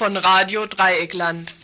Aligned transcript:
von 0.00 0.16
Radio 0.16 0.64
Dreieckland. 0.64 1.54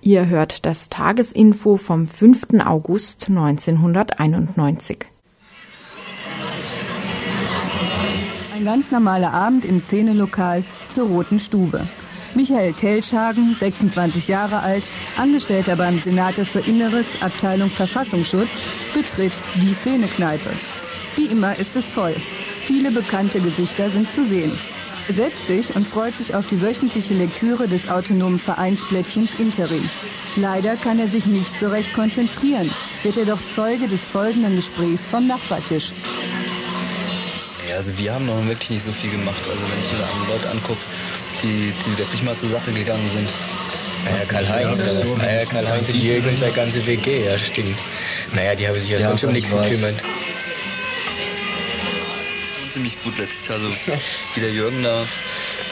Ihr 0.00 0.26
hört 0.26 0.64
das 0.64 0.88
Tagesinfo 0.88 1.76
vom 1.76 2.06
5. 2.06 2.64
August 2.64 3.28
1991. 3.28 5.04
Ein 8.54 8.64
ganz 8.64 8.90
normaler 8.90 9.34
Abend 9.34 9.66
im 9.66 9.82
Szenelokal 9.82 10.64
zur 10.94 11.08
Roten 11.08 11.38
Stube. 11.38 11.86
Michael 12.34 12.72
Telschhagen, 12.74 13.56
26 13.58 14.28
Jahre 14.28 14.60
alt, 14.60 14.86
Angestellter 15.16 15.76
beim 15.76 15.98
Senate 15.98 16.44
für 16.44 16.60
Inneres, 16.60 17.20
Abteilung 17.20 17.70
Verfassungsschutz, 17.70 18.50
betritt 18.94 19.32
die 19.56 19.74
Szenekneipe. 19.74 20.50
Wie 21.16 21.26
immer 21.26 21.58
ist 21.58 21.74
es 21.76 21.86
voll. 21.86 22.14
Viele 22.62 22.90
bekannte 22.90 23.40
Gesichter 23.40 23.90
sind 23.90 24.12
zu 24.12 24.26
sehen. 24.26 24.52
Er 25.08 25.14
setzt 25.14 25.46
sich 25.46 25.74
und 25.74 25.86
freut 25.86 26.16
sich 26.18 26.34
auf 26.34 26.46
die 26.46 26.60
wöchentliche 26.60 27.14
Lektüre 27.14 27.66
des 27.66 27.88
autonomen 27.88 28.38
Vereinsblättchens 28.38 29.30
Interim. 29.38 29.88
Leider 30.36 30.76
kann 30.76 30.98
er 30.98 31.08
sich 31.08 31.26
nicht 31.26 31.58
so 31.58 31.68
recht 31.68 31.94
konzentrieren, 31.94 32.70
wird 33.02 33.16
er 33.16 33.24
doch 33.24 33.40
Zeuge 33.54 33.88
des 33.88 34.04
folgenden 34.06 34.54
Gesprächs 34.56 35.06
vom 35.06 35.26
Nachbartisch. 35.26 35.92
Ja, 37.68 37.76
also 37.76 37.96
wir 37.98 38.14
haben 38.14 38.26
noch 38.26 38.46
wirklich 38.46 38.70
nicht 38.70 38.82
so 38.82 38.92
viel 38.92 39.10
gemacht. 39.10 39.40
Also 39.48 39.60
wenn 39.60 39.78
ich 39.78 39.92
mir 39.92 40.06
andere 40.06 40.36
Leute 40.36 40.50
angucke, 40.50 40.80
die, 41.42 41.72
die 41.84 41.98
wirklich 41.98 42.22
mal 42.22 42.36
zur 42.36 42.48
Sache 42.48 42.72
gegangen 42.72 43.08
sind. 43.10 43.28
Naja, 44.04 44.24
Karl-Heinz, 44.26 44.78
oder 44.78 44.86
was? 44.86 45.16
Naja, 45.16 45.44
Karl-Heinz 45.44 45.88
und 45.88 45.96
Jürgen 45.96 46.28
und 46.28 46.38
seine 46.38 46.52
ganze 46.52 46.86
WG, 46.86 47.24
ja 47.24 47.38
stimmt. 47.38 47.76
Naja, 48.32 48.54
die 48.54 48.68
haben 48.68 48.78
sich 48.78 48.88
ja, 48.90 49.00
sonst 49.00 49.24
um 49.24 49.32
nichts 49.32 49.50
gekümmert. 49.50 49.96
Ziemlich 52.72 53.02
gut 53.02 53.18
letztes 53.18 53.48
Jahr, 53.48 53.60
so 53.60 53.68
wie 54.34 54.40
der 54.40 54.50
Jürgen 54.50 54.82
da 54.82 55.04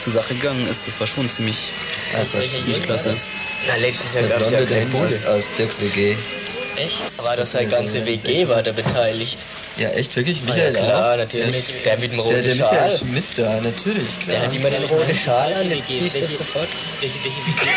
zur 0.03 0.13
Sache 0.13 0.35
gegangen 0.35 0.67
ist, 0.67 0.87
das 0.87 0.99
war 0.99 1.07
schon 1.07 1.29
ziemlich, 1.29 1.71
das 2.11 2.33
war 2.33 2.41
ziemlich 2.41 2.83
klasse. 2.83 3.15
Na, 3.67 3.75
letztes 3.75 4.13
Jahr 4.13 4.23
gab 4.23 4.41
es 4.41 4.51
ja 4.51 4.65
kein 4.65 4.89
Bude. 4.89 5.19
Aus 5.27 5.45
Dirks 5.57 5.79
WG. 5.81 6.15
Echt? 6.75 6.97
Aber 7.17 7.35
das 7.35 7.51
seine 7.51 7.69
ganze 7.69 8.05
WG 8.05 8.47
war 8.47 8.61
da 8.61 8.71
beteiligt. 8.71 9.39
Ja, 9.77 9.89
echt, 9.89 10.15
wirklich? 10.15 10.41
Michael 10.43 10.73
ja, 10.73 10.79
klar, 10.79 11.13
auch? 11.13 11.17
natürlich. 11.17 11.65
Der, 11.67 11.95
der 11.95 11.97
mit 11.99 12.11
dem 12.11 12.19
roten 12.19 12.33
der, 12.33 12.55
der 12.55 12.55
Schal. 12.55 12.71
Michael 12.71 12.97
Schmidt 12.97 13.25
da, 13.35 13.61
natürlich, 13.61 14.19
klar. 14.21 14.37
Der 14.37 14.41
hat 14.41 14.55
immer 14.55 14.69
den 14.71 14.83
roten 14.85 15.13
Schal 15.13 15.53
an, 15.53 15.69
das 15.69 15.79
siehst 15.87 16.15
du 16.15 16.27
sofort. 16.27 16.67
Welche, 16.99 17.15
welche 17.23 17.37
WG? 17.45 17.69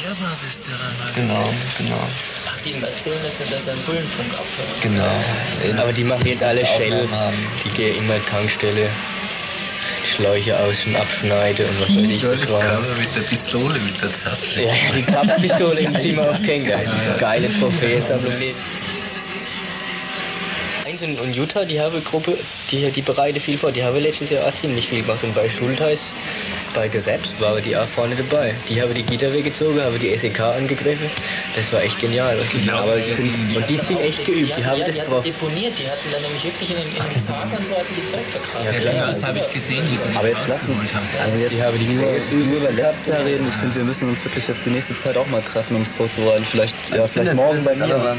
Der 0.00 0.10
war 0.10 0.36
es, 0.48 0.62
der 0.62 0.72
Reinhard. 0.72 1.14
Genau, 1.16 1.52
genau. 1.76 2.00
Ach, 2.48 2.60
die 2.60 2.74
erzählen, 2.74 3.18
dass 3.24 3.40
er, 3.40 3.46
dass 3.46 3.66
er 3.66 3.72
einen 3.72 3.82
Bullenfunk 3.82 4.32
abhört. 4.32 4.82
Genau. 4.82 5.82
Aber 5.82 5.92
die 5.92 6.04
machen 6.04 6.26
jetzt 6.26 6.42
alle 6.42 6.64
Shell. 6.64 7.08
Die 7.64 7.70
gehen 7.70 7.98
immer 7.98 8.24
Tankstelle. 8.26 8.88
Schläuche 10.08 10.58
aus 10.58 10.86
und 10.86 10.96
abschneide 10.96 11.64
und 11.66 11.80
was 11.80 11.88
weiß 11.88 12.10
ich. 12.10 12.22
So 12.22 12.30
mit 12.30 13.14
der 13.14 13.20
Pistole 13.20 13.78
mit 13.80 14.02
der 14.02 14.12
Zapfe. 14.12 14.62
Ja, 14.62 14.72
die 14.94 15.06
Zapfpistole 15.06 15.80
im 15.80 15.94
Zimmer 15.96 16.30
auf 16.30 16.42
Kenga. 16.42 16.80
Geile 17.18 17.48
Trophäe. 17.58 17.96
Also 17.96 18.28
Heinz 20.84 21.02
und, 21.02 21.20
und 21.20 21.34
Jutta, 21.34 21.64
die 21.64 21.80
habe 21.80 22.00
Gruppe, 22.00 22.38
die, 22.70 22.90
die 22.90 23.02
bereite 23.02 23.40
viel 23.40 23.58
vor. 23.58 23.72
Die 23.72 23.84
habe 23.84 23.98
letztes 24.00 24.30
Jahr 24.30 24.46
auch 24.46 24.54
ziemlich 24.54 24.88
viel 24.88 25.02
gemacht. 25.02 25.22
Und 25.22 25.34
bei 25.34 25.48
Schultheiß, 25.48 26.02
bei 26.74 26.86
Raps, 27.06 27.28
waren 27.40 27.62
die 27.62 27.76
auch 27.76 27.86
vorne 27.86 28.14
dabei. 28.16 28.54
Die 28.68 28.80
habe 28.80 28.94
die 28.94 29.02
Gitter 29.02 29.32
weggezogen, 29.32 29.80
habe 29.82 29.98
die 29.98 30.16
SEK 30.16 30.40
angegriffen. 30.40 31.10
Das 31.56 31.72
war 31.72 31.82
echt 31.82 31.98
genial. 31.98 32.36
Was 32.38 32.48
die, 32.50 32.60
Genau, 32.60 32.78
aber 32.82 32.96
ich 32.98 33.06
die- 33.06 33.12
find, 33.12 33.34
die- 33.50 33.56
und 33.56 33.68
die 33.68 33.76
sind 33.76 34.00
echt 34.00 34.24
geübt. 34.24 34.56
Die 34.56 34.64
haben 34.64 34.80
das 34.86 34.96
drauf. 35.04 35.24
deponiert, 35.24 35.72
die 35.78 35.86
hatten 35.86 36.08
dann 36.12 36.22
nämlich 36.22 36.44
wirklich 36.44 36.70
in 36.70 36.76
den, 36.76 36.86
in 36.88 36.92
den 36.94 37.24
Park 37.26 37.48
und 37.58 37.66
so 37.66 37.74
hatten 37.74 37.94
die 37.96 38.06
Zeug 38.12 38.24
verkauft. 38.30 38.84
Ja, 38.84 38.92
Ja, 38.92 39.06
das 39.08 39.22
habe 39.24 39.38
ich 39.38 39.52
gesehen, 39.52 39.86
sie 39.86 39.98
Aber 40.18 40.28
jetzt 40.28 40.48
lassen 40.48 40.74
haben. 40.94 41.06
also 41.22 41.38
jetzt 41.38 41.52
Die 41.52 41.62
habe 41.62 41.78
die 41.78 41.86
nur, 41.86 42.56
über 42.58 42.70
letztes 42.70 43.06
Jahr 43.06 43.24
reden. 43.24 43.46
Ich 43.48 43.54
finde, 43.54 43.74
wir 43.76 43.84
müssen 43.84 44.08
uns 44.08 44.24
wirklich 44.24 44.46
jetzt 44.48 44.64
die 44.64 44.70
nächste 44.70 44.96
Zeit 44.96 45.16
auch 45.16 45.26
mal 45.26 45.42
treffen, 45.42 45.76
um 45.76 45.82
es 45.82 45.92
vorzubereiten. 45.92 46.44
Vielleicht, 46.44 46.74
ja, 46.94 47.06
vielleicht 47.06 47.34
morgen 47.34 47.64
bei 47.64 47.74
mir. 47.76 48.16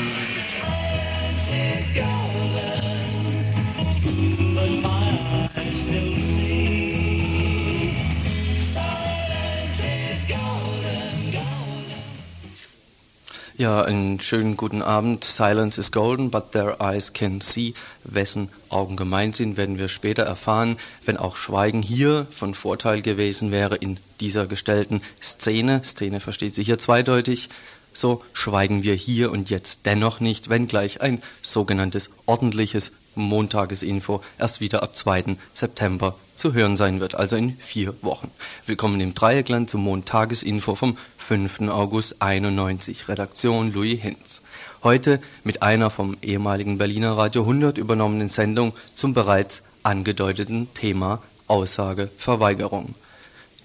Ja, 13.59 13.81
einen 13.81 14.21
schönen 14.21 14.55
guten 14.55 14.81
Abend. 14.81 15.25
Silence 15.25 15.77
is 15.77 15.91
golden, 15.91 16.31
but 16.31 16.53
their 16.53 16.79
eyes 16.79 17.11
can 17.11 17.41
see. 17.41 17.73
Wessen 18.05 18.47
Augen 18.69 18.95
gemeint 18.95 19.35
sind, 19.35 19.57
werden 19.57 19.77
wir 19.77 19.89
später 19.89 20.23
erfahren, 20.23 20.77
wenn 21.03 21.17
auch 21.17 21.35
Schweigen 21.35 21.81
hier 21.81 22.25
von 22.31 22.55
Vorteil 22.55 23.01
gewesen 23.01 23.51
wäre 23.51 23.75
in 23.75 23.99
dieser 24.21 24.47
gestellten 24.47 25.01
Szene. 25.21 25.81
Szene 25.83 26.21
versteht 26.21 26.55
sich 26.55 26.67
hier 26.67 26.79
zweideutig. 26.79 27.49
So 27.91 28.23
schweigen 28.31 28.83
wir 28.83 28.93
hier 28.93 29.29
und 29.29 29.49
jetzt 29.49 29.79
dennoch 29.83 30.21
nicht, 30.21 30.49
wenngleich 30.49 31.01
ein 31.01 31.21
sogenanntes 31.41 32.11
ordentliches 32.27 32.93
Montagesinfo 33.15 34.23
erst 34.37 34.61
wieder 34.61 34.83
ab 34.83 34.95
2. 34.95 35.35
September 35.53 36.15
zu 36.33 36.53
hören 36.53 36.77
sein 36.77 37.01
wird, 37.01 37.15
also 37.15 37.35
in 37.35 37.57
vier 37.57 37.93
Wochen. 38.03 38.31
Willkommen 38.65 39.01
im 39.01 39.13
Dreieckland 39.13 39.69
zum 39.69 39.81
Montagesinfo 39.83 40.75
vom 40.75 40.97
5. 41.29 41.69
August 41.69 42.23
91. 42.23 43.07
Redaktion 43.07 43.71
Louis 43.71 44.01
Hinz. 44.01 44.41
Heute 44.81 45.21
mit 45.43 45.61
einer 45.61 45.91
vom 45.91 46.17
ehemaligen 46.23 46.79
Berliner 46.79 47.11
Radio 47.11 47.43
100 47.43 47.77
übernommenen 47.77 48.29
Sendung 48.29 48.73
zum 48.95 49.13
bereits 49.13 49.61
angedeuteten 49.83 50.73
Thema 50.73 51.21
Aussageverweigerung. 51.45 52.95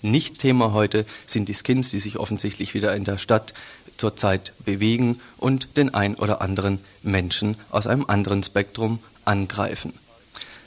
Nicht 0.02 0.40
Thema 0.40 0.74
heute 0.74 1.06
sind 1.26 1.48
die 1.48 1.54
Skins, 1.54 1.88
die 1.88 2.00
sich 2.00 2.18
offensichtlich 2.18 2.74
wieder 2.74 2.94
in 2.94 3.04
der 3.04 3.16
Stadt 3.16 3.54
zurzeit 3.96 4.52
bewegen 4.66 5.22
und 5.38 5.78
den 5.78 5.94
ein 5.94 6.16
oder 6.16 6.42
anderen 6.42 6.80
Menschen 7.02 7.56
aus 7.70 7.86
einem 7.86 8.04
anderen 8.08 8.42
Spektrum 8.42 8.98
angreifen. 9.24 9.94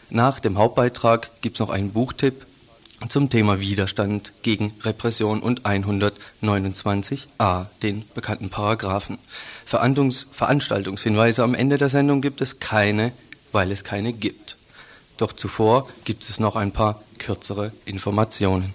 Nach 0.10 0.40
dem 0.40 0.58
Hauptbeitrag 0.58 1.30
gibt's 1.44 1.60
noch 1.60 1.70
einen 1.70 1.94
Buchtipp 1.94 2.48
zum 3.10 3.30
Thema 3.30 3.60
Widerstand 3.60 4.32
gegen 4.42 4.74
Repression 4.82 5.42
und 5.42 5.62
129a, 5.62 7.68
den 7.82 8.04
bekannten 8.16 8.50
Paragraphen. 8.50 9.20
Verandungs 9.66 10.28
Veranstaltungshinweise 10.32 11.44
am 11.44 11.56
Ende 11.56 11.78
der 11.78 11.90
Sendung 11.90 12.22
gibt 12.22 12.42
es 12.42 12.60
keine, 12.60 13.12
weil 13.52 13.72
es 13.72 13.84
keine 13.84 14.14
gibt. 14.14 14.58
Doch 15.18 15.34
zuvor 15.34 15.90
gibt 16.06 16.30
es 16.30 16.40
noch 16.40 16.56
ein 16.56 16.72
paar 16.72 17.04
kürzere 17.18 17.72
Informationen. 17.86 18.74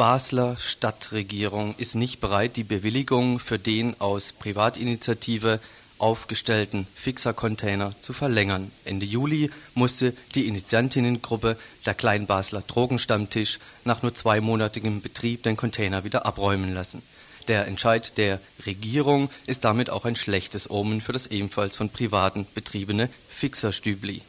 Basler 0.00 0.56
Stadtregierung 0.56 1.74
ist 1.76 1.94
nicht 1.94 2.20
bereit, 2.22 2.56
die 2.56 2.64
Bewilligung 2.64 3.38
für 3.38 3.58
den 3.58 4.00
aus 4.00 4.32
Privatinitiative 4.32 5.60
aufgestellten 5.98 6.86
Fixer-Container 6.94 7.92
zu 8.00 8.14
verlängern. 8.14 8.72
Ende 8.86 9.04
Juli 9.04 9.50
musste 9.74 10.14
die 10.34 10.46
Initiantinnengruppe 10.46 11.58
der 11.84 11.92
Kleinbasler 11.92 12.62
Drogenstammtisch 12.66 13.58
nach 13.84 14.02
nur 14.02 14.14
zweimonatigem 14.14 15.02
Betrieb 15.02 15.42
den 15.42 15.58
Container 15.58 16.02
wieder 16.02 16.24
abräumen 16.24 16.72
lassen. 16.72 17.02
Der 17.48 17.66
Entscheid 17.66 18.16
der 18.16 18.40
Regierung 18.64 19.28
ist 19.46 19.66
damit 19.66 19.90
auch 19.90 20.06
ein 20.06 20.16
schlechtes 20.16 20.70
Omen 20.70 21.02
für 21.02 21.12
das 21.12 21.26
ebenfalls 21.26 21.76
von 21.76 21.90
Privaten 21.90 22.46
betriebene 22.54 23.10
Fixerstübli 23.28 24.22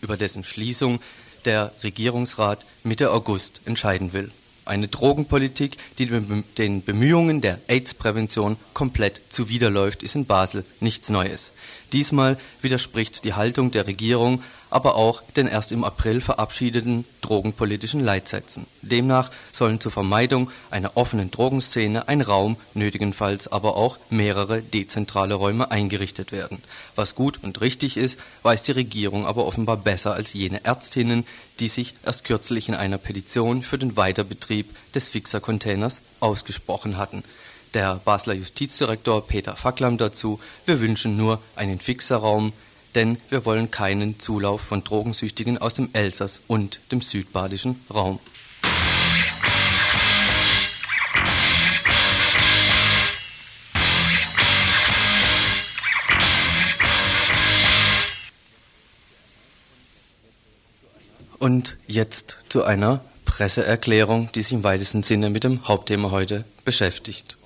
über 0.00 0.16
dessen 0.16 0.44
Schließung 0.44 0.98
der 1.44 1.72
Regierungsrat 1.82 2.64
Mitte 2.84 3.10
August 3.10 3.60
entscheiden 3.66 4.14
will. 4.14 4.32
Eine 4.68 4.88
Drogenpolitik, 4.88 5.78
die 5.98 6.06
den 6.58 6.82
Bemühungen 6.82 7.40
der 7.40 7.58
AIDS-Prävention 7.68 8.58
komplett 8.74 9.20
zuwiderläuft, 9.30 10.02
ist 10.02 10.14
in 10.14 10.26
Basel 10.26 10.62
nichts 10.80 11.08
Neues. 11.08 11.52
Diesmal 11.92 12.38
widerspricht 12.62 13.24
die 13.24 13.34
Haltung 13.34 13.70
der 13.70 13.86
Regierung 13.86 14.42
aber 14.70 14.96
auch 14.96 15.22
den 15.36 15.46
erst 15.46 15.72
im 15.72 15.84
April 15.84 16.20
verabschiedeten 16.20 17.04
drogenpolitischen 17.22 18.04
Leitsätzen. 18.04 18.66
Demnach 18.82 19.30
sollen 19.52 19.80
zur 19.80 19.92
Vermeidung 19.92 20.50
einer 20.70 20.96
offenen 20.96 21.30
Drogenszene 21.30 22.08
ein 22.08 22.20
Raum, 22.20 22.56
nötigenfalls 22.74 23.50
aber 23.50 23.76
auch 23.76 23.98
mehrere 24.10 24.60
dezentrale 24.62 25.34
Räume 25.34 25.70
eingerichtet 25.70 26.32
werden. 26.32 26.62
Was 26.96 27.14
gut 27.14 27.40
und 27.42 27.60
richtig 27.60 27.96
ist, 27.96 28.18
weiß 28.42 28.62
die 28.64 28.72
Regierung 28.72 29.26
aber 29.26 29.46
offenbar 29.46 29.78
besser 29.78 30.12
als 30.12 30.32
jene 30.32 30.64
Ärztinnen, 30.64 31.26
die 31.60 31.68
sich 31.68 31.94
erst 32.04 32.24
kürzlich 32.24 32.68
in 32.68 32.74
einer 32.74 32.98
Petition 32.98 33.62
für 33.62 33.78
den 33.78 33.96
Weiterbetrieb 33.96 34.68
des 34.94 35.08
Fixer-Containers 35.08 36.00
ausgesprochen 36.20 36.98
hatten. 36.98 37.24
Der 37.74 37.96
Basler 37.96 38.34
Justizdirektor 38.34 39.26
Peter 39.26 39.54
Facklam 39.54 39.98
dazu, 39.98 40.40
wir 40.64 40.80
wünschen 40.80 41.16
nur 41.16 41.40
einen 41.54 41.78
Fixerraum, 41.78 42.52
denn 42.94 43.18
wir 43.28 43.44
wollen 43.44 43.70
keinen 43.70 44.18
Zulauf 44.18 44.62
von 44.62 44.82
Drogensüchtigen 44.82 45.58
aus 45.58 45.74
dem 45.74 45.90
Elsass 45.92 46.40
und 46.46 46.80
dem 46.90 47.02
südbadischen 47.02 47.78
Raum. 47.92 48.18
Und 61.38 61.76
jetzt 61.86 62.38
zu 62.48 62.64
einer 62.64 63.04
Presseerklärung, 63.24 64.30
die 64.34 64.42
sich 64.42 64.52
im 64.52 64.64
weitesten 64.64 65.02
Sinne 65.02 65.30
mit 65.30 65.44
dem 65.44 65.68
Hauptthema 65.68 66.10
heute 66.10 66.44
beschäftigt. 66.64 67.37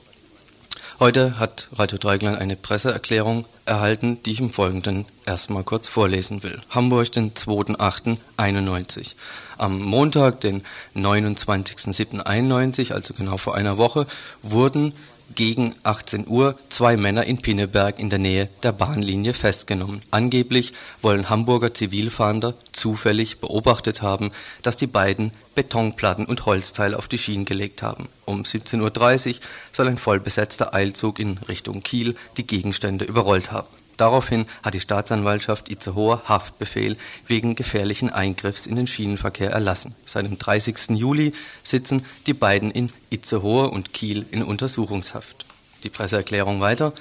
Heute 1.03 1.41
hat 1.41 1.67
Radio 1.73 1.99
Dreigland 1.99 2.39
eine 2.39 2.55
Presseerklärung 2.55 3.45
erhalten, 3.65 4.23
die 4.23 4.31
ich 4.31 4.39
im 4.39 4.51
Folgenden 4.53 5.05
erstmal 5.27 5.65
kurz 5.65 5.89
vorlesen 5.89 6.45
will. 6.45 6.61
Hamburg, 6.71 7.11
den 7.11 7.35
2.8.91. 7.35 9.17
Am 9.59 9.83
Montag, 9.83 10.43
den 10.43 10.63
29.07.91, 10.95 12.93
also 12.93 13.15
genau 13.15 13.37
vor 13.37 13.57
einer 13.57 13.79
Woche, 13.79 14.07
wurden 14.45 14.93
gegen 15.35 15.75
18 15.83 16.27
Uhr 16.29 16.59
zwei 16.69 16.97
Männer 16.97 17.25
in 17.25 17.41
Pinneberg 17.43 17.99
in 17.99 18.11
der 18.11 18.19
Nähe 18.19 18.49
der 18.63 18.73
Bahnlinie 18.73 19.35
festgenommen. 19.35 20.03
Angeblich 20.11 20.73
wollen 21.01 21.31
Hamburger 21.31 21.75
Zivilfahnder 21.75 22.55
zufällig 22.73 23.39
beobachtet 23.39 24.03
haben, 24.03 24.33
dass 24.63 24.77
die 24.77 24.87
beiden 24.87 25.33
Betonplatten 25.55 26.27
und 26.27 26.47
Holzteile 26.47 26.99
auf 26.99 27.09
die 27.09 27.19
Schienen 27.19 27.45
gelegt 27.45 27.83
haben. 27.83 28.09
Um 28.25 28.43
17.30 28.43 29.29
Uhr 29.29 29.41
soll 29.73 29.89
ein 29.89 29.99
vollbesetzter 29.99 30.75
Eilzug 30.75 31.19
in 31.19 31.39
Richtung 31.49 31.83
Kiel 31.83 32.17
die 32.37 32.47
Gegenstände 32.47 33.05
überrollt 33.05 33.53
haben. 33.53 33.82
Daraufhin 34.03 34.47
hat 34.65 34.75
die 34.75 34.81
Staatsanwaltschaft 34.81 35.71
Itzehoe 35.71 36.23
Haftbefehl 36.25 36.97
wegen 37.29 37.55
gefährlichen 37.55 38.11
Eingriffs 38.11 38.67
in 38.67 38.75
den 38.75 38.89
Schienenverkehr 38.89 39.53
erlassen. 39.53 39.95
Seit 40.07 40.27
dem 40.27 40.41
30. 40.41 40.99
Juli 40.99 41.35
sitzen 41.63 42.05
die 42.27 42.35
beiden 42.35 42.73
in 42.73 42.91
Itzehoe 43.11 43.71
und 43.71 43.93
Kiel 43.93 44.27
in 44.33 44.43
Untersuchungshaft. 44.43 45.47
Die 45.85 45.89
Presseerklärung 45.89 46.61
weiter. 46.61 46.95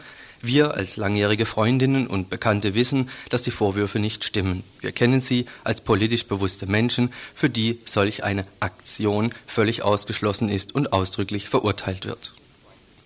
Wir 0.43 0.75
als 0.75 0.95
langjährige 0.95 1.47
Freundinnen 1.47 2.05
und 2.05 2.29
Bekannte 2.29 2.75
wissen, 2.75 3.09
dass 3.29 3.41
die 3.41 3.49
Vorwürfe 3.49 3.97
nicht 3.97 4.23
stimmen. 4.23 4.63
Wir 4.79 4.91
kennen 4.91 5.21
sie 5.21 5.47
als 5.63 5.81
politisch 5.81 6.27
bewusste 6.27 6.67
Menschen, 6.67 7.11
für 7.33 7.49
die 7.49 7.79
solch 7.85 8.23
eine 8.23 8.45
Aktion 8.59 9.33
völlig 9.47 9.81
ausgeschlossen 9.81 10.49
ist 10.49 10.75
und 10.75 10.93
ausdrücklich 10.93 11.49
verurteilt 11.49 12.05
wird. 12.05 12.33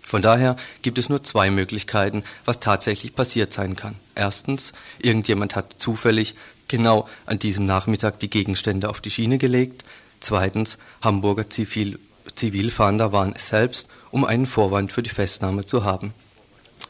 Von 0.06 0.22
daher 0.22 0.56
gibt 0.82 0.98
es 0.98 1.10
nur 1.10 1.24
zwei 1.24 1.50
Möglichkeiten, 1.50 2.24
was 2.46 2.60
tatsächlich 2.60 3.16
passiert 3.16 3.52
sein 3.54 3.76
kann. 3.76 3.96
Erstens, 4.14 4.72
irgendjemand 5.00 5.56
hat 5.56 5.76
zufällig 5.80 6.36
genau 6.68 7.08
an 7.26 7.40
diesem 7.40 7.66
Nachmittag 7.66 8.20
die 8.20 8.30
Gegenstände 8.30 8.90
auf 8.90 9.02
die 9.02 9.12
Schiene 9.12 9.38
gelegt. 9.38 9.84
Zweitens, 10.20 10.78
Hamburger 11.02 11.50
Zivil 11.50 12.00
Zivilfahnder 12.34 13.12
waren 13.12 13.34
es 13.36 13.48
selbst, 13.50 13.88
um 14.10 14.26
einen 14.26 14.48
Vorwand 14.48 14.92
für 14.92 15.04
die 15.04 15.12
Festnahme 15.12 15.66
zu 15.66 15.84
haben. 15.84 16.14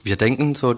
Wir 0.04 0.16
denken, 0.16 0.56
so 0.56 0.76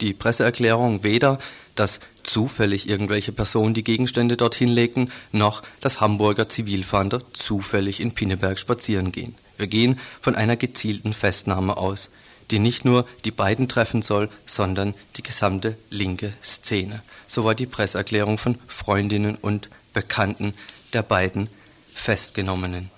die 0.00 0.12
Presseerklärung, 0.12 1.02
weder, 1.02 1.38
dass 1.74 2.00
zufällig 2.22 2.88
irgendwelche 2.88 3.32
Personen 3.32 3.74
die 3.74 3.82
Gegenstände 3.82 4.36
dorthin 4.36 4.68
legten, 4.68 5.10
noch 5.32 5.62
dass 5.80 6.00
Hamburger 6.00 6.48
Zivilfahnder 6.48 7.20
zufällig 7.32 8.00
in 8.00 8.12
Pinneberg 8.12 8.58
spazieren 8.58 9.12
gehen. 9.12 9.34
Wir 9.56 9.66
gehen 9.66 9.98
von 10.20 10.34
einer 10.34 10.56
gezielten 10.56 11.14
Festnahme 11.14 11.76
aus, 11.76 12.10
die 12.50 12.58
nicht 12.58 12.84
nur 12.84 13.06
die 13.24 13.30
beiden 13.30 13.68
treffen 13.68 14.02
soll, 14.02 14.28
sondern 14.46 14.94
die 15.16 15.22
gesamte 15.22 15.76
linke 15.90 16.32
Szene. 16.44 17.02
So 17.26 17.44
war 17.44 17.54
die 17.54 17.66
Presseerklärung 17.66 18.38
von 18.38 18.58
Freundinnen 18.68 19.36
und 19.36 19.68
Bekannten 19.92 20.54
der 20.92 21.02
beiden 21.02 21.48
Festgenommenen. 21.92 22.90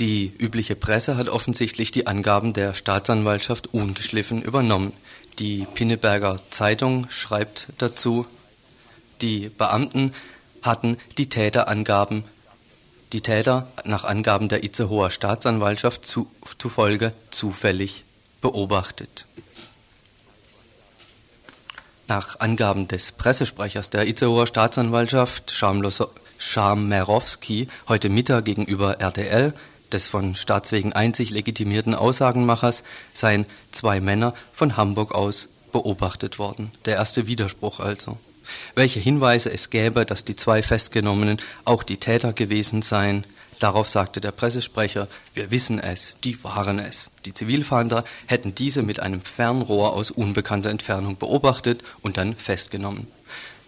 Die 0.00 0.32
übliche 0.38 0.74
Presse 0.74 1.16
hat 1.16 1.28
offensichtlich 1.28 1.92
die 1.92 2.06
Angaben 2.08 2.52
der 2.52 2.74
Staatsanwaltschaft 2.74 3.72
ungeschliffen 3.72 4.42
übernommen. 4.42 4.92
Die 5.38 5.66
Pinneberger 5.72 6.38
Zeitung 6.50 7.08
schreibt 7.10 7.68
dazu, 7.78 8.26
die 9.20 9.50
Beamten 9.50 10.12
hatten 10.62 10.96
die 11.18 11.28
Täterangaben 11.28 12.24
die 13.14 13.20
Täter 13.20 13.68
nach 13.84 14.02
Angaben 14.02 14.48
der 14.48 14.64
Itzehoer 14.64 15.12
Staatsanwaltschaft 15.12 16.04
zu, 16.04 16.28
zufolge 16.58 17.12
zufällig 17.30 18.02
beobachtet. 18.40 19.26
Nach 22.08 22.40
Angaben 22.40 22.88
des 22.88 23.12
Pressesprechers 23.12 23.88
der 23.88 24.08
Itzehoer 24.08 24.48
Staatsanwaltschaft, 24.48 25.54
Schammerowski, 26.38 27.68
heute 27.88 28.08
Mittag 28.08 28.44
gegenüber 28.46 29.00
RTL, 29.00 29.54
des 29.92 30.08
von 30.08 30.34
Staatswegen 30.34 30.92
einzig 30.92 31.30
legitimierten 31.30 31.94
Aussagenmachers, 31.94 32.82
seien 33.14 33.46
zwei 33.70 34.00
Männer 34.00 34.34
von 34.52 34.76
Hamburg 34.76 35.14
aus 35.14 35.48
beobachtet 35.70 36.40
worden. 36.40 36.72
Der 36.84 36.96
erste 36.96 37.28
Widerspruch 37.28 37.78
also 37.78 38.18
welche 38.74 39.00
Hinweise 39.00 39.52
es 39.52 39.70
gäbe, 39.70 40.04
dass 40.06 40.24
die 40.24 40.36
zwei 40.36 40.62
Festgenommenen 40.62 41.40
auch 41.64 41.82
die 41.82 41.98
Täter 41.98 42.32
gewesen 42.32 42.82
seien. 42.82 43.24
Darauf 43.60 43.88
sagte 43.88 44.20
der 44.20 44.32
Pressesprecher, 44.32 45.08
wir 45.32 45.50
wissen 45.50 45.78
es, 45.78 46.14
die 46.24 46.42
waren 46.44 46.78
es. 46.78 47.10
Die 47.24 47.34
Zivilfahnder 47.34 48.04
hätten 48.26 48.54
diese 48.54 48.82
mit 48.82 49.00
einem 49.00 49.22
Fernrohr 49.22 49.92
aus 49.92 50.10
unbekannter 50.10 50.70
Entfernung 50.70 51.16
beobachtet 51.16 51.82
und 52.02 52.16
dann 52.16 52.34
festgenommen. 52.34 53.06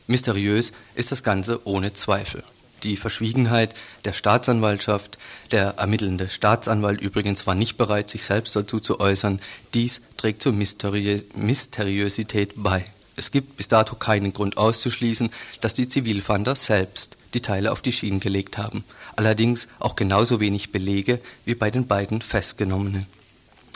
Mysteriös 0.06 0.72
ist 0.94 1.12
das 1.12 1.22
Ganze 1.22 1.66
ohne 1.66 1.92
Zweifel. 1.94 2.44
Die 2.82 2.96
Verschwiegenheit 2.96 3.74
der 4.04 4.12
Staatsanwaltschaft, 4.12 5.18
der 5.50 5.74
ermittelnde 5.78 6.28
Staatsanwalt 6.28 7.00
übrigens 7.00 7.46
war 7.46 7.54
nicht 7.54 7.76
bereit, 7.76 8.10
sich 8.10 8.24
selbst 8.24 8.54
dazu 8.54 8.80
zu 8.80 9.00
äußern, 9.00 9.40
dies 9.72 10.00
trägt 10.16 10.42
zur 10.42 10.52
Mysteriö 10.52 11.20
Mysteriosität 11.34 12.52
bei. 12.54 12.84
Es 13.16 13.30
gibt 13.30 13.56
bis 13.56 13.68
dato 13.68 13.96
keinen 13.96 14.32
Grund 14.34 14.58
auszuschließen, 14.58 15.30
dass 15.62 15.72
die 15.74 15.88
Zivilfahnder 15.88 16.54
selbst 16.54 17.16
die 17.32 17.40
Teile 17.40 17.72
auf 17.72 17.80
die 17.80 17.92
Schienen 17.92 18.20
gelegt 18.20 18.58
haben, 18.58 18.84
allerdings 19.16 19.68
auch 19.78 19.96
genauso 19.96 20.38
wenig 20.38 20.70
Belege 20.70 21.20
wie 21.44 21.54
bei 21.54 21.70
den 21.70 21.86
beiden 21.86 22.20
Festgenommenen. 22.22 23.06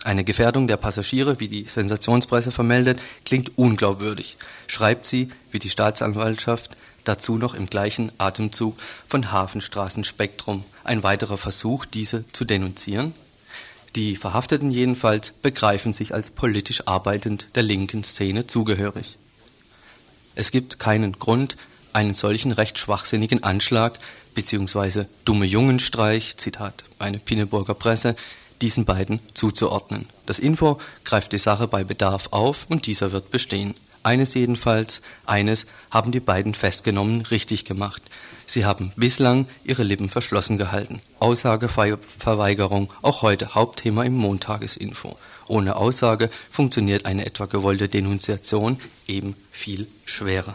Eine 0.02 0.24
Gefährdung 0.24 0.66
der 0.66 0.78
Passagiere, 0.78 1.40
wie 1.40 1.48
die 1.48 1.64
Sensationspresse 1.64 2.52
vermeldet, 2.52 3.00
klingt 3.24 3.58
unglaubwürdig, 3.58 4.36
schreibt 4.66 5.06
sie, 5.06 5.28
wie 5.50 5.58
die 5.58 5.68
Staatsanwaltschaft, 5.68 6.76
dazu 7.04 7.36
noch 7.36 7.54
im 7.54 7.66
gleichen 7.66 8.12
Atemzug 8.18 8.78
von 9.08 9.32
Hafenstraßenspektrum, 9.32 10.64
ein 10.84 11.02
weiterer 11.02 11.38
Versuch, 11.38 11.84
diese 11.84 12.24
zu 12.32 12.44
denunzieren? 12.44 13.14
Die 13.96 14.16
Verhafteten 14.16 14.70
jedenfalls 14.70 15.32
begreifen 15.32 15.92
sich 15.92 16.14
als 16.14 16.30
politisch 16.30 16.86
arbeitend 16.86 17.48
der 17.56 17.64
linken 17.64 18.04
Szene 18.04 18.46
zugehörig. 18.46 19.18
Es 20.40 20.52
gibt 20.52 20.78
keinen 20.78 21.18
Grund, 21.18 21.58
einen 21.92 22.14
solchen 22.14 22.50
recht 22.50 22.78
schwachsinnigen 22.78 23.42
Anschlag 23.42 23.98
bzw. 24.34 25.04
dumme 25.26 25.44
Jungenstreich, 25.44 26.38
Zitat 26.38 26.82
eine 26.98 27.18
Pinneburger 27.18 27.74
Presse, 27.74 28.16
diesen 28.62 28.86
beiden 28.86 29.20
zuzuordnen. 29.34 30.06
Das 30.24 30.38
Info 30.38 30.80
greift 31.04 31.32
die 31.32 31.38
Sache 31.38 31.68
bei 31.68 31.84
Bedarf 31.84 32.28
auf 32.30 32.64
und 32.70 32.86
dieser 32.86 33.12
wird 33.12 33.30
bestehen. 33.30 33.74
Eines 34.02 34.32
jedenfalls, 34.32 35.02
eines 35.26 35.66
haben 35.90 36.10
die 36.10 36.20
beiden 36.20 36.54
Festgenommenen 36.54 37.26
richtig 37.26 37.66
gemacht. 37.66 38.00
Sie 38.46 38.64
haben 38.64 38.92
bislang 38.96 39.46
ihre 39.62 39.82
Lippen 39.82 40.08
verschlossen 40.08 40.56
gehalten. 40.56 41.02
Aussageverweigerung, 41.18 42.90
auch 43.02 43.20
heute 43.20 43.54
Hauptthema 43.54 44.04
im 44.04 44.16
Montagesinfo. 44.16 45.18
Ohne 45.50 45.74
Aussage 45.74 46.30
funktioniert 46.52 47.06
eine 47.06 47.26
etwa 47.26 47.46
gewollte 47.46 47.88
Denunziation 47.88 48.78
eben 49.08 49.34
viel 49.50 49.88
schwerer. 50.04 50.54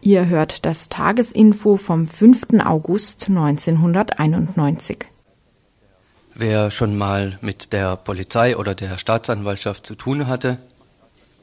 Ihr 0.00 0.26
hört 0.26 0.64
das 0.64 0.88
Tagesinfo 0.88 1.76
vom 1.76 2.06
5. 2.06 2.60
August 2.64 3.28
1991. 3.28 5.04
Wer 6.36 6.72
schon 6.72 6.98
mal 6.98 7.38
mit 7.42 7.72
der 7.72 7.94
Polizei 7.94 8.56
oder 8.56 8.74
der 8.74 8.98
Staatsanwaltschaft 8.98 9.86
zu 9.86 9.94
tun 9.94 10.26
hatte, 10.26 10.58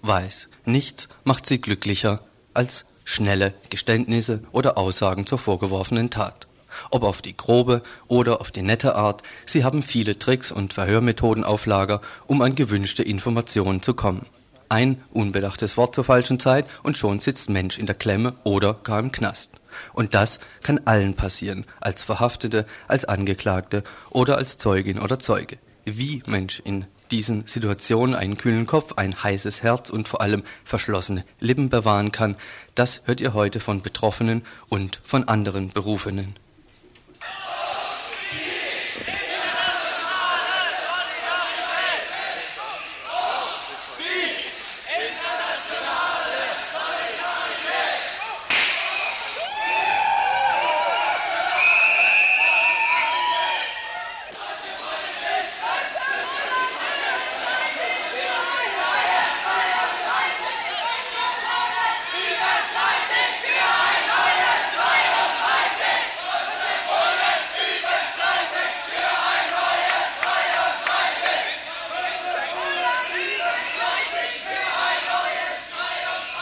weiß, 0.02 0.50
nichts 0.66 1.08
macht 1.24 1.46
sie 1.46 1.62
glücklicher 1.62 2.20
als 2.54 2.84
schnelle 3.06 3.54
Geständnisse 3.70 4.44
oder 4.52 4.78
Aussagen 4.78 5.26
zur 5.26 5.38
vorgeworfenen 5.38 6.10
Tat. 6.10 6.48
Ob 6.90 7.04
auf 7.04 7.22
die 7.22 7.38
grobe 7.38 7.84
oder 8.10 8.42
auf 8.42 8.52
die 8.52 8.64
nette 8.64 8.96
Art, 8.96 9.24
sie 9.46 9.64
haben 9.64 9.82
viele 9.82 10.20
Tricks 10.20 10.52
und 10.52 10.74
Verhörmethoden 10.74 11.46
auf 11.46 11.66
Lager, 11.66 12.02
um 12.28 12.42
an 12.42 12.56
gewünschte 12.56 13.04
Informationen 13.04 13.82
zu 13.82 13.94
kommen. 13.94 14.26
Ein 14.68 15.02
unbedachtes 15.14 15.78
Wort 15.78 15.96
zur 15.96 16.04
falschen 16.04 16.40
Zeit 16.42 16.66
und 16.84 16.98
schon 16.98 17.22
sitzt 17.22 17.50
Mensch 17.50 17.78
in 17.78 17.86
der 17.86 17.96
Klemme 17.96 18.34
oder 18.44 18.74
gar 18.84 19.00
im 19.00 19.14
Knast. 19.14 19.52
Und 19.94 20.14
das 20.14 20.40
kann 20.64 20.82
allen 20.86 21.16
passieren, 21.16 21.66
als 21.80 22.04
Verhaftete, 22.04 22.66
als 22.88 23.06
Angeklagte 23.06 23.84
oder 24.10 24.38
als 24.38 24.58
Zeugin 24.58 25.00
oder 25.00 25.20
Zeuge. 25.20 25.58
Wie 25.86 26.24
Mensch 26.26 26.62
in 26.64 26.86
diesen 27.12 27.46
Situationen 27.46 28.16
einen 28.16 28.38
kühlen 28.38 28.66
Kopf, 28.66 28.94
ein 28.94 29.22
heißes 29.22 29.64
Herz 29.64 29.90
und 29.90 30.08
vor 30.08 30.22
allem 30.22 30.44
verschlossene 30.64 31.26
Lippen 31.40 31.70
bewahren 31.70 32.12
kann, 32.12 32.38
das 32.76 33.02
hört 33.06 33.20
ihr 33.20 33.34
heute 33.34 33.60
von 33.60 33.82
Betroffenen 33.82 34.44
und 34.70 35.00
von 35.04 35.28
anderen 35.28 35.70
Berufenen. 35.70 36.36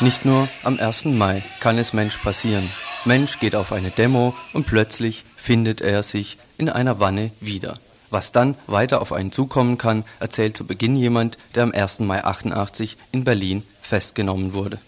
Nicht 0.02 0.24
nur 0.24 0.48
am 0.64 0.80
1. 0.80 1.06
Mai 1.06 1.44
kann 1.60 1.78
es 1.78 1.92
Mensch 1.92 2.18
passieren. 2.20 2.72
Mensch 3.04 3.38
geht 3.40 3.54
auf 3.54 3.74
eine 3.74 3.92
Demo 3.92 4.34
und 4.54 4.66
plötzlich 4.66 5.26
findet 5.36 5.82
er 5.82 6.04
sich 6.04 6.38
in 6.58 6.70
einer 6.70 7.02
Wanne 7.02 7.32
wieder. 7.42 7.80
Was 8.10 8.32
dann 8.32 8.56
weiter 8.66 9.02
auf 9.02 9.12
einen 9.12 9.34
zukommen 9.34 9.78
kann, 9.78 10.06
erzählt 10.22 10.56
zu 10.56 10.66
Beginn 10.66 10.96
jemand, 10.96 11.38
der 11.54 11.64
am 11.64 11.74
1. 11.74 12.00
Mai 12.00 12.24
88 12.24 12.96
in 13.12 13.26
Berlin 13.26 13.64
festgenommen 13.82 14.54
wurde. 14.54 14.80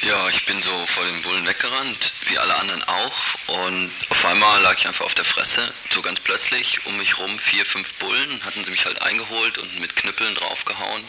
Ja, 0.00 0.28
ich 0.30 0.46
bin 0.46 0.60
so 0.62 0.72
vor 0.86 1.04
den 1.04 1.20
Bullen 1.20 1.46
weggerannt, 1.46 2.12
wie 2.24 2.38
alle 2.38 2.54
anderen 2.56 2.82
auch. 2.84 3.66
Und 3.66 3.90
auf 4.08 4.24
einmal 4.24 4.62
lag 4.62 4.78
ich 4.78 4.86
einfach 4.86 5.04
auf 5.04 5.14
der 5.14 5.26
Fresse, 5.26 5.60
so 5.90 6.00
ganz 6.00 6.20
plötzlich. 6.20 6.86
Um 6.86 6.96
mich 6.96 7.18
rum 7.18 7.38
vier, 7.38 7.66
fünf 7.66 7.92
Bullen, 7.98 8.42
hatten 8.46 8.64
sie 8.64 8.70
mich 8.70 8.86
halt 8.86 9.02
eingeholt 9.02 9.58
und 9.58 9.78
mit 9.78 9.94
Knüppeln 9.96 10.34
draufgehauen. 10.36 11.02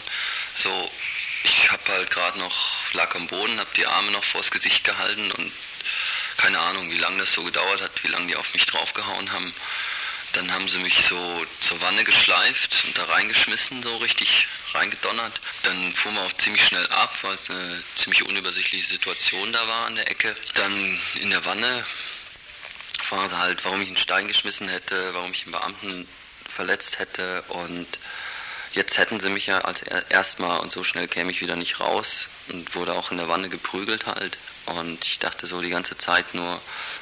So 0.56 0.90
ich 1.44 1.70
habe 1.70 1.82
halt 1.92 2.10
gerade 2.10 2.38
noch, 2.38 2.92
lag 2.92 3.14
am 3.14 3.26
Boden, 3.26 3.58
habe 3.58 3.70
die 3.76 3.86
Arme 3.86 4.10
noch 4.10 4.24
vors 4.24 4.50
Gesicht 4.50 4.84
gehalten 4.84 5.30
und 5.32 5.52
keine 6.36 6.58
Ahnung, 6.58 6.90
wie 6.90 6.98
lange 6.98 7.18
das 7.18 7.32
so 7.32 7.42
gedauert 7.42 7.80
hat, 7.80 8.04
wie 8.04 8.08
lange 8.08 8.26
die 8.26 8.36
auf 8.36 8.52
mich 8.52 8.66
draufgehauen 8.66 9.32
haben. 9.32 9.52
Dann 10.32 10.50
haben 10.50 10.66
sie 10.66 10.78
mich 10.78 10.96
so 11.06 11.46
zur 11.60 11.80
Wanne 11.82 12.04
geschleift 12.04 12.84
und 12.86 12.96
da 12.96 13.04
reingeschmissen, 13.04 13.82
so 13.82 13.96
richtig 13.98 14.46
reingedonnert. 14.72 15.40
Dann 15.62 15.92
fuhr 15.92 16.10
man 16.12 16.26
auch 16.26 16.32
ziemlich 16.34 16.64
schnell 16.64 16.86
ab, 16.88 17.14
weil 17.22 17.34
es 17.34 17.50
eine 17.50 17.82
ziemlich 17.96 18.22
unübersichtliche 18.22 18.86
Situation 18.86 19.52
da 19.52 19.68
war 19.68 19.86
an 19.86 19.94
der 19.94 20.10
Ecke. 20.10 20.34
Dann 20.54 20.98
in 21.16 21.30
der 21.30 21.44
Wanne 21.44 21.84
fragen 23.02 23.28
sie 23.28 23.38
halt, 23.38 23.64
warum 23.64 23.82
ich 23.82 23.88
einen 23.88 23.98
Stein 23.98 24.26
geschmissen 24.26 24.68
hätte, 24.68 25.12
warum 25.12 25.32
ich 25.32 25.42
einen 25.42 25.52
Beamten 25.52 26.08
verletzt 26.48 26.98
hätte 26.98 27.42
und 27.48 27.86
Jetzt 28.72 28.96
hätten 28.96 29.20
sie 29.20 29.28
mich 29.28 29.46
ja 29.46 29.58
als 29.58 29.82
erstmal 30.08 30.60
und 30.60 30.72
so 30.72 30.82
schnell 30.82 31.06
käme 31.06 31.30
ich 31.30 31.42
wieder 31.42 31.56
nicht 31.56 31.78
raus 31.80 32.26
und 32.48 32.74
wurde 32.74 32.94
auch 32.94 33.10
in 33.10 33.18
der 33.18 33.28
Wanne 33.28 33.50
geprügelt 33.50 34.06
halt. 34.06 34.38
Und 34.64 35.04
ich 35.04 35.18
dachte 35.18 35.46
so 35.46 35.60
die 35.60 35.68
ganze 35.68 35.96
Zeit 35.98 36.34
nur, 36.34 36.60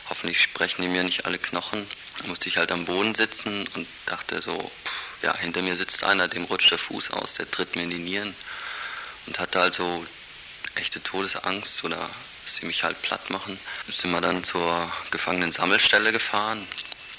hoffentlich 0.08 0.40
sprechen 0.40 0.82
die 0.82 0.88
mir 0.88 1.04
nicht 1.04 1.26
alle 1.26 1.38
Knochen. 1.38 1.86
Da 2.18 2.26
musste 2.26 2.48
ich 2.48 2.56
halt 2.56 2.72
am 2.72 2.86
Boden 2.86 3.14
sitzen 3.14 3.68
und 3.74 3.86
dachte 4.06 4.42
so, 4.42 4.58
pff, 4.58 5.22
ja, 5.22 5.36
hinter 5.36 5.62
mir 5.62 5.76
sitzt 5.76 6.02
einer, 6.02 6.26
dem 6.26 6.44
rutscht 6.44 6.72
der 6.72 6.78
Fuß 6.78 7.12
aus, 7.12 7.34
der 7.34 7.48
tritt 7.48 7.76
mir 7.76 7.82
in 7.82 7.90
die 7.90 7.98
Nieren. 7.98 8.34
Und 9.26 9.38
hatte 9.38 9.60
also 9.60 10.04
echte 10.74 11.00
Todesangst 11.02 11.84
oder 11.84 11.98
dass 12.44 12.56
sie 12.56 12.66
mich 12.66 12.82
halt 12.82 13.00
platt 13.02 13.30
machen. 13.30 13.60
Sind 13.88 14.10
wir 14.10 14.20
dann 14.20 14.42
zur 14.42 14.90
Gefangenen-Sammelstelle 15.12 16.10
gefahren. 16.10 16.66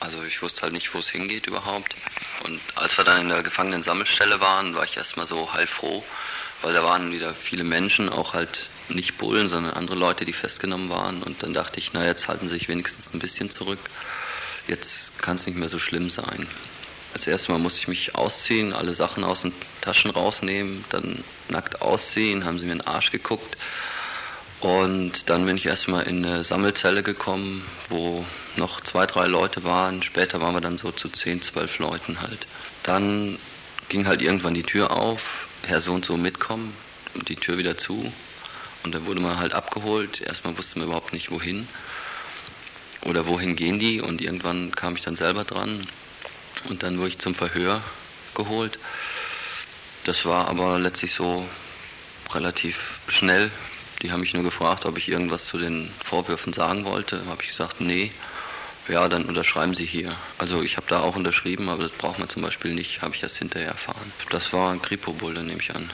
Also 0.01 0.23
ich 0.23 0.41
wusste 0.41 0.63
halt 0.63 0.73
nicht, 0.73 0.93
wo 0.95 0.99
es 0.99 1.09
hingeht 1.09 1.45
überhaupt. 1.45 1.95
Und 2.43 2.59
als 2.75 2.97
wir 2.97 3.05
dann 3.05 3.21
in 3.21 3.29
der 3.29 3.43
Gefangenen-Sammelstelle 3.43 4.41
waren, 4.41 4.75
war 4.75 4.83
ich 4.83 4.97
erstmal 4.97 5.27
so 5.27 5.53
heilfroh, 5.53 6.03
weil 6.63 6.73
da 6.73 6.83
waren 6.83 7.11
wieder 7.11 7.35
viele 7.35 7.63
Menschen, 7.63 8.09
auch 8.09 8.33
halt 8.33 8.67
nicht 8.89 9.19
Bullen, 9.19 9.49
sondern 9.49 9.73
andere 9.73 9.95
Leute, 9.95 10.25
die 10.25 10.33
festgenommen 10.33 10.89
waren. 10.89 11.21
Und 11.21 11.43
dann 11.43 11.53
dachte 11.53 11.77
ich, 11.77 11.93
na 11.93 12.03
jetzt 12.03 12.27
halten 12.27 12.47
sie 12.47 12.55
sich 12.55 12.67
wenigstens 12.67 13.13
ein 13.13 13.19
bisschen 13.19 13.51
zurück. 13.51 13.79
Jetzt 14.67 15.15
kann 15.19 15.37
es 15.37 15.45
nicht 15.45 15.57
mehr 15.57 15.69
so 15.69 15.77
schlimm 15.77 16.09
sein. 16.09 16.47
Als 17.13 17.27
erstes 17.27 17.49
Mal 17.49 17.59
musste 17.59 17.79
ich 17.79 17.87
mich 17.87 18.15
ausziehen, 18.15 18.73
alle 18.73 18.95
Sachen 18.95 19.23
aus 19.23 19.41
den 19.41 19.53
Taschen 19.81 20.09
rausnehmen, 20.09 20.83
dann 20.89 21.23
nackt 21.49 21.81
ausziehen, 21.81 22.43
haben 22.45 22.57
sie 22.57 22.65
mir 22.65 22.73
in 22.73 22.79
den 22.79 22.87
Arsch 22.87 23.11
geguckt. 23.11 23.55
Und 24.61 25.29
dann 25.29 25.45
bin 25.45 25.57
ich 25.57 25.65
erstmal 25.65 26.03
in 26.03 26.23
eine 26.23 26.43
Sammelzelle 26.43 27.03
gekommen, 27.03 27.65
wo 27.89 28.25
noch 28.55 28.81
zwei, 28.81 29.05
drei 29.05 29.25
Leute 29.25 29.63
waren. 29.63 30.03
Später 30.03 30.39
waren 30.39 30.53
wir 30.53 30.61
dann 30.61 30.77
so 30.77 30.91
zu 30.91 31.09
zehn, 31.09 31.41
zwölf 31.41 31.79
Leuten 31.79 32.21
halt. 32.21 32.45
Dann 32.83 33.39
ging 33.89 34.07
halt 34.07 34.21
irgendwann 34.21 34.53
die 34.53 34.63
Tür 34.63 34.91
auf, 34.91 35.47
Herr 35.65 35.81
so 35.81 35.91
und 35.93 36.05
so 36.05 36.15
mitkommen 36.15 36.73
die 37.27 37.35
Tür 37.35 37.57
wieder 37.57 37.77
zu. 37.77 38.11
Und 38.83 38.95
dann 38.95 39.05
wurde 39.05 39.19
man 39.19 39.37
halt 39.37 39.53
abgeholt. 39.53 40.21
Erstmal 40.21 40.57
wusste 40.57 40.79
man 40.79 40.87
überhaupt 40.87 41.13
nicht, 41.13 41.31
wohin. 41.31 41.67
Oder 43.03 43.27
wohin 43.27 43.55
gehen 43.55 43.79
die? 43.79 44.01
Und 44.01 44.21
irgendwann 44.21 44.71
kam 44.75 44.95
ich 44.95 45.01
dann 45.01 45.15
selber 45.15 45.43
dran. 45.43 45.85
Und 46.69 46.83
dann 46.83 46.97
wurde 46.97 47.09
ich 47.09 47.19
zum 47.19 47.35
Verhör 47.35 47.81
geholt. 48.35 48.79
Das 50.05 50.25
war 50.25 50.47
aber 50.47 50.79
letztlich 50.79 51.13
so 51.13 51.47
relativ 52.33 52.99
schnell. 53.07 53.51
Die 54.01 54.11
haben 54.11 54.21
mich 54.21 54.33
nur 54.33 54.43
gefragt, 54.43 54.85
ob 54.85 54.97
ich 54.97 55.09
irgendwas 55.09 55.45
zu 55.45 55.57
den 55.57 55.91
Vorwürfen 56.03 56.53
sagen 56.53 56.85
wollte. 56.85 57.25
Habe 57.27 57.43
ich 57.43 57.49
gesagt, 57.49 57.81
nee 57.81 58.11
ja, 58.87 59.07
dann 59.07 59.25
unterschreiben 59.25 59.73
Sie 59.73 59.85
hier. 59.85 60.11
Also 60.37 60.61
ich 60.61 60.77
habe 60.77 60.87
da 60.89 61.01
auch 61.01 61.15
unterschrieben, 61.15 61.69
aber 61.69 61.83
das 61.83 61.91
braucht 61.93 62.19
man 62.19 62.29
zum 62.29 62.41
Beispiel 62.41 62.73
nicht, 62.73 63.01
habe 63.01 63.15
ich 63.15 63.23
erst 63.23 63.37
hinterher 63.37 63.69
erfahren. 63.69 64.11
Das 64.29 64.53
war 64.53 64.71
ein 64.71 64.81
Kripo-Bulle, 64.81 65.43
nehme 65.43 65.61
ich 65.61 65.73
an. 65.75 65.89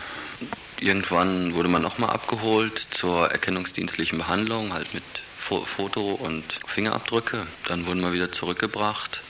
Irgendwann 0.79 1.53
wurde 1.53 1.69
man 1.69 1.81
nochmal 1.81 2.11
abgeholt 2.11 2.87
zur 2.91 3.31
erkennungsdienstlichen 3.31 4.17
Behandlung, 4.17 4.73
halt 4.73 4.93
mit 4.93 5.03
Foto 5.37 6.11
und 6.11 6.43
Fingerabdrücke. 6.67 7.47
Dann 7.67 7.85
wurden 7.85 8.01
wir 8.01 8.13
wieder 8.13 8.31
zurückgebracht 8.31 9.21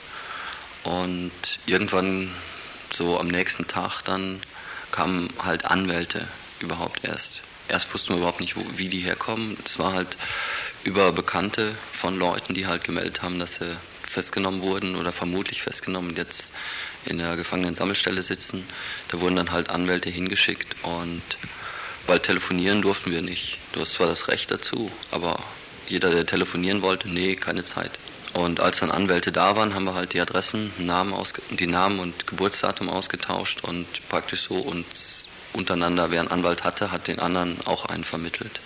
und 0.84 1.32
irgendwann 1.66 2.34
so 2.92 3.18
am 3.18 3.28
nächsten 3.28 3.66
Tag 3.68 4.02
dann 4.02 4.40
kamen 4.90 5.28
halt 5.42 5.64
Anwälte 5.64 6.26
überhaupt 6.60 7.04
erst. 7.04 7.42
Erst 7.68 7.92
wussten 7.92 8.10
wir 8.10 8.18
überhaupt 8.18 8.40
nicht, 8.40 8.56
wo, 8.56 8.64
wie 8.76 8.88
die 8.88 9.00
herkommen. 9.00 9.56
Das 9.64 9.78
war 9.78 9.92
halt 9.92 10.16
über 10.84 11.12
Bekannte 11.12 11.74
von 11.92 12.18
Leuten, 12.18 12.54
die 12.54 12.66
halt 12.66 12.84
gemeldet 12.84 13.22
haben, 13.22 13.38
dass 13.38 13.56
sie 13.56 13.76
festgenommen 14.02 14.62
wurden 14.62 14.96
oder 14.96 15.12
vermutlich 15.12 15.62
festgenommen 15.62 16.16
jetzt 16.16 16.44
in 17.04 17.18
der 17.18 17.36
Gefangenen-Sammelstelle 17.36 18.22
sitzen. 18.22 18.64
Da 19.08 19.20
wurden 19.20 19.36
dann 19.36 19.52
halt 19.52 19.70
Anwälte 19.70 20.10
hingeschickt 20.10 20.76
und 20.82 21.22
weil 22.06 22.20
telefonieren 22.20 22.80
durften 22.80 23.10
wir 23.10 23.22
nicht. 23.22 23.58
Du 23.72 23.80
hast 23.80 23.92
zwar 23.92 24.06
das 24.06 24.28
Recht 24.28 24.50
dazu, 24.50 24.90
aber 25.10 25.38
jeder, 25.88 26.10
der 26.10 26.26
telefonieren 26.26 26.82
wollte, 26.82 27.08
nee, 27.08 27.36
keine 27.36 27.64
Zeit. 27.64 27.92
Und 28.34 28.60
als 28.60 28.80
dann 28.80 28.90
Anwälte 28.90 29.32
da 29.32 29.56
waren, 29.56 29.74
haben 29.74 29.84
wir 29.84 29.94
halt 29.94 30.12
die 30.12 30.20
Adressen, 30.20 30.70
Namen 30.78 31.14
die 31.50 31.66
Namen 31.66 31.98
und 31.98 32.26
Geburtsdatum 32.26 32.88
ausgetauscht 32.88 33.62
und 33.62 33.86
praktisch 34.08 34.42
so 34.42 34.56
uns 34.56 35.07
untereinander, 35.58 36.10
wer 36.10 36.20
einen 36.20 36.30
Anwalt 36.30 36.64
hatte, 36.64 36.90
hat 36.90 37.06
den 37.06 37.18
anderen 37.18 37.58
auch 37.66 37.84
einen 37.86 38.04
vermittelt 38.04 38.60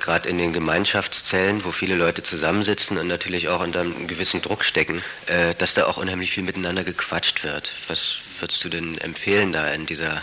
gerade 0.00 0.26
in 0.26 0.38
den 0.38 0.54
Gemeinschaftszellen, 0.54 1.62
wo 1.62 1.70
viele 1.70 1.96
Leute 1.96 2.22
zusammensitzen 2.22 2.96
und 2.96 3.08
natürlich 3.08 3.48
auch 3.48 3.60
unter 3.60 3.80
einem 3.80 4.06
gewissen 4.06 4.40
Druck 4.40 4.64
stecken, 4.64 5.02
äh, 5.26 5.54
dass 5.54 5.74
da 5.74 5.84
auch 5.84 5.98
unheimlich 5.98 6.30
viel 6.30 6.44
miteinander 6.44 6.82
gequatscht 6.82 7.44
wird. 7.44 7.72
Was 7.86 8.16
würdest 8.40 8.64
du 8.64 8.70
denn 8.70 8.96
empfehlen 8.96 9.52
da 9.52 9.70
in 9.70 9.84
dieser, 9.84 10.22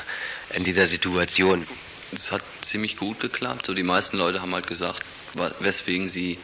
in 0.55 0.63
dieser 0.63 0.87
Situation? 0.87 1.67
es 2.15 2.31
hat 2.31 2.43
ziemlich 2.61 2.97
gut 2.97 3.19
geklappt. 3.19 3.65
So 3.65 3.73
die 3.73 3.83
meisten 3.83 4.17
Leute 4.17 4.41
haben 4.41 4.53
halt 4.53 4.67
gesagt, 4.67 5.03
weswegen 5.59 6.09
sie, 6.09 6.37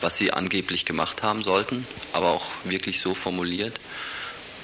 was 0.00 0.16
sie 0.16 0.32
angeblich 0.32 0.84
gemacht 0.84 1.22
haben 1.22 1.42
sollten, 1.42 1.86
aber 2.12 2.30
auch 2.30 2.46
wirklich 2.64 3.00
so 3.00 3.14
formuliert. 3.14 3.78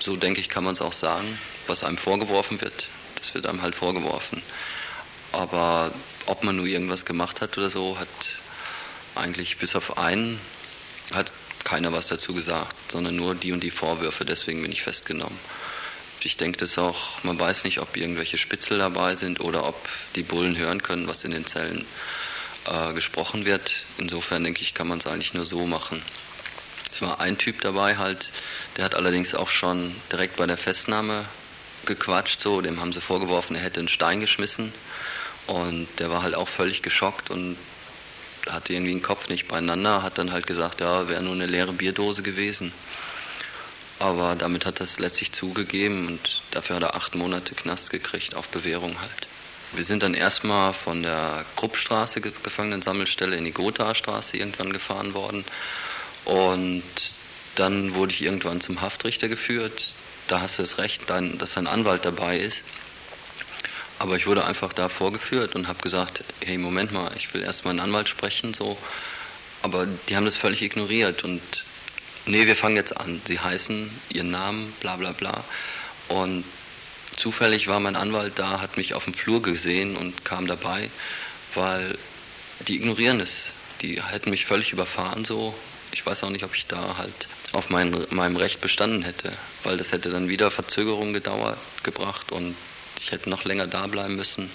So 0.01 0.17
denke 0.17 0.41
ich, 0.41 0.49
kann 0.49 0.65
man 0.65 0.75
es 0.75 0.81
auch 0.81 0.93
sagen, 0.93 1.39
was 1.67 1.85
einem 1.85 1.99
vorgeworfen 1.99 2.61
wird. 2.61 2.89
Das 3.27 3.35
wird 3.35 3.47
einem 3.47 3.63
halt 3.63 3.75
vorgeworfen. 3.75 4.41
Aber 5.33 5.93
ob 6.27 6.45
man 6.45 6.57
nur 6.57 6.67
irgendwas 6.67 7.05
gemacht 7.05 7.41
hat 7.41 7.59
oder 7.59 7.71
so, 7.71 7.99
hat 7.99 8.09
eigentlich 9.17 9.59
bis 9.59 9.75
auf 9.75 9.99
einen 9.99 10.41
hat 11.13 11.33
keiner 11.65 11.93
was 11.93 12.07
dazu 12.07 12.35
gesagt, 12.35 12.77
sondern 12.93 13.17
nur 13.17 13.35
die 13.35 13.53
und 13.53 13.61
die 13.61 13.71
Vorwürfe. 13.71 14.25
Deswegen 14.25 14.63
bin 14.63 14.71
ich 14.71 14.83
festgenommen. 14.83 15.39
Ich 16.21 16.37
denke, 16.37 16.59
dass 16.59 16.79
auch, 16.79 17.23
man 17.25 17.39
weiß 17.39 17.65
nicht, 17.65 17.81
ob 17.81 17.97
irgendwelche 17.97 18.39
Spitzel 18.39 18.79
dabei 18.79 19.17
sind 19.17 19.41
oder 19.41 19.67
ob 19.67 19.89
die 20.15 20.23
Bullen 20.23 20.57
hören 20.57 20.83
können, 20.83 21.09
was 21.09 21.25
in 21.25 21.33
den 21.33 21.47
Zellen 21.47 21.85
äh, 22.67 22.93
gesprochen 22.93 23.45
wird. 23.45 23.75
Insofern 23.99 24.45
denke 24.45 24.63
ich, 24.63 24.75
kann 24.75 24.89
man 24.89 24.99
es 24.99 25.07
eigentlich 25.07 25.35
nur 25.35 25.45
so 25.45 25.67
machen. 25.67 26.03
Es 26.93 27.03
war 27.03 27.21
ein 27.21 27.37
Typ 27.37 27.61
dabei 27.61 27.97
halt, 27.97 28.31
der 28.77 28.85
hat 28.85 28.95
allerdings 28.95 29.35
auch 29.35 29.51
schon 29.51 29.95
direkt 30.11 30.37
bei 30.37 30.47
der 30.47 30.57
Festnahme 30.57 31.27
gequatscht, 31.87 32.41
so, 32.41 32.61
dem 32.61 32.81
haben 32.81 32.93
sie 32.93 33.01
vorgeworfen, 33.01 33.57
er 33.57 33.63
hätte 33.63 33.81
einen 33.81 33.89
Stein 33.89 34.21
geschmissen 34.21 34.73
und 35.47 35.89
der 35.99 36.11
war 36.11 36.23
halt 36.23 36.35
auch 36.35 36.49
völlig 36.49 36.83
geschockt 36.83 37.31
und 37.31 37.57
hatte 38.49 38.73
irgendwie 38.73 38.93
den 38.93 39.03
Kopf 39.03 39.29
nicht 39.29 39.49
beieinander, 39.49 40.03
hat 40.03 40.19
dann 40.19 40.33
halt 40.33 40.47
gesagt, 40.47 40.81
ja, 40.81 41.09
wäre 41.09 41.23
nur 41.23 41.35
eine 41.35 41.47
leere 41.47 41.73
Bierdose 41.73 42.23
gewesen. 42.23 42.73
Aber 43.99 44.37
damit 44.37 44.67
hat 44.67 44.81
es 44.81 44.99
letztlich 44.99 45.33
zugegeben 45.33 46.07
und 46.07 46.43
dafür 46.51 46.77
hat 46.77 46.83
er 46.83 46.95
acht 46.95 47.15
Monate 47.15 47.55
Knast 47.55 47.91
gekriegt, 47.91 48.35
auf 48.35 48.49
Bewährung 48.49 49.01
halt. 49.01 49.27
Wir 49.73 49.85
sind 49.85 50.03
dann 50.03 50.15
erstmal 50.15 50.75
von 50.75 51.03
der 51.03 51.45
Kruppstraße, 51.57 52.21
Gefangenensammelstelle, 52.21 53.37
in 53.37 53.45
die 53.45 53.53
Gothastraße 53.53 54.37
irgendwann 54.37 54.73
gefahren 54.73 55.15
worden. 55.15 55.45
Und 56.25 56.83
dann 57.57 57.95
wurde 57.95 58.13
ich 58.13 58.23
irgendwann 58.23 58.61
zum 58.61 58.81
Haftrichter 58.81 59.29
geführt. 59.29 59.89
Da 60.29 60.41
hast 60.41 60.59
du 60.59 60.63
das 60.63 60.79
Recht, 60.79 61.03
dass 61.09 61.57
ein 61.57 61.67
Anwalt 61.67 62.05
dabei 62.05 62.39
ist. 62.39 62.63
Aber 63.99 64.17
ich 64.17 64.27
wurde 64.27 64.45
einfach 64.45 64.73
da 64.73 64.89
vorgeführt 64.89 65.55
und 65.55 65.69
habe 65.69 65.81
gesagt, 65.81 66.23
hey, 66.45 66.59
Moment 66.59 66.93
mal, 66.93 67.11
ich 67.17 67.33
will 67.33 67.43
erst 67.43 67.65
mal 67.65 67.71
einen 67.71 67.81
Anwalt 67.81 68.09
sprechen, 68.09 68.53
so. 68.53 68.77
Aber 69.63 69.87
die 70.09 70.17
haben 70.17 70.27
das 70.27 70.37
völlig 70.37 70.63
ignoriert 70.63 71.25
und 71.25 71.41
nee, 72.27 72.47
wir 72.47 72.57
fangen 72.57 72.77
jetzt 72.77 72.97
an. 72.97 73.23
Sie 73.27 73.41
heißen, 73.41 73.91
ihren 74.11 74.31
Namen, 74.31 74.73
bla 74.81 74.97
bla 74.97 75.13
bla. 75.13 75.45
Und 76.09 76.45
zufällig 77.17 77.69
war 77.69 77.81
mein 77.81 77.97
Anwalt 77.97 78.35
da, 78.37 78.61
hat 78.61 78.77
mich 78.77 78.95
auf 78.95 79.05
dem 79.05 79.15
Flur 79.15 79.41
gesehen 79.41 79.97
und 79.97 80.25
kam 80.25 80.47
dabei, 80.47 80.91
weil 81.55 81.97
die 82.69 82.77
ignorieren 82.77 83.21
es. 83.21 83.53
Die 83.81 84.03
hätten 84.03 84.31
mich 84.31 84.45
völlig 84.47 84.73
überfahren 84.73 85.25
so. 85.25 85.55
Ich 85.93 86.05
weiß 86.05 86.23
auch 86.23 86.31
nicht, 86.31 86.45
ob 86.45 86.55
ich 86.55 86.67
da 86.67 86.99
halt 86.99 87.27
auf 87.57 87.71
mein, 87.71 87.97
meinem 88.11 88.37
Recht 88.37 88.61
bestanden 88.61 89.03
hätte, 89.03 89.33
weil 89.65 89.77
das 89.77 89.93
hätte 89.93 90.11
dann 90.11 90.29
wieder 90.29 90.51
Verzögerung 90.51 91.13
gedauert, 91.13 91.59
gebracht 91.83 92.31
und 92.33 92.55
ich 93.01 93.13
hätte 93.13 93.31
noch 93.31 93.45
länger 93.45 93.67
da 93.67 93.87
bleiben 93.87 94.17
müssen. 94.17 94.51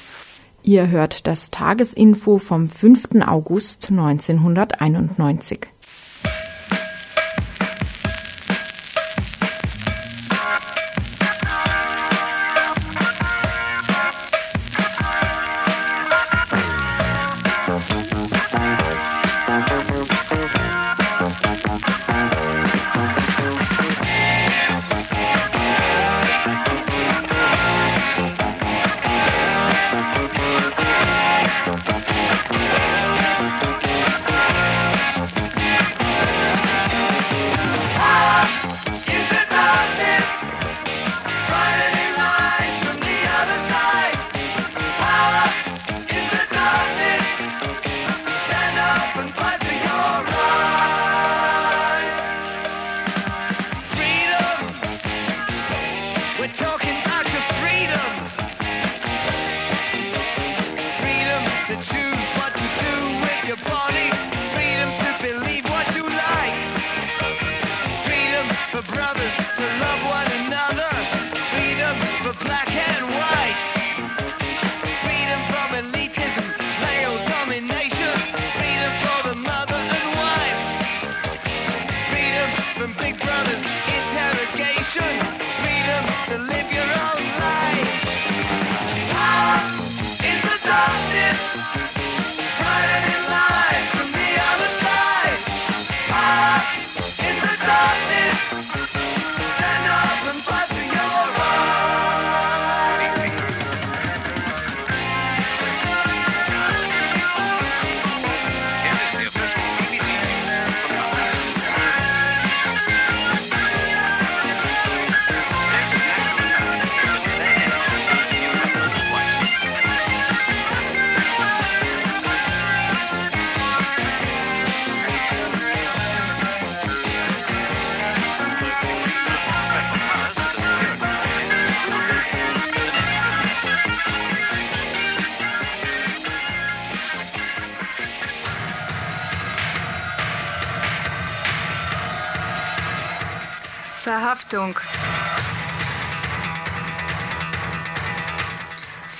Ihr 0.63 0.89
hört 0.89 1.25
das 1.25 1.50
Tagesinfo 1.50 2.38
vom 2.38 2.70
5. 2.70 3.22
August 3.25 3.89
1991. 3.89 5.62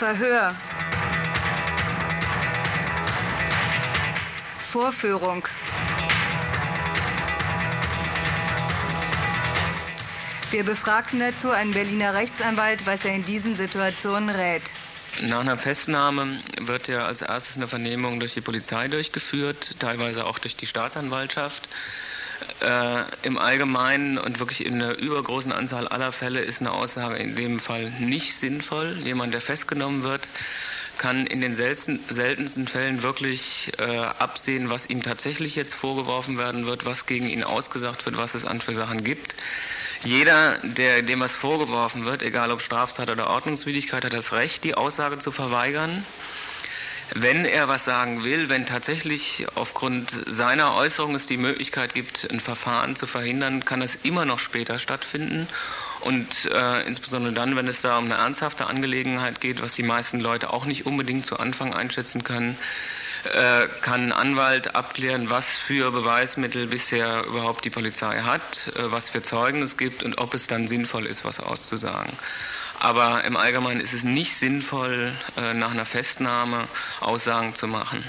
Verhör. 0.02 0.56
Vorführung. 4.72 5.48
Wir 10.50 10.64
befragten 10.64 11.20
dazu 11.20 11.52
einen 11.52 11.72
Berliner 11.72 12.16
Rechtsanwalt, 12.16 12.88
was 12.88 13.06
er 13.06 13.14
in 13.14 13.26
diesen 13.28 13.56
Situationen 13.56 14.32
rät. 14.32 14.64
Nach 15.22 15.42
einer 15.42 15.60
Festnahme 15.60 16.40
wird 16.62 16.88
ja 16.88 17.06
als 17.06 17.22
erstes 17.22 17.58
eine 17.58 17.68
Vernehmung 17.68 18.20
durch 18.20 18.34
die 18.34 18.42
Polizei 18.42 18.88
durchgeführt, 18.88 19.76
teilweise 19.78 20.26
auch 20.26 20.40
durch 20.40 20.56
die 20.56 20.66
Staatsanwaltschaft. 20.66 21.70
Äh, 22.62 23.04
Im 23.24 23.40
Allgemeinen 23.40 24.20
und 24.20 24.40
wirklich 24.40 24.66
in 24.66 24.76
einer 24.76 24.96
übergroßen 24.96 25.52
Anzahl 25.52 25.88
aller 25.88 26.12
Fälle 26.12 26.42
ist 26.42 26.62
eine 26.62 26.72
Aussage 26.72 27.16
in 27.16 27.36
dem 27.36 27.60
Fall 27.60 27.92
nicht 28.00 28.36
sinnvoll. 28.36 28.98
Jemand, 29.04 29.34
der 29.34 29.42
festgenommen 29.42 30.04
wird, 30.04 30.28
kann 31.00 31.26
in 31.26 31.42
den 31.42 31.56
selten, 31.56 32.00
seltensten 32.10 32.68
Fällen 32.68 33.02
wirklich 33.02 33.72
äh, 33.80 33.84
absehen, 34.20 34.70
was 34.70 34.86
ihm 34.86 35.02
tatsächlich 35.02 35.56
jetzt 35.56 35.74
vorgeworfen 35.74 36.38
werden 36.38 36.68
wird, 36.68 36.86
was 36.86 37.08
gegen 37.08 37.28
ihn 37.28 37.44
ausgesagt 37.44 38.06
wird, 38.06 38.18
was 38.18 38.36
es 38.36 38.46
an 38.46 38.62
für 38.62 38.76
Sachen 38.76 39.04
gibt. 39.04 39.34
Jeder, 40.04 40.60
der, 40.64 41.02
dem 41.02 41.20
was 41.20 41.34
vorgeworfen 41.34 42.06
wird, 42.06 42.22
egal 42.22 42.52
ob 42.52 42.62
Straftat 42.62 43.10
oder 43.10 43.32
Ordnungswidrigkeit, 43.32 44.06
hat 44.06 44.14
das 44.14 44.34
Recht, 44.34 44.64
die 44.64 44.76
Aussage 44.76 45.18
zu 45.18 45.32
verweigern. 45.32 46.06
Wenn 47.14 47.46
er 47.46 47.68
was 47.68 47.86
sagen 47.86 48.24
will, 48.24 48.50
wenn 48.50 48.66
tatsächlich 48.66 49.46
aufgrund 49.56 50.12
seiner 50.28 50.76
Äußerung 50.76 51.16
es 51.16 51.26
die 51.26 51.38
Möglichkeit 51.38 51.94
gibt, 51.94 52.30
ein 52.32 52.40
Verfahren 52.40 52.96
zu 52.96 53.08
verhindern, 53.08 53.66
kann 53.66 53.82
es 53.82 53.98
immer 54.04 54.26
noch 54.26 54.40
später 54.40 54.80
stattfinden. 54.80 55.48
Und 56.02 56.50
äh, 56.52 56.82
insbesondere 56.88 57.34
dann, 57.34 57.56
wenn 57.56 57.68
es 57.68 57.82
da 57.82 57.98
um 57.98 58.06
eine 58.06 58.16
ernsthafte 58.16 58.66
Angelegenheit 58.68 59.40
geht, 59.42 59.62
was 59.62 59.76
die 59.76 59.84
meisten 59.84 60.20
Leute 60.20 60.52
auch 60.52 60.66
nicht 60.66 60.86
unbedingt 60.86 61.26
zu 61.26 61.38
Anfang 61.38 61.74
einschätzen 61.74 62.24
können, 62.24 62.58
äh, 63.26 63.68
kann 63.82 64.06
ein 64.06 64.12
Anwalt 64.12 64.74
abklären, 64.74 65.30
was 65.30 65.56
für 65.58 65.92
Beweismittel 65.92 66.68
bisher 66.68 67.24
überhaupt 67.26 67.66
die 67.66 67.70
Polizei 67.70 68.22
hat, 68.22 68.72
äh, 68.76 68.92
was 68.92 69.12
für 69.12 69.22
Zeugen 69.22 69.62
es 69.62 69.78
gibt 69.78 70.02
und 70.02 70.18
ob 70.18 70.34
es 70.34 70.48
dann 70.48 70.68
sinnvoll 70.68 71.06
ist, 71.06 71.24
was 71.24 71.40
auszusagen. 71.40 72.14
Aber 72.84 73.24
im 73.26 73.38
Allgemeinen 73.38 73.80
ist 73.80 73.94
es 73.94 74.04
nicht 74.04 74.36
sinnvoll, 74.36 75.14
äh, 75.38 75.54
nach 75.54 75.70
einer 75.70 75.86
Festnahme 75.86 76.68
Aussagen 77.00 77.54
zu 77.54 77.68
machen. 77.68 78.04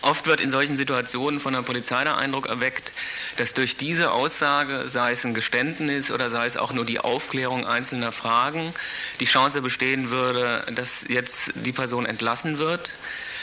Oft 0.00 0.26
wird 0.26 0.40
in 0.40 0.48
solchen 0.48 0.74
Situationen 0.74 1.38
von 1.38 1.52
der 1.52 1.60
Polizei 1.60 2.02
der 2.02 2.16
Eindruck 2.16 2.46
erweckt, 2.46 2.94
dass 3.36 3.52
durch 3.52 3.76
diese 3.76 4.12
Aussage, 4.12 4.88
sei 4.88 5.12
es 5.12 5.26
ein 5.26 5.34
Geständnis 5.34 6.10
oder 6.10 6.30
sei 6.30 6.46
es 6.46 6.56
auch 6.56 6.72
nur 6.72 6.86
die 6.86 6.98
Aufklärung 6.98 7.66
einzelner 7.66 8.10
Fragen, 8.10 8.72
die 9.20 9.26
Chance 9.26 9.60
bestehen 9.60 10.08
würde, 10.08 10.64
dass 10.74 11.04
jetzt 11.06 11.52
die 11.54 11.72
Person 11.72 12.06
entlassen 12.06 12.56
wird. 12.56 12.90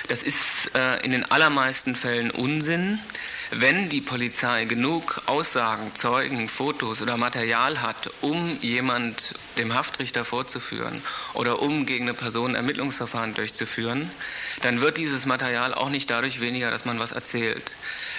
Das 0.07 0.23
ist 0.23 0.71
äh, 0.75 1.03
in 1.03 1.11
den 1.11 1.29
allermeisten 1.31 1.95
Fällen 1.95 2.31
Unsinn. 2.31 2.99
Wenn 3.51 3.89
die 3.89 3.99
Polizei 3.99 4.63
genug 4.63 5.23
Aussagen, 5.25 5.93
Zeugen, 5.93 6.47
Fotos 6.47 7.01
oder 7.01 7.17
Material 7.17 7.81
hat, 7.81 8.09
um 8.21 8.57
jemand 8.61 9.33
dem 9.57 9.73
Haftrichter 9.73 10.23
vorzuführen 10.23 11.01
oder 11.33 11.61
um 11.61 11.85
gegen 11.85 12.07
eine 12.07 12.17
Person 12.17 12.55
Ermittlungsverfahren 12.55 13.33
durchzuführen, 13.33 14.09
dann 14.61 14.79
wird 14.79 14.97
dieses 14.97 15.25
Material 15.25 15.73
auch 15.73 15.89
nicht 15.89 16.09
dadurch 16.09 16.39
weniger, 16.39 16.71
dass 16.71 16.85
man 16.85 16.99
was 16.99 17.11
erzählt. 17.11 17.71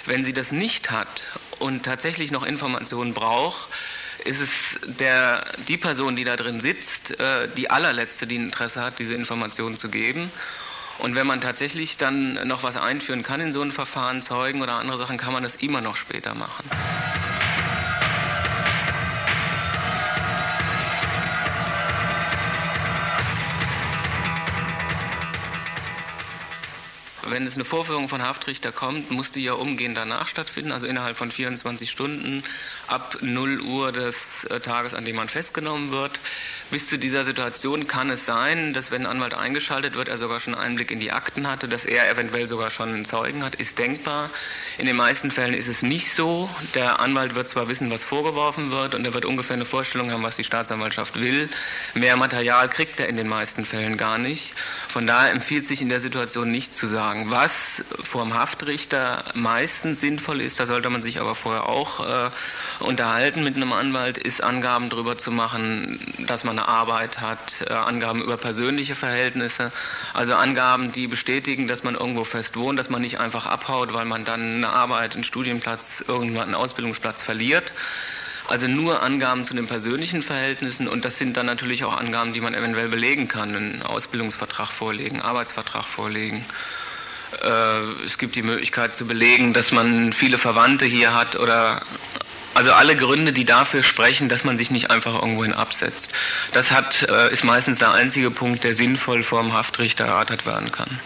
Wenn 0.05 0.23
sie 0.23 0.33
das 0.33 0.51
nicht 0.51 0.91
hat 0.91 1.23
und 1.57 1.83
tatsächlich 1.83 2.29
noch 2.29 2.45
Informationen 2.45 3.15
braucht, 3.15 3.69
ist 4.25 4.39
es 4.39 4.79
der, 4.99 5.45
die 5.67 5.77
Person, 5.77 6.15
die 6.15 6.23
da 6.23 6.35
drin 6.35 6.61
sitzt, 6.61 7.19
äh, 7.19 7.49
die 7.57 7.69
allerletzte, 7.69 8.27
die 8.27 8.35
Interesse 8.35 8.81
hat, 8.81 8.99
diese 8.99 9.15
Informationen 9.15 9.77
zu 9.77 9.89
geben. 9.89 10.31
Und 10.99 11.15
wenn 11.15 11.27
man 11.27 11.41
tatsächlich 11.41 11.97
dann 11.97 12.47
noch 12.47 12.63
was 12.63 12.77
einführen 12.77 13.23
kann 13.23 13.41
in 13.41 13.51
so 13.51 13.61
ein 13.61 13.71
Verfahren, 13.71 14.21
Zeugen 14.21 14.61
oder 14.61 14.73
andere 14.73 14.97
Sachen, 14.97 15.17
kann 15.17 15.33
man 15.33 15.43
das 15.43 15.55
immer 15.55 15.81
noch 15.81 15.95
später 15.95 16.35
machen. 16.35 16.69
wenn 27.33 27.47
es 27.47 27.55
eine 27.55 27.65
Vorführung 27.65 28.09
von 28.09 28.21
Haftrichter 28.21 28.71
kommt, 28.71 29.09
muss 29.09 29.31
die 29.31 29.43
ja 29.43 29.53
umgehend 29.53 29.97
danach 29.97 30.27
stattfinden, 30.27 30.71
also 30.71 30.85
innerhalb 30.85 31.17
von 31.17 31.31
24 31.31 31.89
Stunden 31.89 32.43
ab 32.87 33.17
0 33.21 33.59
Uhr 33.61 33.91
des 33.91 34.43
äh, 34.45 34.59
Tages, 34.59 34.93
an 34.93 35.03
dem 35.03 35.15
man 35.15 35.27
festgenommen 35.27 35.89
wird. 35.89 36.19
Bis 36.73 36.87
zu 36.87 36.97
dieser 36.97 37.23
Situation 37.23 37.85
kann 37.85 38.09
es 38.09 38.25
sein, 38.25 38.73
dass 38.73 38.89
wenn 38.89 39.05
ein 39.05 39.11
Anwalt 39.11 39.35
eingeschaltet 39.35 39.93
wird, 39.93 40.07
er 40.07 40.17
sogar 40.17 40.39
schon 40.39 40.55
Einblick 40.55 40.89
in 40.89 40.99
die 40.99 41.11
Akten 41.11 41.47
hatte, 41.47 41.67
dass 41.67 41.85
er 41.85 42.09
eventuell 42.09 42.47
sogar 42.47 42.71
schon 42.71 42.89
einen 42.89 43.05
Zeugen 43.05 43.43
hat, 43.43 43.53
ist 43.53 43.77
denkbar. 43.77 44.31
In 44.79 44.87
den 44.87 44.95
meisten 44.95 45.29
Fällen 45.29 45.53
ist 45.53 45.67
es 45.67 45.83
nicht 45.83 46.11
so. 46.11 46.49
Der 46.73 46.99
Anwalt 46.99 47.35
wird 47.35 47.47
zwar 47.47 47.67
wissen, 47.67 47.91
was 47.91 48.03
vorgeworfen 48.03 48.71
wird 48.71 48.95
und 48.95 49.05
er 49.05 49.13
wird 49.13 49.25
ungefähr 49.25 49.53
eine 49.53 49.65
Vorstellung 49.65 50.09
haben, 50.09 50.23
was 50.23 50.35
die 50.35 50.43
Staatsanwaltschaft 50.43 51.21
will. 51.21 51.47
Mehr 51.93 52.17
Material 52.17 52.67
kriegt 52.69 52.99
er 52.99 53.07
in 53.07 53.17
den 53.17 53.27
meisten 53.27 53.65
Fällen 53.65 53.95
gar 53.95 54.17
nicht. 54.17 54.55
Von 54.87 55.05
daher 55.05 55.31
empfiehlt 55.31 55.67
sich 55.67 55.79
in 55.79 55.89
der 55.89 55.99
Situation 55.99 56.49
nicht 56.49 56.73
zu 56.73 56.87
sagen, 56.87 57.29
was 57.29 57.83
vor 58.03 58.23
dem 58.23 58.33
Haftrichter 58.33 59.25
meistens 59.35 59.99
sinnvoll 59.99 60.41
ist. 60.41 60.59
Da 60.59 60.65
sollte 60.65 60.89
man 60.89 61.03
sich 61.03 61.19
aber 61.19 61.35
vorher 61.35 61.69
auch 61.69 61.99
äh, 61.99 62.31
unterhalten 62.79 63.43
mit 63.43 63.57
einem 63.57 63.73
Anwalt, 63.73 64.17
ist 64.17 64.41
Angaben 64.41 64.89
darüber 64.89 65.19
zu 65.19 65.29
machen, 65.29 65.99
dass 66.25 66.43
man 66.43 66.62
Arbeit 66.67 67.21
hat, 67.21 67.65
äh, 67.67 67.73
Angaben 67.73 68.21
über 68.21 68.37
persönliche 68.37 68.95
Verhältnisse, 68.95 69.71
also 70.13 70.35
Angaben, 70.35 70.91
die 70.91 71.07
bestätigen, 71.07 71.67
dass 71.67 71.83
man 71.83 71.95
irgendwo 71.95 72.23
fest 72.23 72.55
wohnt, 72.57 72.79
dass 72.79 72.89
man 72.89 73.01
nicht 73.01 73.19
einfach 73.19 73.45
abhaut, 73.45 73.93
weil 73.93 74.05
man 74.05 74.25
dann 74.25 74.57
eine 74.57 74.69
Arbeit, 74.69 75.15
einen 75.15 75.23
Studienplatz, 75.23 76.03
irgendwann 76.07 76.43
einen 76.45 76.55
Ausbildungsplatz 76.55 77.21
verliert. 77.21 77.73
Also 78.47 78.67
nur 78.67 79.01
Angaben 79.01 79.45
zu 79.45 79.53
den 79.53 79.67
persönlichen 79.67 80.21
Verhältnissen 80.21 80.87
und 80.87 81.05
das 81.05 81.17
sind 81.17 81.37
dann 81.37 81.45
natürlich 81.45 81.85
auch 81.85 81.97
Angaben, 81.97 82.33
die 82.33 82.41
man 82.41 82.53
eventuell 82.53 82.89
belegen 82.89 83.27
kann, 83.27 83.55
einen 83.55 83.81
Ausbildungsvertrag 83.83 84.67
vorlegen, 84.67 85.21
Arbeitsvertrag 85.21 85.85
vorlegen. 85.85 86.45
Äh, 87.41 88.05
es 88.05 88.17
gibt 88.17 88.35
die 88.35 88.43
Möglichkeit 88.43 88.95
zu 88.95 89.07
belegen, 89.07 89.53
dass 89.53 89.71
man 89.71 90.11
viele 90.13 90.37
Verwandte 90.37 90.85
hier 90.85 91.15
hat 91.15 91.37
oder 91.37 91.81
also 92.53 92.71
alle 92.71 92.95
Gründe, 92.95 93.33
die 93.33 93.45
dafür 93.45 93.83
sprechen, 93.83 94.29
dass 94.29 94.43
man 94.43 94.57
sich 94.57 94.69
nicht 94.69 94.91
einfach 94.91 95.15
irgendwohin 95.15 95.53
absetzt. 95.53 96.11
Das 96.51 96.71
hat, 96.71 97.03
äh, 97.03 97.31
ist 97.31 97.43
meistens 97.43 97.79
der 97.79 97.93
einzige 97.93 98.31
Punkt, 98.31 98.63
der 98.63 98.75
sinnvoll 98.75 99.23
vor 99.23 99.41
dem 99.41 99.53
Haftrichter 99.53 100.05
erörtert 100.05 100.45
werden 100.45 100.71
kann. 100.71 100.99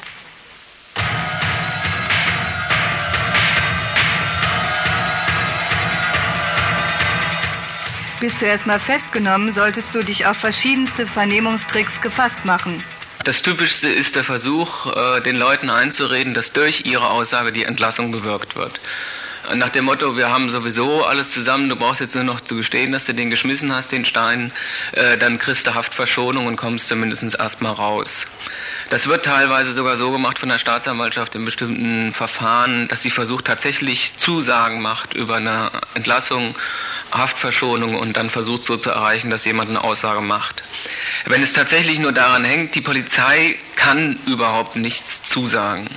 Bist 8.20 8.42
du 8.42 8.46
erstmal 8.46 8.80
festgenommen, 8.80 9.54
solltest 9.54 9.94
du 9.94 10.04
dich 10.04 10.26
auf 10.26 10.38
verschiedenste 10.38 11.06
Vernehmungstricks 11.06 12.02
gefasst 12.02 12.44
machen. 12.46 12.84
Das 13.24 13.44
Typischste 13.44 13.90
ist 13.90 14.16
der 14.16 14.24
Versuch, 14.24 14.88
äh, 14.96 15.22
den 15.22 15.38
Leuten 15.38 15.70
einzureden, 15.70 16.34
dass 16.34 16.52
durch 16.52 16.86
ihre 16.86 17.10
Aussage 17.10 17.52
die 17.52 17.64
Entlassung 17.64 18.12
bewirkt 18.12 18.56
wird 18.56 18.82
nach 19.56 19.70
dem 19.70 19.86
Motto, 19.86 20.18
wir 20.18 20.30
haben 20.30 20.50
sowieso 20.50 21.06
alles 21.06 21.32
zusammen, 21.32 21.70
du 21.70 21.76
brauchst 21.76 22.02
jetzt 22.02 22.16
nur 22.16 22.24
noch 22.24 22.42
zu 22.42 22.56
gestehen, 22.56 22.92
dass 22.92 23.06
du 23.06 23.14
den 23.14 23.30
geschmissen 23.30 23.74
hast, 23.74 23.92
den 23.92 24.06
Stein, 24.06 24.52
äh, 24.92 25.18
dann 25.18 25.38
kriegst 25.38 25.66
du 25.68 25.74
Haftverschonung 25.74 26.48
und 26.48 26.58
kommst 26.58 26.88
zumindest 26.88 27.24
erstmal 27.38 27.74
raus. 27.74 28.26
Das 28.90 29.08
wird 29.08 29.26
teilweise 29.26 29.74
sogar 29.74 29.98
so 29.98 30.12
gemacht 30.12 30.40
von 30.40 30.50
der 30.50 30.60
Staatsanwaltschaft 30.60 31.36
in 31.36 31.46
bestimmten 31.46 32.14
Verfahren, 32.14 32.88
dass 32.88 33.02
sie 33.02 33.10
versucht 33.10 33.46
tatsächlich 33.46 34.16
Zusagen 34.18 34.82
macht 34.82 35.14
über 35.14 35.36
eine 35.36 35.70
Entlassung, 35.94 36.56
Haftverschonung 37.12 37.96
und 37.96 38.16
dann 38.16 38.30
versucht 38.30 38.66
so 38.66 38.78
zu 38.78 38.90
erreichen, 38.90 39.30
dass 39.30 39.46
jemand 39.46 39.70
eine 39.70 39.84
Aussage 39.84 40.22
macht. 40.22 40.64
Wenn 41.26 41.44
es 41.44 41.54
tatsächlich 41.54 42.00
nur 42.00 42.14
daran 42.14 42.46
hängt, 42.46 42.76
die 42.76 42.82
Polizei 42.82 43.58
kann 43.76 44.18
überhaupt 44.26 44.76
nichts 44.76 45.22
zusagen. 45.24 45.90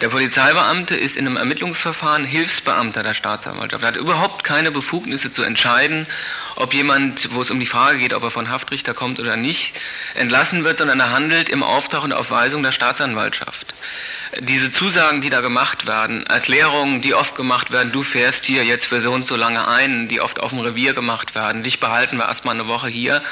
Der 0.00 0.10
Polizeibeamte 0.10 0.94
ist 0.94 1.16
in 1.16 1.26
einem 1.26 1.36
Ermittlungsverfahren 1.36 2.24
Hilfsbeamter 2.24 3.02
der 3.02 3.14
Staatsanwaltschaft. 3.14 3.82
Er 3.82 3.88
hat 3.88 3.96
überhaupt 3.96 4.44
keine 4.44 4.70
Befugnisse 4.70 5.30
zu 5.30 5.42
entscheiden, 5.42 6.06
ob 6.54 6.74
jemand, 6.74 7.32
wo 7.32 7.42
es 7.42 7.50
um 7.50 7.60
die 7.60 7.66
Frage 7.66 7.98
geht, 7.98 8.12
ob 8.12 8.22
er 8.22 8.30
von 8.30 8.50
Haftrichter 8.50 8.94
kommt 8.94 9.18
oder 9.18 9.36
nicht, 9.36 9.72
entlassen 10.14 10.64
wird, 10.64 10.78
sondern 10.78 11.00
er 11.00 11.10
handelt 11.10 11.48
im 11.48 11.62
Auftrag 11.62 11.85
und 11.94 12.12
auf 12.12 12.30
Weisung 12.30 12.62
der 12.62 12.72
Staatsanwaltschaft. 12.72 13.74
Diese 14.40 14.70
Zusagen, 14.70 15.22
die 15.22 15.30
da 15.30 15.40
gemacht 15.40 15.86
werden, 15.86 16.26
Erklärungen, 16.26 17.00
die 17.00 17.14
oft 17.14 17.36
gemacht 17.36 17.72
werden, 17.72 17.92
du 17.92 18.02
fährst 18.02 18.44
hier 18.44 18.64
jetzt 18.64 18.86
für 18.86 19.00
so 19.00 19.12
und 19.12 19.24
so 19.24 19.36
lange 19.36 19.66
ein, 19.66 20.08
die 20.08 20.20
oft 20.20 20.40
auf 20.40 20.50
dem 20.50 20.60
Revier 20.60 20.94
gemacht 20.94 21.34
werden, 21.34 21.62
dich 21.62 21.80
behalten 21.80 22.18
wir 22.18 22.26
erstmal 22.26 22.54
eine 22.54 22.68
Woche 22.68 22.88
hier, 22.88 23.22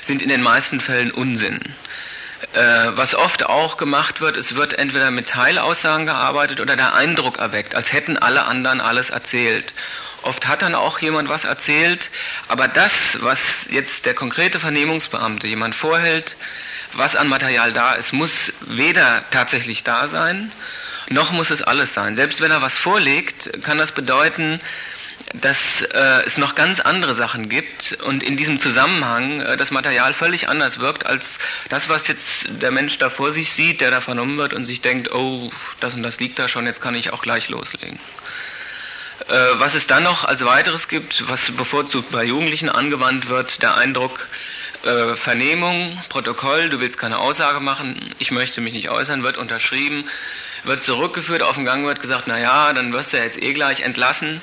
sind 0.00 0.22
in 0.22 0.28
den 0.28 0.42
meisten 0.42 0.80
Fällen 0.80 1.10
Unsinn. 1.10 1.60
Äh, 2.52 2.96
was 2.96 3.14
oft 3.14 3.46
auch 3.46 3.76
gemacht 3.76 4.20
wird, 4.20 4.36
es 4.36 4.54
wird 4.54 4.78
entweder 4.78 5.10
mit 5.10 5.28
Teilaussagen 5.28 6.06
gearbeitet 6.06 6.60
oder 6.60 6.76
der 6.76 6.94
Eindruck 6.94 7.38
erweckt, 7.38 7.74
als 7.74 7.92
hätten 7.92 8.16
alle 8.16 8.44
anderen 8.44 8.80
alles 8.80 9.10
erzählt. 9.10 9.72
Oft 10.22 10.46
hat 10.46 10.62
dann 10.62 10.74
auch 10.74 10.98
jemand 10.98 11.28
was 11.28 11.44
erzählt, 11.44 12.10
aber 12.48 12.68
das, 12.68 12.92
was 13.20 13.68
jetzt 13.70 14.06
der 14.06 14.14
konkrete 14.14 14.60
Vernehmungsbeamte 14.60 15.46
jemand 15.46 15.74
vorhält, 15.74 16.36
was 16.98 17.16
an 17.16 17.28
Material 17.28 17.72
da 17.72 17.94
ist, 17.94 18.12
muss 18.12 18.52
weder 18.60 19.24
tatsächlich 19.30 19.84
da 19.84 20.08
sein, 20.08 20.52
noch 21.10 21.32
muss 21.32 21.50
es 21.50 21.62
alles 21.62 21.94
sein. 21.94 22.16
Selbst 22.16 22.40
wenn 22.40 22.50
er 22.50 22.60
was 22.60 22.76
vorlegt, 22.76 23.62
kann 23.62 23.78
das 23.78 23.92
bedeuten, 23.92 24.60
dass 25.34 25.82
äh, 25.82 26.24
es 26.26 26.38
noch 26.38 26.54
ganz 26.54 26.80
andere 26.80 27.14
Sachen 27.14 27.48
gibt 27.48 27.98
und 28.04 28.22
in 28.22 28.36
diesem 28.36 28.58
Zusammenhang 28.58 29.40
äh, 29.40 29.56
das 29.56 29.70
Material 29.70 30.14
völlig 30.14 30.48
anders 30.48 30.78
wirkt 30.78 31.06
als 31.06 31.38
das, 31.68 31.88
was 31.88 32.08
jetzt 32.08 32.46
der 32.48 32.70
Mensch 32.70 32.98
da 32.98 33.10
vor 33.10 33.30
sich 33.30 33.52
sieht, 33.52 33.80
der 33.80 33.90
da 33.90 34.00
vernommen 34.00 34.38
wird 34.38 34.54
und 34.54 34.64
sich 34.64 34.80
denkt, 34.80 35.12
oh, 35.12 35.50
das 35.80 35.94
und 35.94 36.02
das 36.02 36.18
liegt 36.18 36.38
da 36.38 36.48
schon, 36.48 36.66
jetzt 36.66 36.80
kann 36.80 36.94
ich 36.94 37.12
auch 37.12 37.22
gleich 37.22 37.48
loslegen. 37.48 37.98
Äh, 39.28 39.34
was 39.54 39.74
es 39.74 39.86
dann 39.86 40.04
noch 40.04 40.24
als 40.24 40.44
weiteres 40.44 40.88
gibt, 40.88 41.28
was 41.28 41.50
bevorzugt 41.50 42.10
bei 42.10 42.24
Jugendlichen 42.24 42.70
angewandt 42.70 43.28
wird, 43.28 43.62
der 43.62 43.76
Eindruck, 43.76 44.28
äh, 44.88 45.16
Vernehmung, 45.16 45.98
Protokoll, 46.08 46.70
du 46.70 46.80
willst 46.80 46.98
keine 46.98 47.18
Aussage 47.18 47.60
machen, 47.60 48.14
ich 48.18 48.30
möchte 48.30 48.60
mich 48.60 48.72
nicht 48.72 48.90
äußern, 48.90 49.22
wird 49.22 49.36
unterschrieben, 49.36 50.04
wird 50.64 50.82
zurückgeführt, 50.82 51.42
auf 51.42 51.54
dem 51.54 51.64
Gang 51.64 51.86
wird 51.86 52.00
gesagt, 52.00 52.24
na 52.26 52.38
ja, 52.38 52.72
dann 52.72 52.92
wirst 52.92 53.12
du 53.12 53.18
ja 53.18 53.24
jetzt 53.24 53.40
eh 53.40 53.52
gleich 53.52 53.82
entlassen. 53.82 54.40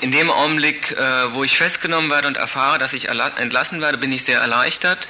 In 0.00 0.12
dem 0.12 0.30
Augenblick, 0.30 0.92
äh, 0.92 1.32
wo 1.32 1.44
ich 1.44 1.56
festgenommen 1.56 2.10
werde 2.10 2.26
und 2.26 2.36
erfahre, 2.36 2.78
dass 2.78 2.92
ich 2.92 3.08
entlassen 3.08 3.80
werde, 3.80 3.98
bin 3.98 4.12
ich 4.12 4.24
sehr 4.24 4.40
erleichtert. 4.40 5.08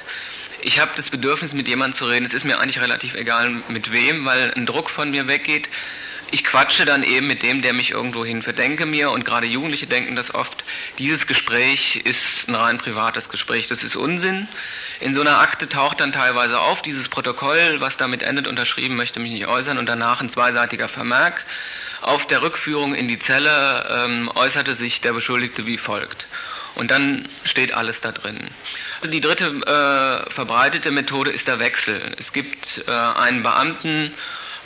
ich 0.61 0.79
habe 0.79 0.91
das 0.95 1.09
Bedürfnis, 1.09 1.53
mit 1.53 1.67
jemandem 1.67 1.97
zu 1.97 2.05
reden. 2.05 2.25
Es 2.25 2.33
ist 2.33 2.43
mir 2.43 2.59
eigentlich 2.59 2.81
relativ 2.81 3.15
egal, 3.15 3.49
mit 3.67 3.91
wem, 3.91 4.25
weil 4.25 4.53
ein 4.55 4.65
Druck 4.65 4.89
von 4.89 5.09
mir 5.09 5.27
weggeht. 5.27 5.69
Ich 6.33 6.45
quatsche 6.45 6.85
dann 6.85 7.03
eben 7.03 7.27
mit 7.27 7.43
dem, 7.43 7.61
der 7.61 7.73
mich 7.73 7.91
irgendwo 7.91 8.23
hin 8.23 8.41
verdenke 8.41 8.85
mir 8.85 9.11
und 9.11 9.25
gerade 9.25 9.47
Jugendliche 9.47 9.85
denken 9.85 10.15
das 10.15 10.33
oft, 10.33 10.63
dieses 10.97 11.27
Gespräch 11.27 11.97
ist 12.05 12.47
ein 12.47 12.55
rein 12.55 12.77
privates 12.77 13.27
Gespräch, 13.27 13.67
das 13.67 13.83
ist 13.83 13.97
Unsinn. 13.97 14.47
In 15.01 15.13
so 15.13 15.19
einer 15.19 15.39
Akte 15.39 15.67
taucht 15.67 15.99
dann 15.99 16.13
teilweise 16.13 16.61
auf, 16.61 16.81
dieses 16.81 17.09
Protokoll, 17.09 17.81
was 17.81 17.97
damit 17.97 18.23
endet, 18.23 18.47
unterschrieben, 18.47 18.95
möchte 18.95 19.19
mich 19.19 19.33
nicht 19.33 19.47
äußern 19.47 19.77
und 19.77 19.87
danach 19.87 20.21
ein 20.21 20.29
zweiseitiger 20.29 20.87
Vermerk. 20.87 21.45
Auf 21.99 22.25
der 22.27 22.41
Rückführung 22.41 22.95
in 22.95 23.09
die 23.09 23.19
Zelle 23.19 24.05
ähm, 24.05 24.31
äußerte 24.33 24.75
sich 24.75 25.01
der 25.01 25.11
Beschuldigte 25.11 25.65
wie 25.65 25.77
folgt. 25.77 26.27
Und 26.75 26.91
dann 26.91 27.27
steht 27.43 27.73
alles 27.73 27.99
da 27.99 28.13
drin. 28.13 28.39
Die 29.03 29.19
dritte 29.19 29.47
äh, 29.47 30.29
verbreitete 30.31 30.91
Methode 30.91 31.31
ist 31.31 31.49
der 31.49 31.59
Wechsel. 31.59 31.99
Es 32.17 32.31
gibt 32.31 32.85
äh, 32.87 32.91
einen 32.91 33.43
Beamten, 33.43 34.13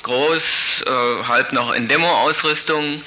groß, 0.06 0.84
äh, 0.86 1.24
halb 1.28 1.52
noch 1.52 1.74
in 1.74 1.88
Demo-Ausrüstung, 1.88 3.02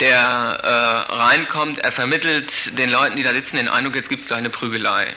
der 0.00 0.18
äh, 0.18 1.12
reinkommt, 1.14 1.78
er 1.78 1.92
vermittelt 1.92 2.76
den 2.76 2.90
Leuten, 2.90 3.16
die 3.16 3.22
da 3.22 3.32
sitzen, 3.32 3.56
den 3.56 3.68
Eindruck, 3.68 3.94
jetzt 3.94 4.08
gibt 4.08 4.22
es 4.22 4.28
gleich 4.28 4.40
eine 4.40 4.50
Prügelei. 4.50 5.14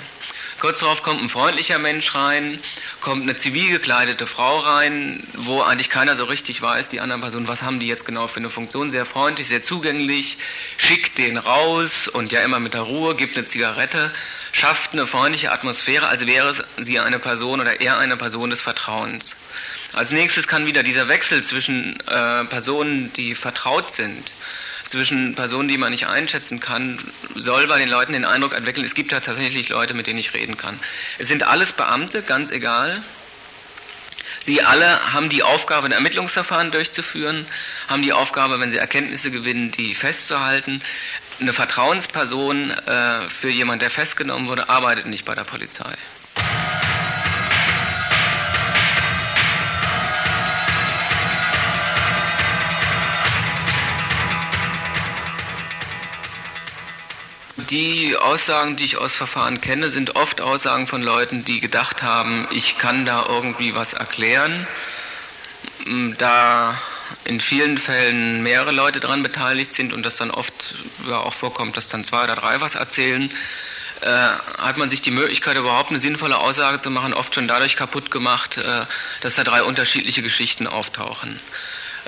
Kurz 0.59 0.79
darauf 0.79 1.01
kommt 1.01 1.21
ein 1.21 1.29
freundlicher 1.29 1.79
Mensch 1.79 2.13
rein, 2.13 2.59
kommt 3.01 3.23
eine 3.23 3.35
zivil 3.35 3.71
gekleidete 3.71 4.27
Frau 4.27 4.59
rein, 4.59 5.25
wo 5.33 5.61
eigentlich 5.61 5.89
keiner 5.89 6.15
so 6.15 6.25
richtig 6.25 6.61
weiß, 6.61 6.87
die 6.87 7.01
anderen 7.01 7.21
Personen, 7.21 7.47
was 7.47 7.63
haben 7.63 7.79
die 7.79 7.87
jetzt 7.87 8.05
genau 8.05 8.27
für 8.27 8.37
eine 8.37 8.51
Funktion. 8.51 8.91
Sehr 8.91 9.05
freundlich, 9.05 9.47
sehr 9.47 9.63
zugänglich, 9.63 10.37
schickt 10.77 11.17
den 11.17 11.37
raus 11.37 12.07
und 12.07 12.31
ja 12.31 12.41
immer 12.43 12.59
mit 12.59 12.75
der 12.75 12.81
Ruhe, 12.81 13.15
gibt 13.15 13.35
eine 13.35 13.45
Zigarette, 13.45 14.11
schafft 14.51 14.93
eine 14.93 15.07
freundliche 15.07 15.51
Atmosphäre, 15.51 16.07
als 16.07 16.27
wäre 16.27 16.53
sie 16.77 16.99
eine 16.99 17.17
Person 17.17 17.59
oder 17.59 17.81
er 17.81 17.97
eine 17.97 18.17
Person 18.17 18.51
des 18.51 18.61
Vertrauens. 18.61 19.35
Als 19.93 20.11
nächstes 20.11 20.47
kann 20.47 20.65
wieder 20.65 20.81
dieser 20.81 21.07
Wechsel 21.07 21.43
zwischen 21.43 21.99
äh, 22.07 22.45
Personen, 22.45 23.13
die 23.13 23.35
vertraut 23.35 23.91
sind, 23.91 24.31
zwischen 24.87 25.35
Personen, 25.35 25.67
die 25.67 25.77
man 25.77 25.91
nicht 25.91 26.07
einschätzen 26.07 26.59
kann, 26.59 26.99
soll 27.35 27.67
bei 27.67 27.77
den 27.77 27.89
Leuten 27.89 28.13
den 28.13 28.25
Eindruck 28.25 28.55
entwickeln, 28.55 28.85
es 28.85 28.95
gibt 28.95 29.11
da 29.11 29.19
tatsächlich 29.19 29.69
Leute, 29.69 29.93
mit 29.93 30.07
denen 30.07 30.19
ich 30.19 30.33
reden 30.33 30.57
kann. 30.57 30.79
Es 31.19 31.27
sind 31.27 31.43
alles 31.43 31.73
Beamte, 31.73 32.23
ganz 32.23 32.49
egal. 32.49 33.03
Sie 34.39 34.61
alle 34.61 35.13
haben 35.13 35.29
die 35.29 35.43
Aufgabe, 35.43 35.85
ein 35.85 35.93
Ermittlungsverfahren 35.93 36.71
durchzuführen, 36.71 37.45
haben 37.87 38.01
die 38.01 38.13
Aufgabe, 38.13 38.59
wenn 38.59 38.71
sie 38.71 38.77
Erkenntnisse 38.77 39.31
gewinnen, 39.31 39.71
die 39.71 39.95
festzuhalten. 39.95 40.81
Eine 41.39 41.53
Vertrauensperson 41.53 42.71
äh, 42.71 43.29
für 43.29 43.49
jemanden, 43.49 43.81
der 43.81 43.89
festgenommen 43.89 44.47
wurde, 44.47 44.69
arbeitet 44.69 45.05
nicht 45.05 45.23
bei 45.23 45.35
der 45.35 45.43
Polizei. 45.43 45.93
Die 57.69 58.17
Aussagen, 58.17 58.75
die 58.77 58.85
ich 58.85 58.97
aus 58.97 59.15
Verfahren 59.15 59.61
kenne, 59.61 59.89
sind 59.89 60.15
oft 60.15 60.41
Aussagen 60.41 60.87
von 60.87 61.01
Leuten, 61.01 61.45
die 61.45 61.59
gedacht 61.59 62.03
haben, 62.03 62.47
ich 62.51 62.77
kann 62.77 63.05
da 63.05 63.25
irgendwie 63.27 63.75
was 63.75 63.93
erklären. 63.93 64.67
Da 66.17 66.77
in 67.25 67.39
vielen 67.39 67.77
Fällen 67.77 68.43
mehrere 68.43 68.71
Leute 68.71 68.99
daran 68.99 69.23
beteiligt 69.23 69.71
sind 69.71 69.93
und 69.93 70.03
das 70.03 70.17
dann 70.17 70.31
oft 70.31 70.75
ja, 71.07 71.17
auch 71.17 71.33
vorkommt, 71.33 71.77
dass 71.77 71.87
dann 71.87 72.03
zwei 72.03 72.23
oder 72.23 72.35
drei 72.35 72.59
was 72.59 72.75
erzählen, 72.75 73.31
äh, 74.01 74.07
hat 74.07 74.77
man 74.77 74.89
sich 74.89 75.01
die 75.01 75.11
Möglichkeit, 75.11 75.57
überhaupt 75.57 75.91
eine 75.91 75.99
sinnvolle 75.99 76.37
Aussage 76.37 76.79
zu 76.79 76.89
machen, 76.89 77.13
oft 77.13 77.35
schon 77.35 77.47
dadurch 77.47 77.75
kaputt 77.75 78.11
gemacht, 78.11 78.57
äh, 78.57 78.85
dass 79.21 79.35
da 79.35 79.43
drei 79.43 79.63
unterschiedliche 79.63 80.21
Geschichten 80.21 80.67
auftauchen. 80.67 81.39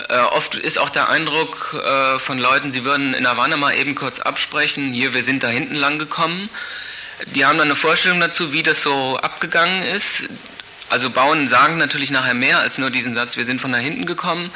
Äh, 0.10 0.18
oft 0.18 0.56
ist 0.56 0.78
auch 0.78 0.90
der 0.90 1.10
Eindruck 1.10 1.74
äh, 1.74 2.20
von 2.20 2.38
Leuten, 2.38 2.70
sie 2.70 2.84
würden 2.84 3.14
in 3.14 3.28
Havanna 3.28 3.56
mal 3.56 3.76
eben 3.76 3.96
kurz 3.96 4.20
absprechen, 4.20 4.92
hier, 4.94 5.14
wir 5.14 5.24
sind 5.24 5.44
da 5.44 5.48
hinten 5.48 5.76
lang 5.76 6.00
gekommen. 6.00 6.50
Die 7.34 7.46
haben 7.46 7.58
dann 7.58 7.68
eine 7.68 7.76
Vorstellung 7.76 8.20
dazu, 8.20 8.52
wie 8.52 8.62
das 8.62 8.82
so 8.82 9.18
abgegangen 9.18 9.84
ist. 9.84 10.24
Also 10.90 11.10
Bauen 11.10 11.48
sagen 11.48 11.78
natürlich 11.78 12.12
nachher 12.12 12.34
mehr 12.34 12.60
als 12.60 12.78
nur 12.78 12.90
diesen 12.90 13.16
Satz, 13.16 13.38
wir 13.38 13.46
sind 13.46 13.62
von 13.62 13.72
da 13.72 13.78
hinten 13.78 14.06
gekommen. 14.06 14.52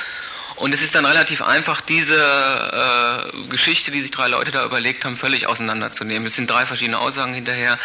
Und 0.57 0.73
es 0.73 0.81
ist 0.81 0.93
dann 0.93 1.05
relativ 1.05 1.41
einfach, 1.41 1.79
diese 1.79 2.17
äh, 2.17 3.47
Geschichte, 3.49 3.91
die 3.91 4.01
sich 4.01 4.11
drei 4.11 4.27
Leute 4.27 4.51
da 4.51 4.65
überlegt 4.65 5.05
haben, 5.05 5.15
völlig 5.15 5.47
auseinanderzunehmen. 5.47 6.27
Es 6.27 6.35
sind 6.35 6.49
drei 6.49 6.65
verschiedene 6.65 6.99
Aussagen 6.99 7.33
hinterher. 7.33 7.79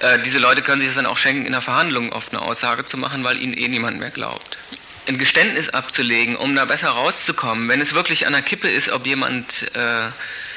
Äh, 0.00 0.18
diese 0.18 0.40
Leute 0.40 0.62
können 0.62 0.80
sich 0.80 0.88
das 0.88 0.96
dann 0.96 1.06
auch 1.06 1.16
schenken, 1.16 1.46
in 1.46 1.52
der 1.52 1.60
Verhandlung 1.60 2.12
oft 2.12 2.32
eine 2.32 2.42
Aussage 2.42 2.84
zu 2.84 2.96
machen, 2.96 3.22
weil 3.22 3.40
ihnen 3.40 3.52
eh 3.52 3.68
niemand 3.68 4.00
mehr 4.00 4.10
glaubt 4.10 4.58
ein 5.08 5.18
Geständnis 5.18 5.70
abzulegen, 5.70 6.36
um 6.36 6.54
da 6.54 6.66
besser 6.66 6.90
rauszukommen. 6.90 7.68
Wenn 7.68 7.80
es 7.80 7.94
wirklich 7.94 8.26
an 8.26 8.32
der 8.34 8.42
Kippe 8.42 8.68
ist, 8.68 8.90
ob 8.90 9.06
jemand 9.06 9.74
äh, 9.74 10.08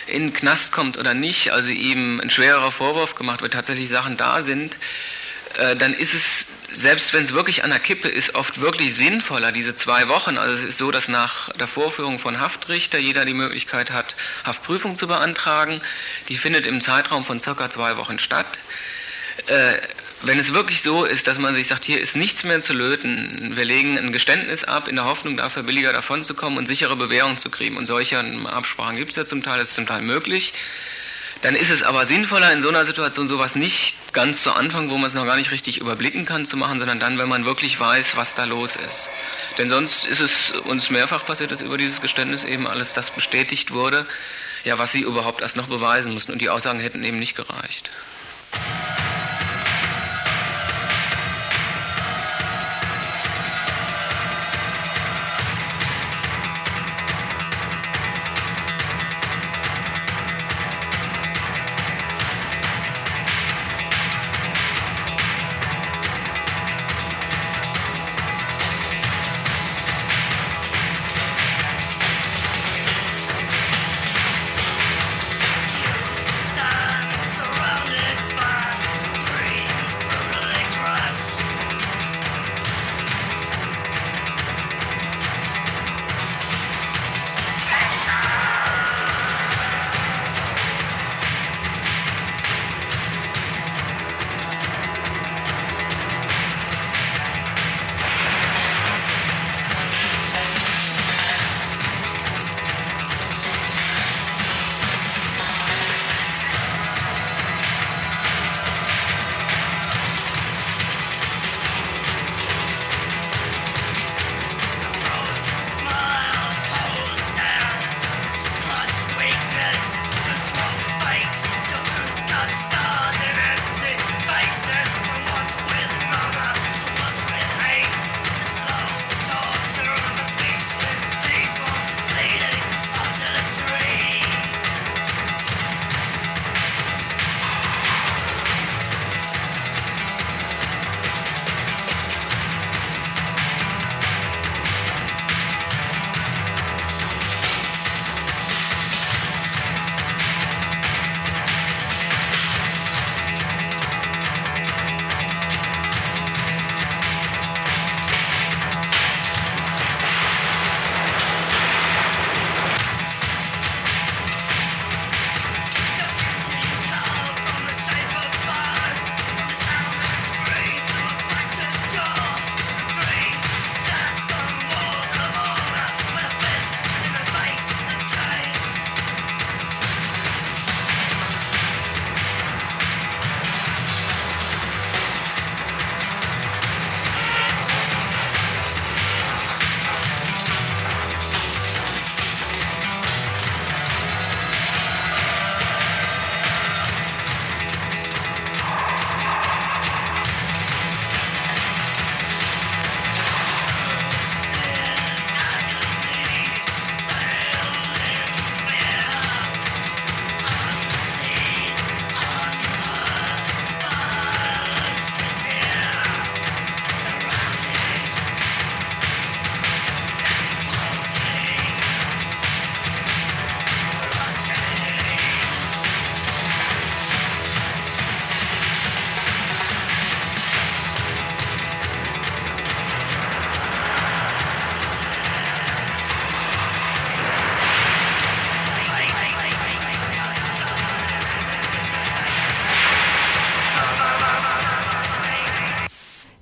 in 0.08 0.28
den 0.28 0.34
Knast 0.34 0.72
kommt 0.72 0.98
oder 0.98 1.14
nicht, 1.14 1.52
also 1.52 1.70
ihm 1.70 2.20
ein 2.20 2.30
schwererer 2.30 2.72
Vorwurf 2.72 3.16
gemacht 3.16 3.42
wird, 3.42 3.54
tatsächlich 3.54 3.90
Sachen 3.90 4.18
da 4.18 4.42
sind, 4.42 4.78
äh, 5.58 5.76
dann 5.76 5.94
ist 5.94 6.14
es, 6.14 6.48
selbst 6.72 7.14
wenn 7.14 7.24
es 7.24 7.34
wirklich 7.34 7.64
an 7.64 7.70
der 7.70 7.80
Kippe 7.80 8.10
ist, 8.10 8.36
oft 8.36 8.62
wirklich 8.62 8.96
sinnvoller, 8.96 9.52
diese 9.52 9.76
zwei 9.76 10.08
Wochen. 10.10 10.38
Also 10.38 10.54
es 10.54 10.64
ist 10.64 10.78
so, 10.78 10.92
dass 10.92 11.08
nach 11.08 11.50
der 11.54 11.68
Vorführung 11.68 12.20
von 12.20 12.40
Haftrichter 12.40 12.98
jeder 12.98 13.26
die 13.26 13.34
Möglichkeit 13.34 13.92
hat, 13.92 14.16
Haftprüfung 14.44 14.98
zu 14.98 15.08
beantragen. 15.08 15.82
Die 16.30 16.38
findet 16.38 16.68
im 16.68 16.82
Zeitraum 16.82 17.26
von 17.26 17.40
circa 17.40 17.70
zwei 17.70 17.98
Wochen 17.98 18.20
statt. 18.20 18.60
Äh, 19.48 19.78
wenn 20.24 20.40
es 20.40 20.54
wirklich 20.54 20.82
so 20.82 21.04
ist, 21.04 21.28
dass 21.28 21.40
man 21.40 21.54
sich 21.54 21.68
sagt, 21.68 21.86
hier 21.86 22.00
ist 22.00 22.16
nichts 22.16 22.44
mehr 22.44 22.62
zu 22.62 22.74
löten, 22.74 23.54
wir 23.56 23.66
legen 23.66 23.98
ein 23.98 24.12
Geständnis 24.12 24.64
ab, 24.64 24.88
in 24.88 24.96
der 24.96 25.06
Hoffnung, 25.06 25.38
dafür 25.38 25.64
billiger 25.64 25.94
davon 25.94 26.24
zu 26.24 26.34
kommen 26.34 26.58
und 26.58 26.68
sichere 26.68 26.96
Bewährung 26.96 27.38
zu 27.38 27.50
kriegen, 27.50 27.78
und 27.78 27.86
solche 27.86 28.20
Absprachen 28.46 28.98
gibt 28.98 29.12
es 29.12 29.18
ja 29.18 29.26
zum 29.26 29.44
Teil, 29.44 29.60
das 29.60 29.70
ist 29.70 29.76
zum 29.76 29.88
Teil 29.88 30.02
möglich, 30.02 30.54
dann 31.42 31.56
ist 31.56 31.72
es 31.72 31.82
aber 31.82 32.06
sinnvoller, 32.06 32.54
in 32.54 32.62
so 32.62 32.70
einer 32.70 32.86
Situation 32.86 33.28
sowas 33.28 33.56
nicht 33.56 33.96
ganz 34.14 34.44
zu 34.44 34.52
Anfang, 34.52 34.92
wo 34.92 34.98
man 34.98 35.08
es 35.08 35.16
noch 35.16 35.26
gar 35.26 35.38
nicht 35.38 35.50
richtig 35.50 35.80
überblicken 35.80 36.24
kann, 36.24 36.46
zu 36.46 36.56
machen, 36.56 36.78
sondern 36.78 37.00
dann, 37.00 37.18
wenn 37.18 37.30
man 37.30 37.46
wirklich 37.46 37.80
weiß, 37.80 38.16
was 38.16 38.36
da 38.36 38.46
los 38.46 38.76
ist. 38.76 39.10
Denn 39.58 39.68
sonst 39.68 40.06
ist 40.06 40.20
es 40.20 40.52
uns 40.52 40.92
mehrfach 40.92 41.26
passiert, 41.26 41.50
dass 41.50 41.62
über 41.62 41.80
dieses 41.80 42.00
Geständnis 42.00 42.44
eben 42.44 42.68
alles 42.68 42.94
das 42.94 43.10
bestätigt 43.10 43.72
wurde, 43.72 44.06
ja, 44.66 44.78
was 44.78 44.92
sie 44.92 45.02
überhaupt 45.02 45.42
erst 45.42 45.56
noch 45.56 45.68
beweisen 45.68 46.14
mussten. 46.14 46.32
Und 46.32 46.42
die 46.42 46.50
Aussagen 46.50 46.80
hätten 46.80 47.04
eben 47.04 47.18
nicht 47.18 47.36
gereicht. 47.36 47.90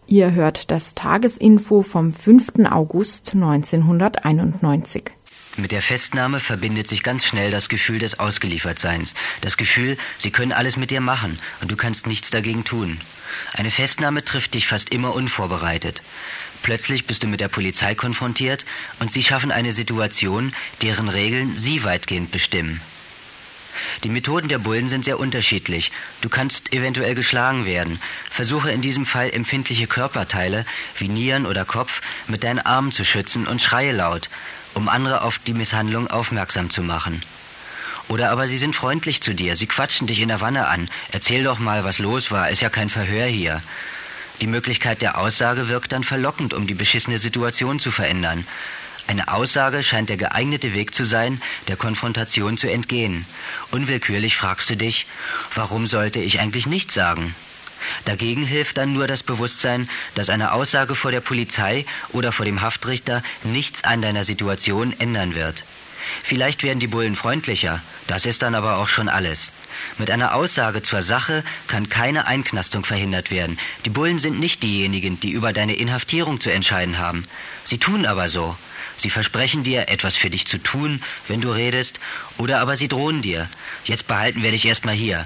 Ihr 0.09 0.31
hört 0.31 0.71
das 0.71 0.95
Tagesinfo 0.95 1.83
vom 1.83 2.11
5. 2.11 2.65
August 2.71 3.35
1991. 3.35 5.03
Mit 5.57 5.71
der 5.71 5.83
Festnahme 5.83 6.39
verbindet 6.39 6.87
sich 6.87 7.03
ganz 7.03 7.25
schnell 7.25 7.51
das 7.51 7.69
Gefühl 7.69 7.99
des 7.99 8.19
Ausgeliefertseins. 8.19 9.13
Das 9.41 9.55
Gefühl, 9.55 9.97
sie 10.17 10.31
können 10.31 10.51
alles 10.51 10.77
mit 10.77 10.89
dir 10.89 10.99
machen 10.99 11.37
und 11.61 11.69
du 11.69 11.75
kannst 11.75 12.07
nichts 12.07 12.31
dagegen 12.31 12.63
tun. 12.63 12.99
Eine 13.53 13.69
Festnahme 13.69 14.25
trifft 14.25 14.55
dich 14.55 14.67
fast 14.67 14.91
immer 14.91 15.13
unvorbereitet. 15.13 16.01
Plötzlich 16.63 17.05
bist 17.05 17.21
du 17.21 17.27
mit 17.27 17.39
der 17.39 17.47
Polizei 17.47 17.93
konfrontiert 17.93 18.65
und 18.99 19.11
sie 19.11 19.21
schaffen 19.21 19.51
eine 19.51 19.73
Situation, 19.73 20.55
deren 20.81 21.07
Regeln 21.07 21.55
sie 21.55 21.83
weitgehend 21.83 22.31
bestimmen. 22.31 22.81
Die 24.03 24.09
Methoden 24.09 24.47
der 24.47 24.59
Bullen 24.59 24.89
sind 24.89 25.05
sehr 25.05 25.19
unterschiedlich. 25.19 25.91
Du 26.21 26.29
kannst 26.29 26.73
eventuell 26.73 27.15
geschlagen 27.15 27.65
werden. 27.65 28.01
Versuche 28.29 28.71
in 28.71 28.81
diesem 28.81 29.05
Fall 29.05 29.29
empfindliche 29.31 29.87
Körperteile 29.87 30.65
wie 30.97 31.09
Nieren 31.09 31.45
oder 31.45 31.65
Kopf 31.65 32.01
mit 32.27 32.43
deinen 32.43 32.59
Armen 32.59 32.91
zu 32.91 33.03
schützen 33.03 33.47
und 33.47 33.61
schreie 33.61 33.91
laut, 33.91 34.29
um 34.73 34.89
andere 34.89 35.21
auf 35.21 35.39
die 35.39 35.53
Misshandlung 35.53 36.07
aufmerksam 36.07 36.69
zu 36.69 36.81
machen. 36.81 37.21
Oder 38.09 38.31
aber 38.31 38.47
sie 38.47 38.57
sind 38.57 38.75
freundlich 38.75 39.21
zu 39.21 39.35
dir, 39.35 39.55
sie 39.55 39.67
quatschen 39.67 40.07
dich 40.07 40.19
in 40.19 40.29
der 40.29 40.41
Wanne 40.41 40.67
an. 40.67 40.89
Erzähl 41.11 41.43
doch 41.43 41.59
mal, 41.59 41.83
was 41.83 41.99
los 41.99 42.31
war, 42.31 42.49
ist 42.49 42.61
ja 42.61 42.69
kein 42.69 42.89
Verhör 42.89 43.27
hier. 43.27 43.61
Die 44.41 44.47
Möglichkeit 44.47 45.01
der 45.01 45.17
Aussage 45.17 45.67
wirkt 45.67 45.91
dann 45.91 46.03
verlockend, 46.03 46.53
um 46.53 46.65
die 46.65 46.73
beschissene 46.73 47.17
Situation 47.17 47.79
zu 47.79 47.91
verändern. 47.91 48.47
Eine 49.09 49.27
Aussage 49.29 49.81
scheint 49.81 50.09
der 50.09 50.17
geeignete 50.17 50.75
Weg 50.75 50.93
zu 50.93 51.03
sein, 51.03 51.41
der 51.67 51.77
Konfrontation 51.77 52.59
zu 52.59 52.69
entgehen. 52.69 53.25
Unwillkürlich 53.71 54.37
fragst 54.37 54.69
du 54.69 54.77
dich, 54.77 55.07
warum 55.55 55.87
sollte 55.87 56.19
ich 56.19 56.39
eigentlich 56.39 56.67
nichts 56.67 56.93
sagen? 56.93 57.33
Dagegen 58.05 58.43
hilft 58.43 58.77
dann 58.77 58.93
nur 58.93 59.07
das 59.07 59.23
Bewusstsein, 59.23 59.89
dass 60.13 60.29
eine 60.29 60.51
Aussage 60.51 60.93
vor 60.93 61.09
der 61.09 61.21
Polizei 61.21 61.87
oder 62.09 62.31
vor 62.31 62.45
dem 62.45 62.61
Haftrichter 62.61 63.23
nichts 63.43 63.83
an 63.83 64.03
deiner 64.03 64.23
Situation 64.23 64.93
ändern 64.99 65.33
wird. 65.33 65.63
Vielleicht 66.23 66.61
werden 66.61 66.79
die 66.79 66.85
Bullen 66.85 67.15
freundlicher, 67.15 67.81
das 68.05 68.27
ist 68.27 68.43
dann 68.43 68.53
aber 68.53 68.77
auch 68.77 68.87
schon 68.87 69.09
alles. 69.09 69.51
Mit 69.97 70.11
einer 70.11 70.35
Aussage 70.35 70.83
zur 70.83 71.01
Sache 71.01 71.43
kann 71.67 71.89
keine 71.89 72.27
Einknastung 72.27 72.85
verhindert 72.85 73.31
werden. 73.31 73.57
Die 73.85 73.89
Bullen 73.89 74.19
sind 74.19 74.39
nicht 74.39 74.61
diejenigen, 74.61 75.19
die 75.19 75.31
über 75.31 75.51
deine 75.51 75.73
Inhaftierung 75.73 76.39
zu 76.39 76.51
entscheiden 76.51 76.99
haben. 76.99 77.23
Sie 77.63 77.79
tun 77.79 78.05
aber 78.05 78.29
so. 78.29 78.55
Sie 78.99 79.09
versprechen 79.09 79.63
dir, 79.63 79.87
etwas 79.87 80.15
für 80.15 80.29
dich 80.29 80.45
zu 80.45 80.57
tun, 80.57 81.01
wenn 81.27 81.41
du 81.41 81.51
redest, 81.51 81.99
oder 82.37 82.59
aber 82.59 82.75
sie 82.75 82.89
drohen 82.89 83.21
dir. 83.21 83.47
Jetzt 83.85 84.07
behalten 84.07 84.43
wir 84.43 84.51
dich 84.51 84.65
erstmal 84.65 84.95
hier. 84.95 85.25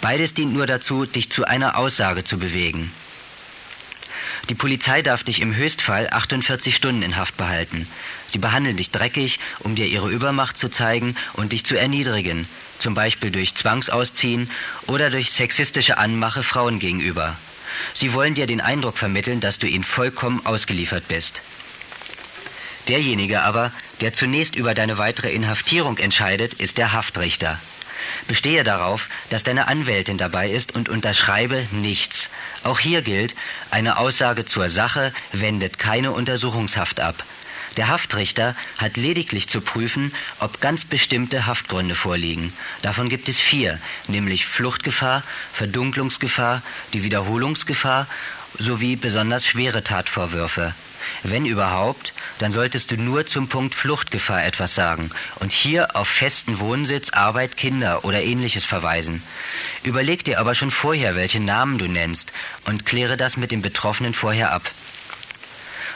Beides 0.00 0.32
dient 0.32 0.54
nur 0.54 0.66
dazu, 0.66 1.04
dich 1.04 1.30
zu 1.30 1.44
einer 1.44 1.76
Aussage 1.76 2.24
zu 2.24 2.38
bewegen. 2.38 2.90
Die 4.48 4.54
Polizei 4.54 5.02
darf 5.02 5.22
dich 5.22 5.40
im 5.40 5.54
Höchstfall 5.54 6.08
48 6.10 6.74
Stunden 6.74 7.02
in 7.02 7.16
Haft 7.16 7.36
behalten. 7.36 7.86
Sie 8.26 8.38
behandeln 8.38 8.78
dich 8.78 8.90
dreckig, 8.90 9.38
um 9.60 9.74
dir 9.74 9.86
ihre 9.86 10.10
Übermacht 10.10 10.56
zu 10.56 10.70
zeigen 10.70 11.14
und 11.34 11.52
dich 11.52 11.64
zu 11.64 11.78
erniedrigen, 11.78 12.48
zum 12.78 12.94
Beispiel 12.94 13.30
durch 13.30 13.54
Zwangsausziehen 13.54 14.50
oder 14.86 15.10
durch 15.10 15.30
sexistische 15.30 15.98
Anmache 15.98 16.42
Frauen 16.42 16.78
gegenüber. 16.78 17.36
Sie 17.92 18.14
wollen 18.14 18.34
dir 18.34 18.46
den 18.46 18.62
Eindruck 18.62 18.96
vermitteln, 18.96 19.40
dass 19.40 19.58
du 19.58 19.66
ihnen 19.66 19.84
vollkommen 19.84 20.44
ausgeliefert 20.46 21.06
bist. 21.06 21.42
Derjenige 22.90 23.42
aber, 23.42 23.70
der 24.00 24.12
zunächst 24.12 24.56
über 24.56 24.74
deine 24.74 24.98
weitere 24.98 25.32
Inhaftierung 25.32 25.98
entscheidet, 25.98 26.54
ist 26.54 26.76
der 26.76 26.92
Haftrichter. 26.92 27.60
Bestehe 28.26 28.64
darauf, 28.64 29.08
dass 29.28 29.44
deine 29.44 29.68
Anwältin 29.68 30.18
dabei 30.18 30.50
ist 30.50 30.74
und 30.74 30.88
unterschreibe 30.88 31.64
nichts. 31.70 32.30
Auch 32.64 32.80
hier 32.80 33.02
gilt, 33.02 33.36
eine 33.70 33.98
Aussage 33.98 34.44
zur 34.44 34.68
Sache 34.68 35.12
wendet 35.32 35.78
keine 35.78 36.10
Untersuchungshaft 36.10 36.98
ab. 36.98 37.22
Der 37.76 37.86
Haftrichter 37.86 38.56
hat 38.78 38.96
lediglich 38.96 39.48
zu 39.48 39.60
prüfen, 39.60 40.12
ob 40.40 40.60
ganz 40.60 40.84
bestimmte 40.84 41.46
Haftgründe 41.46 41.94
vorliegen. 41.94 42.52
Davon 42.82 43.08
gibt 43.08 43.28
es 43.28 43.38
vier, 43.38 43.78
nämlich 44.08 44.46
Fluchtgefahr, 44.46 45.22
Verdunklungsgefahr, 45.52 46.60
die 46.92 47.04
Wiederholungsgefahr 47.04 48.08
sowie 48.58 48.96
besonders 48.96 49.46
schwere 49.46 49.84
Tatvorwürfe. 49.84 50.74
Wenn 51.22 51.46
überhaupt, 51.46 52.12
dann 52.38 52.52
solltest 52.52 52.90
du 52.90 52.96
nur 52.96 53.26
zum 53.26 53.48
Punkt 53.48 53.74
Fluchtgefahr 53.74 54.44
etwas 54.44 54.74
sagen 54.74 55.10
und 55.40 55.52
hier 55.52 55.96
auf 55.96 56.08
festen 56.08 56.58
Wohnsitz, 56.58 57.10
Arbeit, 57.10 57.56
Kinder 57.56 58.04
oder 58.04 58.22
ähnliches 58.22 58.64
verweisen. 58.64 59.22
Überleg 59.82 60.24
dir 60.24 60.40
aber 60.40 60.54
schon 60.54 60.70
vorher, 60.70 61.16
welche 61.16 61.40
Namen 61.40 61.78
du 61.78 61.86
nennst 61.86 62.32
und 62.66 62.86
kläre 62.86 63.16
das 63.16 63.36
mit 63.36 63.50
dem 63.50 63.62
Betroffenen 63.62 64.14
vorher 64.14 64.52
ab. 64.52 64.70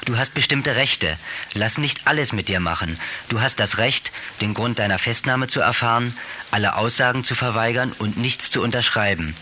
Du 0.05 0.19
hast 0.19 0.35
bestimmte 0.35 0.77
Rechte. 0.77 1.17
Lass 1.55 1.79
nicht 1.79 2.07
alles 2.07 2.33
mit 2.33 2.49
dir 2.49 2.61
machen. 2.61 2.99
Du 3.31 3.41
hast 3.41 3.59
das 3.59 3.79
Recht, 3.79 4.13
den 4.43 4.53
Grund 4.53 4.79
deiner 4.79 4.99
Festnahme 4.99 5.47
zu 5.47 5.61
erfahren, 5.61 6.15
alle 6.51 6.77
Aussagen 6.77 7.25
zu 7.25 7.35
verweigern 7.35 7.93
und 7.99 8.19
nichts 8.19 8.51
zu 8.51 8.61
unterschreiben. 8.61 9.35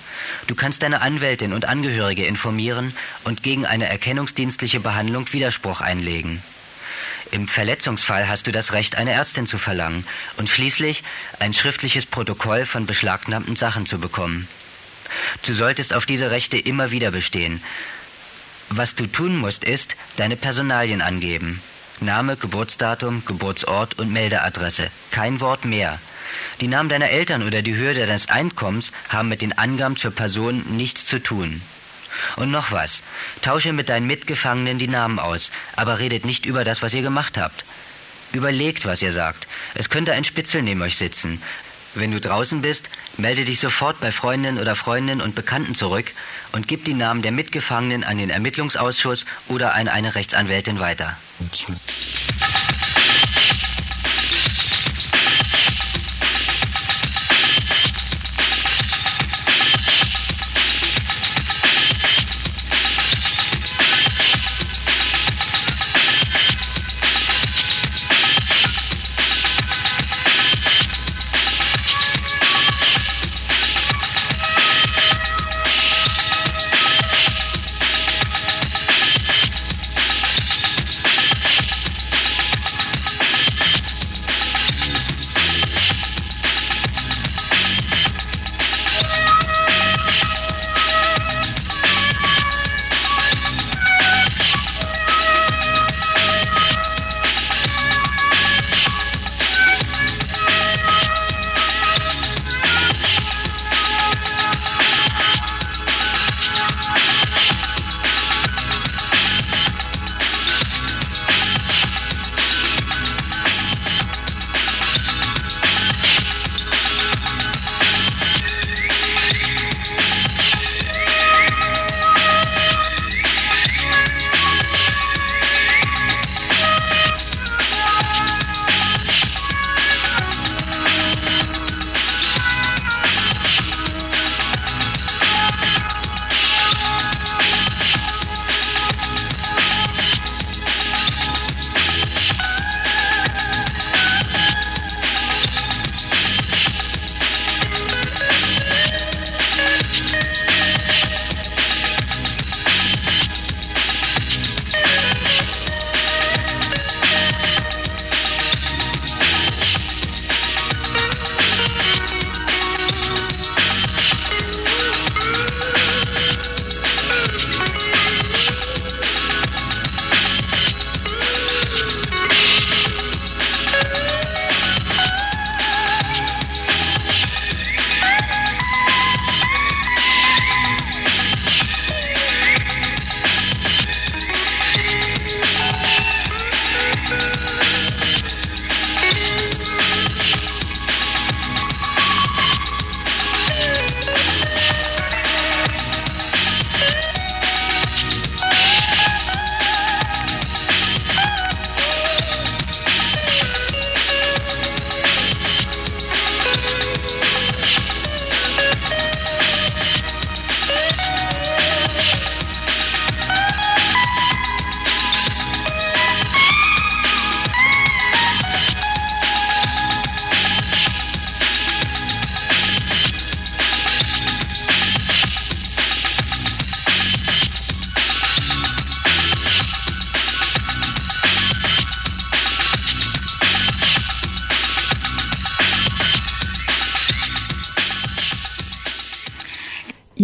Du 0.46 0.54
kannst 0.54 0.84
deine 0.84 1.00
Anwältin 1.00 1.52
und 1.52 1.64
Angehörige 1.64 2.26
informieren 2.26 2.94
und 3.24 3.42
gegen 3.42 3.66
eine 3.66 3.88
erkennungsdienstliche 3.88 4.78
Behandlung 4.78 5.32
Widerspruch 5.32 5.80
einlegen. 5.80 6.40
Im 7.32 7.48
Verletzungsfall 7.48 8.28
hast 8.28 8.46
du 8.46 8.52
das 8.52 8.72
Recht, 8.72 8.96
eine 8.96 9.12
Ärztin 9.12 9.46
zu 9.46 9.58
verlangen 9.58 10.06
und 10.36 10.48
schließlich 10.48 11.02
ein 11.40 11.54
schriftliches 11.54 12.06
Protokoll 12.06 12.66
von 12.66 12.86
beschlagnahmten 12.86 13.56
Sachen 13.56 13.86
zu 13.86 13.98
bekommen. 13.98 14.46
Du 15.44 15.54
solltest 15.54 15.94
auf 15.94 16.06
diese 16.06 16.30
Rechte 16.30 16.58
immer 16.58 16.90
wieder 16.90 17.10
bestehen. 17.10 17.62
Was 18.74 18.94
du 18.94 19.06
tun 19.06 19.36
musst, 19.36 19.64
ist 19.64 19.96
deine 20.16 20.34
Personalien 20.34 21.02
angeben. 21.02 21.60
Name, 22.00 22.38
Geburtsdatum, 22.38 23.22
Geburtsort 23.26 23.98
und 23.98 24.10
Meldeadresse. 24.10 24.90
Kein 25.10 25.40
Wort 25.40 25.66
mehr. 25.66 25.98
Die 26.62 26.68
Namen 26.68 26.88
deiner 26.88 27.10
Eltern 27.10 27.42
oder 27.42 27.60
die 27.60 27.74
Höhe 27.74 27.92
deines 27.92 28.30
Einkommens 28.30 28.90
haben 29.10 29.28
mit 29.28 29.42
den 29.42 29.58
Angaben 29.58 29.98
zur 29.98 30.10
Person 30.10 30.64
nichts 30.70 31.04
zu 31.04 31.18
tun. 31.18 31.60
Und 32.36 32.50
noch 32.50 32.72
was. 32.72 33.02
Tausche 33.42 33.74
mit 33.74 33.90
deinen 33.90 34.06
Mitgefangenen 34.06 34.78
die 34.78 34.88
Namen 34.88 35.18
aus, 35.18 35.50
aber 35.76 35.98
redet 35.98 36.24
nicht 36.24 36.46
über 36.46 36.64
das, 36.64 36.80
was 36.80 36.94
ihr 36.94 37.02
gemacht 37.02 37.36
habt. 37.36 37.66
Überlegt, 38.32 38.86
was 38.86 39.02
ihr 39.02 39.12
sagt. 39.12 39.48
Es 39.74 39.90
könnte 39.90 40.14
ein 40.14 40.24
Spitzel 40.24 40.62
neben 40.62 40.80
euch 40.80 40.96
sitzen. 40.96 41.42
Wenn 41.94 42.10
du 42.10 42.20
draußen 42.20 42.62
bist, 42.62 42.88
melde 43.18 43.44
dich 43.44 43.60
sofort 43.60 44.00
bei 44.00 44.10
Freundinnen 44.10 44.58
oder 44.58 44.74
Freundinnen 44.74 45.20
und 45.20 45.34
Bekannten 45.34 45.74
zurück 45.74 46.12
und 46.52 46.68
gib 46.68 46.84
die 46.84 46.94
Namen 46.94 47.22
der 47.22 47.32
Mitgefangenen 47.32 48.04
an 48.04 48.18
den 48.18 48.30
Ermittlungsausschuss 48.30 49.24
oder 49.48 49.74
an 49.74 49.88
eine 49.88 50.14
Rechtsanwältin 50.14 50.80
weiter. 50.80 51.16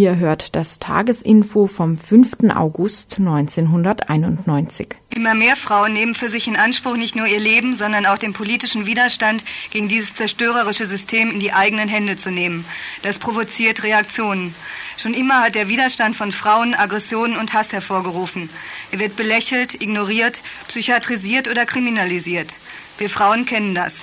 Ihr 0.09 0.17
hört 0.17 0.57
das 0.57 0.79
Tagesinfo 0.79 1.67
vom 1.67 1.99
5. 1.99 2.49
August 2.55 3.17
1991. 3.19 4.95
Immer 5.15 5.35
mehr 5.35 5.55
Frauen 5.55 5.93
nehmen 5.93 6.15
für 6.15 6.31
sich 6.31 6.49
in 6.49 6.57
Anspruch, 6.57 6.97
nicht 6.97 7.15
nur 7.15 7.27
ihr 7.27 7.39
Leben, 7.39 7.77
sondern 7.77 8.07
auch 8.07 8.17
den 8.17 8.33
politischen 8.33 8.87
Widerstand 8.87 9.45
gegen 9.71 9.87
dieses 9.87 10.15
zerstörerische 10.15 10.87
System 10.87 11.31
in 11.31 11.41
die 11.41 11.53
eigenen 11.53 11.91
Hände 11.91 12.17
zu 12.17 12.31
nehmen. 12.31 12.65
Das 13.03 13.19
provoziert 13.19 13.83
Reaktionen. 13.83 14.55
Schon 14.97 15.13
immer 15.13 15.43
hat 15.43 15.55
der 15.55 15.69
Widerstand 15.69 16.17
von 16.17 16.33
Frauen 16.33 16.73
Aggressionen 16.73 17.37
und 17.37 17.53
Hass 17.53 17.75
hervorgerufen. 17.75 18.49
Er 18.91 19.01
wird 19.01 19.15
belächelt, 19.15 19.75
ignoriert, 19.83 20.41
psychiatrisiert 20.69 21.49
oder 21.49 21.67
kriminalisiert. 21.67 22.57
Wir 22.97 23.11
Frauen 23.11 23.45
kennen 23.45 23.75
das. 23.75 23.97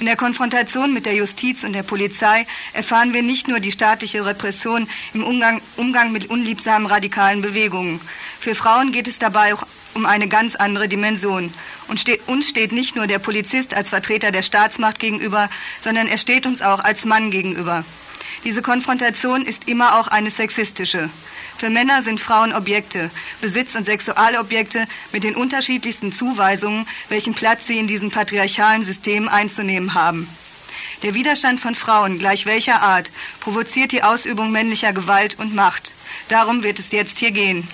In 0.00 0.06
der 0.06 0.16
Konfrontation 0.16 0.94
mit 0.94 1.04
der 1.04 1.14
Justiz 1.14 1.62
und 1.62 1.74
der 1.74 1.82
Polizei 1.82 2.46
erfahren 2.72 3.12
wir 3.12 3.22
nicht 3.22 3.48
nur 3.48 3.60
die 3.60 3.70
staatliche 3.70 4.24
Repression 4.24 4.88
im 5.12 5.22
Umgang, 5.22 5.60
Umgang 5.76 6.10
mit 6.10 6.30
unliebsamen 6.30 6.86
radikalen 6.86 7.42
Bewegungen. 7.42 8.00
Für 8.40 8.54
Frauen 8.54 8.92
geht 8.92 9.06
es 9.08 9.18
dabei 9.18 9.52
auch 9.52 9.66
um 9.92 10.06
eine 10.06 10.26
ganz 10.26 10.56
andere 10.56 10.88
Dimension. 10.88 11.52
Und 11.86 12.00
steht, 12.00 12.26
uns 12.28 12.48
steht 12.48 12.72
nicht 12.72 12.96
nur 12.96 13.06
der 13.06 13.18
Polizist 13.18 13.74
als 13.74 13.90
Vertreter 13.90 14.30
der 14.30 14.40
Staatsmacht 14.40 14.98
gegenüber, 15.00 15.50
sondern 15.84 16.06
er 16.06 16.16
steht 16.16 16.46
uns 16.46 16.62
auch 16.62 16.82
als 16.82 17.04
Mann 17.04 17.30
gegenüber. 17.30 17.84
Diese 18.44 18.62
Konfrontation 18.62 19.44
ist 19.44 19.68
immer 19.68 20.00
auch 20.00 20.08
eine 20.08 20.30
sexistische. 20.30 21.10
Für 21.60 21.68
Männer 21.68 22.00
sind 22.00 22.22
Frauen 22.22 22.54
Objekte, 22.54 23.10
Besitz- 23.42 23.74
und 23.74 23.84
Sexualobjekte 23.84 24.86
mit 25.12 25.24
den 25.24 25.36
unterschiedlichsten 25.36 26.10
Zuweisungen, 26.10 26.86
welchen 27.10 27.34
Platz 27.34 27.66
sie 27.66 27.78
in 27.78 27.86
diesem 27.86 28.10
patriarchalen 28.10 28.82
System 28.82 29.28
einzunehmen 29.28 29.92
haben. 29.92 30.26
Der 31.02 31.12
Widerstand 31.12 31.60
von 31.60 31.74
Frauen, 31.74 32.18
gleich 32.18 32.46
welcher 32.46 32.80
Art, 32.80 33.10
provoziert 33.40 33.92
die 33.92 34.02
Ausübung 34.02 34.50
männlicher 34.50 34.94
Gewalt 34.94 35.38
und 35.38 35.54
Macht. 35.54 35.92
Darum 36.30 36.62
wird 36.62 36.78
es 36.78 36.92
jetzt 36.92 37.18
hier 37.18 37.30
gehen. 37.30 37.68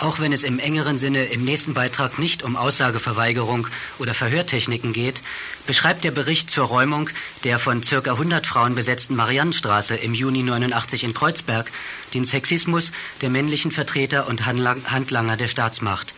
Auch 0.00 0.20
wenn 0.20 0.32
es 0.32 0.44
im 0.44 0.60
engeren 0.60 0.96
Sinne 0.96 1.24
im 1.24 1.44
nächsten 1.44 1.74
Beitrag 1.74 2.20
nicht 2.20 2.44
um 2.44 2.56
Aussageverweigerung 2.56 3.66
oder 3.98 4.14
Verhörtechniken 4.14 4.92
geht, 4.92 5.22
beschreibt 5.66 6.04
der 6.04 6.12
Bericht 6.12 6.50
zur 6.50 6.66
Räumung 6.66 7.10
der 7.42 7.58
von 7.58 7.80
ca. 7.80 7.96
100 7.96 8.46
Frauen 8.46 8.76
besetzten 8.76 9.16
Mariannenstraße 9.16 9.96
im 9.96 10.14
Juni 10.14 10.44
89 10.44 11.02
in 11.02 11.14
Kreuzberg 11.14 11.72
den 12.14 12.24
Sexismus 12.24 12.92
der 13.22 13.30
männlichen 13.30 13.72
Vertreter 13.72 14.28
und 14.28 14.46
Handlanger 14.46 15.36
der 15.36 15.48
Staatsmacht. 15.48 16.14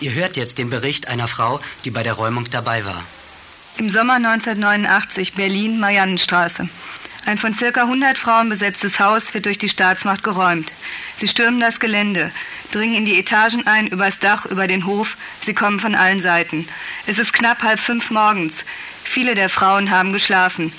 Ihr 0.00 0.14
hört 0.14 0.38
jetzt 0.38 0.56
den 0.56 0.70
Bericht 0.70 1.08
einer 1.08 1.28
Frau, 1.28 1.60
die 1.84 1.90
bei 1.90 2.02
der 2.02 2.14
Räumung 2.14 2.48
dabei 2.50 2.86
war. 2.86 3.04
Im 3.76 3.90
Sommer 3.90 4.14
1989 4.14 5.34
Berlin 5.34 5.78
Mariannenstraße. 5.80 6.68
Ein 7.28 7.36
von 7.36 7.52
circa 7.52 7.82
100 7.82 8.16
Frauen 8.16 8.48
besetztes 8.48 9.00
Haus 9.00 9.34
wird 9.34 9.44
durch 9.44 9.58
die 9.58 9.68
Staatsmacht 9.68 10.24
geräumt. 10.24 10.72
Sie 11.18 11.28
stürmen 11.28 11.60
das 11.60 11.78
Gelände, 11.78 12.32
dringen 12.70 12.94
in 12.94 13.04
die 13.04 13.18
Etagen 13.18 13.66
ein, 13.66 13.86
übers 13.86 14.18
Dach, 14.18 14.46
über 14.46 14.66
den 14.66 14.86
Hof. 14.86 15.18
Sie 15.42 15.52
kommen 15.52 15.78
von 15.78 15.94
allen 15.94 16.22
Seiten. 16.22 16.66
Es 17.06 17.18
ist 17.18 17.34
knapp 17.34 17.62
halb 17.62 17.80
fünf 17.80 18.10
morgens. 18.10 18.64
Viele 19.04 19.34
der 19.34 19.50
Frauen 19.50 19.90
haben 19.90 20.14
geschlafen. 20.14 20.72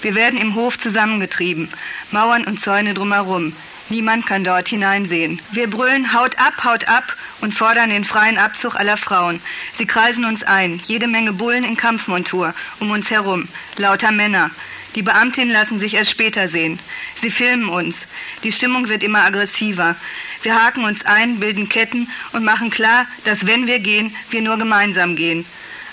Wir 0.00 0.14
werden 0.14 0.40
im 0.40 0.54
Hof 0.54 0.78
zusammengetrieben, 0.78 1.68
Mauern 2.10 2.44
und 2.44 2.58
Zäune 2.58 2.94
drumherum. 2.94 3.54
Niemand 3.90 4.24
kann 4.24 4.44
dort 4.44 4.68
hineinsehen. 4.68 5.42
Wir 5.50 5.68
brüllen 5.68 6.14
Haut 6.14 6.38
ab, 6.38 6.64
Haut 6.64 6.88
ab 6.88 7.04
und 7.42 7.52
fordern 7.52 7.90
den 7.90 8.04
freien 8.04 8.38
Abzug 8.38 8.76
aller 8.76 8.96
Frauen. 8.96 9.42
Sie 9.76 9.84
kreisen 9.84 10.24
uns 10.24 10.42
ein, 10.42 10.80
jede 10.86 11.06
Menge 11.06 11.34
Bullen 11.34 11.64
in 11.64 11.76
Kampfmontur, 11.76 12.54
um 12.80 12.90
uns 12.92 13.10
herum, 13.10 13.46
lauter 13.76 14.10
Männer. 14.10 14.50
Die 14.94 15.02
Beamtinnen 15.02 15.52
lassen 15.52 15.78
sich 15.78 15.94
erst 15.94 16.10
später 16.10 16.48
sehen. 16.48 16.78
Sie 17.20 17.30
filmen 17.30 17.68
uns. 17.68 18.06
Die 18.44 18.52
Stimmung 18.52 18.88
wird 18.88 19.02
immer 19.02 19.24
aggressiver. 19.24 19.96
Wir 20.42 20.62
haken 20.62 20.84
uns 20.84 21.04
ein, 21.06 21.40
bilden 21.40 21.68
Ketten 21.68 22.08
und 22.32 22.44
machen 22.44 22.70
klar, 22.70 23.06
dass 23.24 23.46
wenn 23.46 23.66
wir 23.66 23.78
gehen, 23.78 24.14
wir 24.30 24.42
nur 24.42 24.58
gemeinsam 24.58 25.16
gehen. 25.16 25.46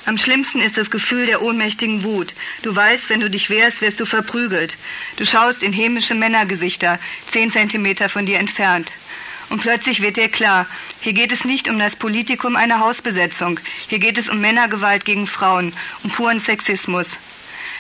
Am 0.06 0.18
schlimmsten 0.18 0.60
ist 0.60 0.78
das 0.78 0.89
Gefühl 0.89 1.28
der 1.28 1.41
ohnmächtigen 1.41 2.04
Wut. 2.04 2.34
Du 2.64 2.76
weißt, 2.76 3.10
wenn 3.10 3.20
du 3.20 3.30
dich 3.30 3.50
wehrst, 3.50 3.82
wirst 3.82 4.00
du 4.00 4.06
verprügelt. 4.06 4.76
Du 5.18 5.26
schaust 5.26 5.62
in 5.62 5.72
hämische 5.72 6.16
Männergesichter, 6.16 7.00
zehn 7.30 7.52
Zentimeter 7.52 8.10
von 8.10 8.26
dir 8.26 8.39
entfernt. 8.39 8.91
Und 9.50 9.62
plötzlich 9.62 10.02
wird 10.02 10.18
dir 10.18 10.30
klar, 10.30 10.68
hier 11.02 11.14
geht 11.14 11.32
es 11.32 11.45
nicht 11.45 11.70
um 11.70 11.80
das 11.80 11.95
Politikum 11.95 12.56
einer 12.56 12.80
Hausbesetzung. 12.80 13.60
Hier 13.88 14.00
geht 14.00 14.18
es 14.18 14.30
um 14.30 14.39
Männergewalt 14.41 15.06
gegen 15.06 15.28
Frauen, 15.28 15.74
um 16.04 16.12
puren 16.12 16.39
Sexismus. 16.39 17.08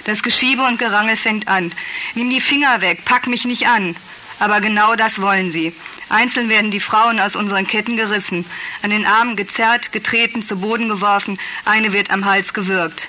Das 0.09 0.23
Geschiebe 0.23 0.63
und 0.63 0.79
Gerangel 0.79 1.15
fängt 1.15 1.47
an. 1.47 1.71
Nimm 2.15 2.31
die 2.31 2.41
Finger 2.41 2.81
weg, 2.81 3.05
pack 3.05 3.27
mich 3.27 3.45
nicht 3.45 3.67
an. 3.67 3.95
Aber 4.39 4.59
genau 4.59 4.95
das 4.95 5.21
wollen 5.21 5.51
sie. 5.51 5.71
Einzeln 6.09 6.49
werden 6.49 6.71
die 6.71 6.79
Frauen 6.79 7.19
aus 7.19 7.35
unseren 7.35 7.67
Ketten 7.67 7.95
gerissen, 7.95 8.43
an 8.81 8.89
den 8.89 9.05
Armen 9.05 9.35
gezerrt, 9.35 9.91
getreten, 9.91 10.41
zu 10.41 10.55
Boden 10.55 10.89
geworfen, 10.89 11.37
eine 11.63 11.93
wird 11.93 12.09
am 12.09 12.25
Hals 12.25 12.55
gewürgt. 12.55 13.07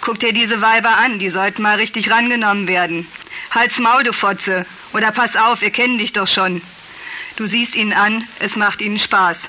Guck 0.00 0.18
dir 0.18 0.32
diese 0.32 0.60
Weiber 0.62 0.96
an, 0.96 1.20
die 1.20 1.30
sollten 1.30 1.62
mal 1.62 1.76
richtig 1.76 2.10
rangenommen 2.10 2.66
werden. 2.66 3.06
Halt's 3.52 3.78
Maul, 3.78 4.02
du 4.02 4.12
Fotze, 4.12 4.66
oder 4.94 5.12
pass 5.12 5.36
auf, 5.36 5.60
wir 5.60 5.70
kennen 5.70 5.96
dich 5.96 6.12
doch 6.12 6.26
schon. 6.26 6.60
Du 7.36 7.46
siehst 7.46 7.76
ihnen 7.76 7.92
an, 7.92 8.26
es 8.40 8.56
macht 8.56 8.80
ihnen 8.80 8.98
Spaß. 8.98 9.42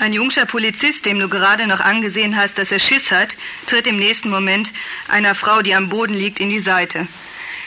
Ein 0.00 0.14
jungscher 0.14 0.46
Polizist, 0.46 1.04
dem 1.04 1.18
du 1.18 1.28
gerade 1.28 1.66
noch 1.66 1.80
angesehen 1.80 2.34
hast, 2.34 2.56
dass 2.56 2.72
er 2.72 2.78
Schiss 2.78 3.10
hat, 3.10 3.36
tritt 3.66 3.86
im 3.86 3.98
nächsten 3.98 4.30
Moment 4.30 4.72
einer 5.08 5.34
Frau, 5.34 5.60
die 5.60 5.74
am 5.74 5.90
Boden 5.90 6.14
liegt, 6.14 6.40
in 6.40 6.48
die 6.48 6.58
Seite. 6.58 7.06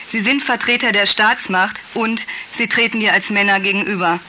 Sie 0.09 0.19
sind 0.19 0.41
Vertreter 0.41 0.91
der 0.91 1.05
Staatsmacht 1.05 1.79
und 1.93 2.25
sie 2.57 2.67
treten 2.67 2.99
dir 2.99 3.13
als 3.13 3.29
Männer 3.29 3.59
gegenüber. 3.59 4.19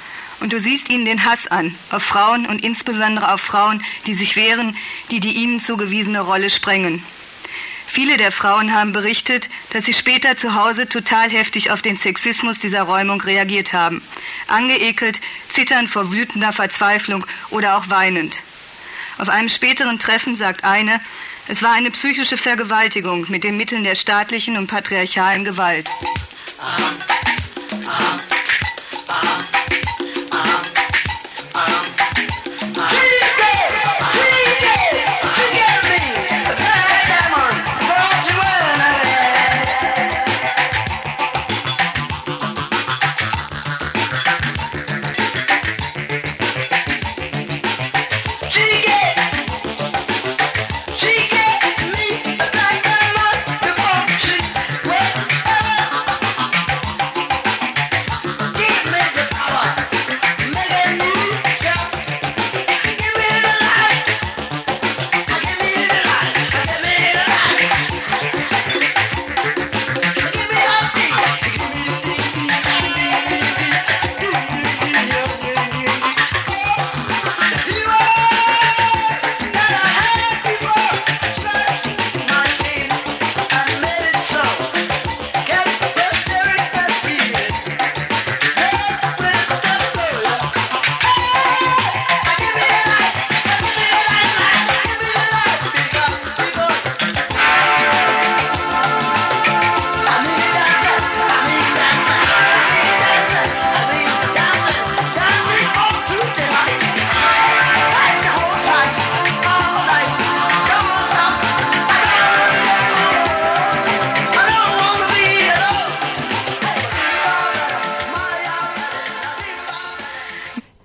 Und 0.41 0.53
du 0.53 0.61
siehst 0.61 0.91
ihnen 0.91 1.07
den 1.07 1.25
Hass 1.25 1.47
an, 1.47 1.75
auf 1.91 2.03
Frauen 2.03 2.45
und 2.45 2.63
insbesondere 2.63 3.33
auf 3.33 3.41
Frauen, 3.41 3.83
die 4.07 4.13
sich 4.13 4.37
wehren, 4.37 4.77
die 5.11 5.21
die 5.21 5.33
ihnen 5.43 5.59
zugewiesene 5.59 6.21
Rolle 6.21 6.51
sprengen. 6.51 7.03
Viele 7.95 8.17
der 8.17 8.33
Frauen 8.33 8.75
haben 8.75 8.91
berichtet, 8.91 9.49
dass 9.71 9.85
sie 9.85 9.95
später 9.95 10.37
zu 10.37 10.57
Hause 10.57 10.89
total 10.89 11.31
heftig 11.31 11.71
auf 11.71 11.81
den 11.81 11.97
Sexismus 11.97 12.59
dieser 12.59 12.83
Räumung 12.83 13.21
reagiert 13.21 13.73
haben. 13.73 14.03
Angeekelt, 14.49 15.21
zitternd 15.49 15.89
vor 15.89 16.13
wütender 16.13 16.53
Verzweiflung 16.53 17.25
oder 17.51 17.77
auch 17.77 17.91
weinend. 17.91 18.43
Auf 19.19 19.29
einem 19.29 19.49
späteren 19.49 20.01
Treffen 20.01 20.35
sagt 20.35 20.65
eine, 20.65 21.01
es 21.47 21.63
war 21.63 21.71
eine 21.71 21.93
psychische 21.93 22.37
Vergewaltigung 22.37 23.27
mit 23.29 23.45
den 23.45 23.57
Mitteln 23.57 23.85
der 23.85 23.95
staatlichen 23.95 24.59
und 24.59 24.67
patriarchalen 24.67 25.45
Gewalt. 25.45 25.89
Ah, 26.59 26.77
ah, 27.87 28.19
ah. 29.07 29.64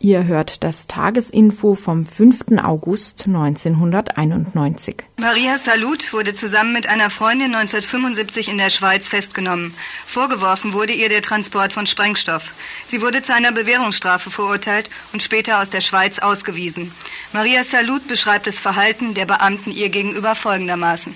Ihr 0.10 0.26
hört 0.26 0.64
das 0.64 0.88
Tagesinfo 0.88 1.76
vom 1.76 2.04
5. 2.04 2.58
August 2.64 3.28
1991. 3.28 5.04
Maria 5.18 5.60
Salut 5.60 6.14
wurde 6.14 6.34
zusammen 6.34 6.74
mit 6.74 6.88
einer 6.88 7.12
Freundin 7.12 7.54
1975 7.54 8.50
in 8.50 8.58
der 8.58 8.72
Schweiz 8.72 9.08
festgenommen. 9.08 9.72
Vorgeworfen 10.08 10.74
wurde 10.74 10.94
ihr 10.94 11.10
der 11.10 11.22
Transport 11.22 11.74
von 11.74 11.86
Sprengstoff. 11.86 12.56
Sie 12.88 13.04
wurde 13.04 13.22
zu 13.22 13.36
einer 13.36 13.52
Bewährungsstrafe 13.52 14.32
verurteilt 14.32 14.90
und 15.14 15.22
später 15.22 15.62
aus 15.62 15.70
der 15.70 15.82
Schweiz 15.82 16.18
ausgewiesen. 16.18 16.92
Maria 17.32 17.64
Salut 17.64 18.08
beschreibt 18.08 18.48
das 18.48 18.56
Verhalten 18.56 19.14
der 19.14 19.28
Beamten 19.28 19.70
ihr 19.70 19.90
gegenüber 19.90 20.34
folgendermaßen. 20.34 21.14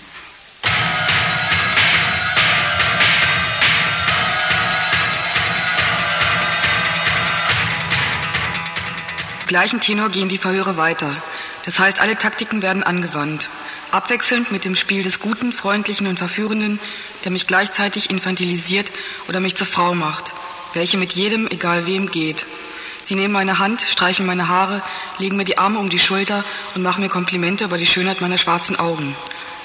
Gleichen 9.48 9.80
Tenor 9.80 10.10
gehen 10.10 10.30
die 10.30 10.38
Verhöre 10.38 10.78
weiter. 10.78 11.16
Das 11.66 11.80
heißt, 11.80 12.00
alle 12.00 12.18
Taktiken 12.18 12.62
werden 12.62 12.84
angewandt. 12.84 13.50
Abwechselnd 13.92 14.52
mit 14.52 14.66
dem 14.66 14.76
Spiel 14.76 15.04
des 15.04 15.20
Guten, 15.20 15.52
Freundlichen 15.52 16.08
und 16.08 16.18
Verführenden, 16.18 16.80
der 17.24 17.32
mich 17.32 17.48
gleichzeitig 17.48 18.10
infantilisiert 18.10 18.92
oder 19.28 19.40
mich 19.40 19.56
zur 19.56 19.68
Frau 19.68 19.94
macht, 19.94 20.34
welche 20.74 20.98
mit 20.98 21.14
jedem, 21.14 21.48
egal 21.48 21.86
wem, 21.86 22.10
geht. 22.10 22.46
Sie 23.04 23.16
nehmen 23.16 23.34
meine 23.34 23.60
Hand, 23.60 23.82
streichen 23.82 24.26
meine 24.26 24.48
Haare, 24.48 24.82
legen 25.20 25.36
mir 25.36 25.46
die 25.46 25.58
Arme 25.58 25.78
um 25.78 25.90
die 25.90 26.00
Schulter 26.00 26.44
und 26.74 26.82
machen 26.82 27.04
mir 27.04 27.10
Komplimente 27.10 27.66
über 27.66 27.78
die 27.78 27.86
Schönheit 27.86 28.22
meiner 28.22 28.38
schwarzen 28.38 28.80
Augen. 28.80 29.16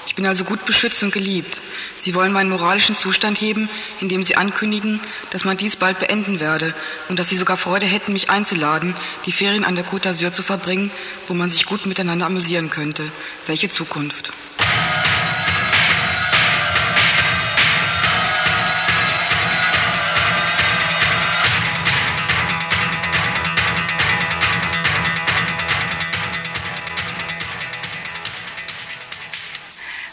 Ich 0.09 0.15
bin 0.15 0.25
also 0.25 0.43
gut 0.43 0.65
beschützt 0.65 1.03
und 1.03 1.13
geliebt. 1.13 1.61
Sie 1.99 2.15
wollen 2.15 2.33
meinen 2.33 2.49
moralischen 2.49 2.97
Zustand 2.97 3.39
heben, 3.39 3.69
indem 4.01 4.23
Sie 4.23 4.35
ankündigen, 4.35 4.99
dass 5.29 5.45
man 5.45 5.55
dies 5.55 5.75
bald 5.75 5.99
beenden 5.99 6.39
werde 6.39 6.73
und 7.09 7.19
dass 7.19 7.29
Sie 7.29 7.37
sogar 7.37 7.57
Freude 7.57 7.85
hätten, 7.85 8.13
mich 8.13 8.27
einzuladen, 8.27 8.95
die 9.27 9.31
Ferien 9.31 9.63
an 9.63 9.75
der 9.75 9.85
Côte 9.85 10.09
d'Azur 10.09 10.31
zu 10.31 10.41
verbringen, 10.41 10.89
wo 11.27 11.35
man 11.35 11.51
sich 11.51 11.67
gut 11.67 11.85
miteinander 11.85 12.25
amüsieren 12.25 12.71
könnte. 12.71 13.03
Welche 13.45 13.69
Zukunft? 13.69 14.31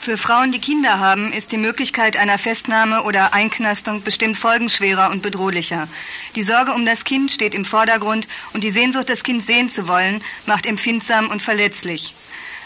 Für 0.06 0.16
Frauen, 0.16 0.52
die 0.52 0.60
Kinder 0.60 1.00
haben, 1.00 1.32
ist 1.32 1.50
die 1.50 1.56
Möglichkeit 1.56 2.16
einer 2.16 2.38
Festnahme 2.38 3.02
oder 3.02 3.34
Einknastung 3.34 4.04
bestimmt 4.04 4.36
folgenschwerer 4.36 5.10
und 5.10 5.20
bedrohlicher. 5.20 5.88
Die 6.36 6.42
Sorge 6.42 6.74
um 6.74 6.86
das 6.86 7.02
Kind 7.02 7.32
steht 7.32 7.56
im 7.56 7.64
Vordergrund 7.64 8.28
und 8.52 8.62
die 8.62 8.70
Sehnsucht, 8.70 9.08
das 9.08 9.24
Kind 9.24 9.44
sehen 9.44 9.68
zu 9.68 9.88
wollen, 9.88 10.22
macht 10.46 10.64
empfindsam 10.64 11.28
und 11.28 11.42
verletzlich. 11.42 12.14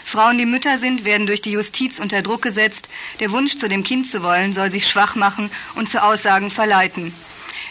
Frauen, 0.05 0.37
die 0.37 0.45
Mütter 0.45 0.77
sind, 0.77 1.03
werden 1.03 1.25
durch 1.25 1.41
die 1.41 1.49
Justiz 1.49 1.97
unter 1.97 2.21
Druck 2.21 2.43
gesetzt. 2.43 2.89
Der 3.19 3.31
Wunsch, 3.31 3.57
zu 3.57 3.67
dem 3.67 3.83
Kind 3.83 4.11
zu 4.11 4.21
wollen, 4.21 4.53
soll 4.53 4.71
sich 4.71 4.87
schwach 4.87 5.15
machen 5.15 5.49
und 5.73 5.89
zu 5.89 6.03
Aussagen 6.03 6.51
verleiten. 6.51 7.11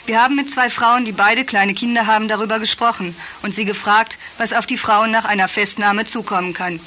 Wir 0.04 0.20
haben 0.20 0.34
mit 0.34 0.52
zwei 0.52 0.68
Frauen, 0.68 1.04
die 1.04 1.12
beide 1.12 1.44
kleine 1.44 1.74
Kinder 1.74 2.08
haben, 2.08 2.26
darüber 2.26 2.58
gesprochen 2.58 3.14
und 3.42 3.54
sie 3.54 3.66
gefragt, 3.66 4.18
was 4.36 4.52
auf 4.52 4.66
die 4.66 4.78
Frauen 4.78 5.12
nach 5.12 5.26
einer 5.26 5.46
Festnahme 5.46 6.06
zukommen 6.06 6.54
kann. 6.54 6.80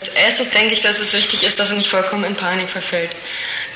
Als 0.00 0.10
erstes 0.14 0.50
denke 0.50 0.74
ich, 0.74 0.80
dass 0.80 1.00
es 1.00 1.12
wichtig 1.12 1.44
ist, 1.44 1.58
dass 1.58 1.70
er 1.70 1.76
nicht 1.76 1.88
vollkommen 1.88 2.24
in 2.24 2.36
Panik 2.36 2.68
verfällt. 2.68 3.10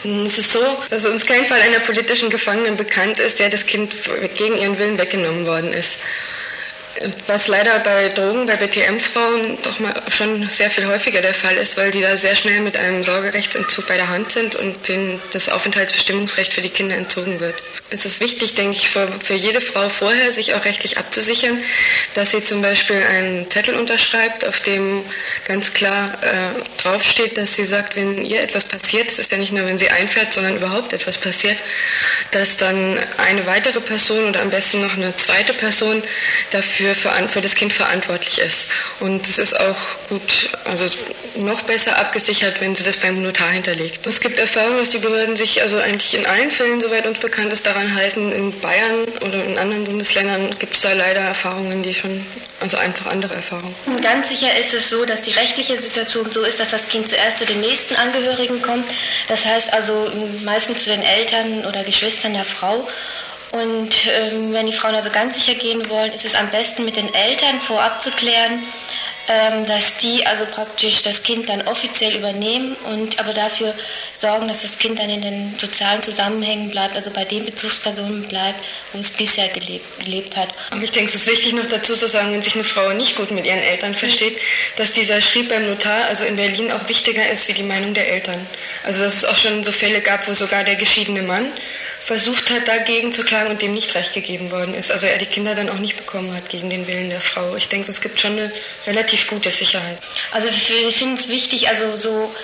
Es 0.04 0.38
ist 0.38 0.52
so, 0.52 0.60
dass 0.90 1.04
uns 1.04 1.26
kein 1.26 1.46
Fall 1.46 1.60
einer 1.60 1.80
politischen 1.80 2.30
Gefangenen 2.30 2.76
bekannt 2.76 3.18
ist, 3.18 3.38
der 3.38 3.50
das 3.50 3.66
Kind 3.66 3.94
gegen 4.36 4.56
ihren 4.56 4.78
Willen 4.78 4.98
weggenommen 4.98 5.46
worden 5.46 5.72
ist. 5.72 5.98
Was 7.26 7.48
leider 7.48 7.78
bei 7.78 8.10
Drogen, 8.10 8.46
bei 8.46 8.56
BPM-Frauen 8.56 9.58
doch 9.62 9.78
mal 9.78 9.94
schon 10.10 10.48
sehr 10.48 10.70
viel 10.70 10.86
häufiger 10.86 11.22
der 11.22 11.32
Fall 11.32 11.56
ist, 11.56 11.76
weil 11.76 11.90
die 11.90 12.02
da 12.02 12.16
sehr 12.16 12.36
schnell 12.36 12.60
mit 12.60 12.76
einem 12.76 13.02
Sorgerechtsentzug 13.02 13.86
bei 13.86 13.96
der 13.96 14.08
Hand 14.08 14.32
sind 14.32 14.56
und 14.56 14.88
denen 14.88 15.20
das 15.32 15.48
Aufenthaltsbestimmungsrecht 15.48 16.52
für 16.52 16.60
die 16.60 16.68
Kinder 16.68 16.96
entzogen 16.96 17.40
wird. 17.40 17.54
Es 17.90 18.04
ist 18.04 18.20
wichtig, 18.20 18.54
denke 18.54 18.76
ich, 18.76 18.88
für, 18.88 19.08
für 19.08 19.34
jede 19.34 19.60
Frau 19.60 19.88
vorher, 19.88 20.32
sich 20.32 20.54
auch 20.54 20.64
rechtlich 20.64 20.98
abzusichern, 20.98 21.58
dass 22.14 22.30
sie 22.30 22.42
zum 22.44 22.62
Beispiel 22.62 22.96
einen 22.96 23.50
Zettel 23.50 23.74
unterschreibt, 23.74 24.46
auf 24.46 24.60
dem 24.60 25.02
ganz 25.46 25.72
klar 25.72 26.10
äh, 26.22 26.82
draufsteht, 26.82 27.36
dass 27.36 27.54
sie 27.54 27.64
sagt, 27.64 27.96
wenn 27.96 28.24
ihr 28.24 28.42
etwas 28.42 28.64
passiert, 28.64 29.10
es 29.10 29.18
ist 29.18 29.32
ja 29.32 29.38
nicht 29.38 29.52
nur, 29.52 29.66
wenn 29.66 29.78
sie 29.78 29.90
einfährt, 29.90 30.32
sondern 30.32 30.56
überhaupt 30.56 30.92
etwas 30.92 31.18
passiert, 31.18 31.56
dass 32.32 32.56
dann 32.56 32.98
eine 33.18 33.46
weitere 33.46 33.80
Person 33.80 34.28
oder 34.28 34.42
am 34.42 34.50
besten 34.50 34.82
noch 34.82 34.94
eine 34.94 35.14
zweite 35.16 35.52
Person 35.52 36.02
dafür 36.50 36.81
für, 36.82 37.28
für 37.28 37.40
das 37.40 37.54
Kind 37.54 37.72
verantwortlich 37.72 38.38
ist. 38.38 38.66
Und 39.00 39.28
es 39.28 39.38
ist 39.38 39.58
auch 39.58 39.78
gut, 40.08 40.50
also 40.64 40.86
noch 41.36 41.62
besser 41.62 41.96
abgesichert, 41.98 42.60
wenn 42.60 42.74
sie 42.74 42.84
das 42.84 42.96
beim 42.96 43.22
Notar 43.22 43.50
hinterlegt. 43.50 44.06
Es 44.06 44.20
gibt 44.20 44.38
Erfahrungen, 44.38 44.78
dass 44.78 44.90
die 44.90 44.98
Behörden 44.98 45.36
sich 45.36 45.62
also 45.62 45.78
eigentlich 45.78 46.14
in 46.14 46.26
allen 46.26 46.50
Fällen, 46.50 46.80
soweit 46.80 47.06
uns 47.06 47.18
bekannt 47.18 47.52
ist, 47.52 47.66
daran 47.66 47.94
halten. 47.94 48.32
In 48.32 48.58
Bayern 48.60 49.06
oder 49.24 49.44
in 49.44 49.58
anderen 49.58 49.84
Bundesländern 49.84 50.54
gibt 50.58 50.74
es 50.74 50.82
da 50.82 50.92
leider 50.92 51.20
Erfahrungen, 51.20 51.82
die 51.82 51.94
schon, 51.94 52.24
also 52.60 52.76
einfach 52.76 53.06
andere 53.06 53.34
Erfahrungen. 53.34 53.74
Ganz 54.02 54.28
sicher 54.28 54.56
ist 54.58 54.74
es 54.74 54.90
so, 54.90 55.04
dass 55.04 55.22
die 55.22 55.32
rechtliche 55.32 55.80
Situation 55.80 56.30
so 56.30 56.42
ist, 56.42 56.60
dass 56.60 56.70
das 56.70 56.88
Kind 56.88 57.08
zuerst 57.08 57.38
zu 57.38 57.46
den 57.46 57.60
nächsten 57.60 57.96
Angehörigen 57.96 58.60
kommt. 58.62 58.84
Das 59.28 59.46
heißt 59.46 59.72
also 59.72 60.10
meistens 60.44 60.84
zu 60.84 60.90
den 60.90 61.02
Eltern 61.02 61.64
oder 61.66 61.84
Geschwistern 61.84 62.34
der 62.34 62.44
Frau. 62.44 62.86
Und 63.52 64.06
ähm, 64.06 64.52
wenn 64.54 64.66
die 64.66 64.72
Frauen 64.72 64.94
also 64.94 65.10
ganz 65.10 65.34
sicher 65.34 65.54
gehen 65.54 65.88
wollen, 65.90 66.12
ist 66.12 66.24
es 66.24 66.34
am 66.34 66.50
besten 66.50 66.86
mit 66.86 66.96
den 66.96 67.12
Eltern 67.12 67.60
vorab 67.60 68.00
zu 68.00 68.10
klären, 68.10 68.62
ähm, 69.28 69.66
dass 69.66 69.98
die 69.98 70.26
also 70.26 70.46
praktisch 70.46 71.02
das 71.02 71.22
Kind 71.22 71.50
dann 71.50 71.62
offiziell 71.68 72.16
übernehmen 72.16 72.74
und 72.86 73.20
aber 73.20 73.34
dafür 73.34 73.74
sorgen, 74.14 74.48
dass 74.48 74.62
das 74.62 74.78
Kind 74.78 74.98
dann 74.98 75.10
in 75.10 75.20
den 75.20 75.54
sozialen 75.58 76.02
Zusammenhängen 76.02 76.70
bleibt, 76.70 76.96
also 76.96 77.10
bei 77.10 77.24
den 77.24 77.44
Bezugspersonen 77.44 78.26
bleibt, 78.26 78.58
wo 78.92 78.98
es 78.98 79.10
bisher 79.10 79.48
gelebt, 79.48 79.84
gelebt 80.02 80.34
hat. 80.34 80.48
Und 80.70 80.82
ich 80.82 80.90
denke, 80.90 81.10
es 81.10 81.14
ist 81.14 81.26
wichtig 81.26 81.52
noch 81.52 81.68
dazu 81.68 81.94
zu 81.94 82.08
sagen, 82.08 82.32
wenn 82.32 82.42
sich 82.42 82.54
eine 82.54 82.64
Frau 82.64 82.88
nicht 82.94 83.16
gut 83.16 83.30
mit 83.30 83.44
ihren 83.44 83.60
Eltern 83.60 83.94
versteht, 83.94 84.40
dass 84.76 84.92
dieser 84.92 85.20
Schrieb 85.20 85.50
beim 85.50 85.66
Notar, 85.66 86.06
also 86.06 86.24
in 86.24 86.36
Berlin, 86.36 86.72
auch 86.72 86.88
wichtiger 86.88 87.28
ist 87.28 87.48
wie 87.48 87.52
die 87.52 87.62
Meinung 87.62 87.92
der 87.92 88.08
Eltern. 88.08 88.44
Also 88.82 89.02
dass 89.04 89.16
es 89.16 89.24
auch 89.26 89.36
schon 89.36 89.62
so 89.62 89.72
Fälle 89.72 90.00
gab, 90.00 90.26
wo 90.26 90.32
sogar 90.32 90.64
der 90.64 90.76
geschiedene 90.76 91.22
Mann 91.22 91.52
versucht 92.04 92.50
hat, 92.50 92.66
dagegen 92.66 93.12
zu 93.12 93.22
klagen 93.22 93.50
und 93.50 93.62
dem 93.62 93.72
nicht 93.72 93.94
recht 93.94 94.12
gegeben 94.12 94.50
worden 94.50 94.74
ist. 94.74 94.90
Also 94.90 95.06
er 95.06 95.18
die 95.18 95.26
Kinder 95.26 95.54
dann 95.54 95.70
auch 95.70 95.78
nicht 95.78 95.96
bekommen 95.96 96.34
hat 96.34 96.48
gegen 96.48 96.68
den 96.68 96.86
Willen 96.88 97.10
der 97.10 97.20
Frau. 97.20 97.54
Ich 97.54 97.68
denke, 97.68 97.90
es 97.90 98.00
gibt 98.00 98.20
schon 98.20 98.32
eine 98.32 98.52
relativ 98.86 99.28
gute 99.28 99.50
Sicherheit. 99.50 99.98
Also 100.32 100.48
ich 100.48 100.96
finde 100.96 101.20
es 101.20 101.28
wichtig, 101.28 101.68
also 101.68 101.94
so 101.96 102.34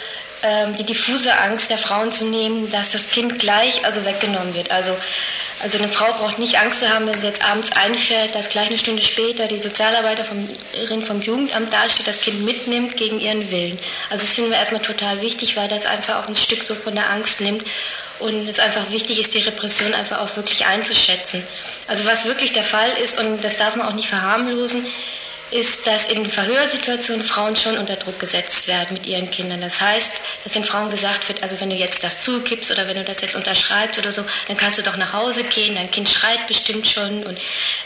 ähm, 0.45 0.77
die 0.77 0.85
diffuse 0.85 1.37
Angst 1.37 1.71
der 1.71 1.79
Frauen 1.79 2.13
zu 2.13 2.27
nehmen, 2.27 2.71
dass 2.71 2.93
das 2.93 3.11
Kind 3.11 3.41
gleich 3.41 3.85
also 3.85 4.05
weggenommen 4.05 4.55
wird. 4.55 4.71
Also 4.71 4.97
also 5.61 5.79
eine 5.79 5.89
Frau 5.89 6.13
braucht 6.13 6.39
nicht 6.39 6.57
Angst 6.61 6.79
zu 6.79 6.89
haben, 6.89 7.09
wenn 7.09 7.19
sie 7.19 7.27
jetzt 7.27 7.45
abends 7.45 7.73
einfährt, 7.73 8.33
dass 8.37 8.49
gleich 8.49 8.69
eine 8.69 8.79
Stunde 8.79 9.03
später 9.03 9.49
die 9.49 9.59
Sozialarbeiterin 9.59 11.03
vom 11.03 11.21
Jugendamt 11.21 11.73
dasteht, 11.73 12.07
das 12.07 12.21
Kind 12.21 12.45
mitnimmt 12.45 12.97
gegen 12.97 13.19
ihren 13.19 13.51
Willen. 13.51 13.77
Also 14.09 14.25
das 14.25 14.35
finden 14.35 14.53
wir 14.53 14.59
erstmal 14.59 14.83
total 14.83 15.21
wichtig, 15.21 15.57
weil 15.57 15.67
das 15.67 15.85
einfach 15.85 16.23
auch 16.23 16.29
ein 16.29 16.37
Stück 16.37 16.63
so 16.63 16.77
von 16.77 16.95
der 16.95 17.11
Angst 17.11 17.41
nimmt 17.41 17.65
und 18.21 18.49
es 18.49 18.59
einfach 18.59 18.91
wichtig 18.91 19.21
ist, 19.21 19.35
die 19.35 19.41
Repression 19.41 19.95
einfach 19.95 20.21
auch 20.21 20.37
wirklich 20.37 20.67
einzuschätzen. 20.67 21.43
Also 21.87 22.07
was 22.07 22.25
wirklich 22.25 22.53
der 22.53 22.65
Fall 22.65 22.91
ist, 23.03 23.21
und 23.21 23.43
das 23.43 23.57
darf 23.57 23.77
man 23.77 23.87
auch 23.87 23.95
nicht 23.95 24.09
verharmlosen, 24.09 24.85
ist, 25.51 25.87
dass 25.87 26.07
in 26.07 26.27
Verhörsituationen 26.27 27.25
Frauen 27.25 27.57
schon 27.57 27.79
unter 27.79 27.97
Druck 27.97 28.19
gesetzt 28.19 28.69
werden 28.69 28.93
mit 28.93 29.07
ihren 29.07 29.31
Kindern. 29.31 29.61
Das 29.61 29.81
heißt, 29.81 30.13
dass 30.45 30.53
den 30.53 30.65
Frauen 30.65 30.91
gesagt 30.91 31.29
wird, 31.29 31.43
also 31.43 31.59
wenn 31.61 31.71
du 31.71 31.77
jetzt 31.77 32.05
das 32.05 32.21
zukippst 32.21 32.71
oder 32.71 32.87
wenn 32.87 32.97
du 32.97 33.05
das 33.05 33.23
jetzt 33.23 33.35
unterschreibst 33.35 33.99
oder 33.99 34.13
so, 34.13 34.25
dann 34.47 34.57
kannst 34.57 34.79
du 34.79 34.83
doch 34.83 34.97
nach 34.97 35.13
Hause 35.13 35.45
gehen, 35.45 35.75
dein 35.75 35.91
Kind 35.91 36.09
schreit 36.09 36.47
bestimmt 36.47 36.87
schon 36.87 37.23
und 37.25 37.39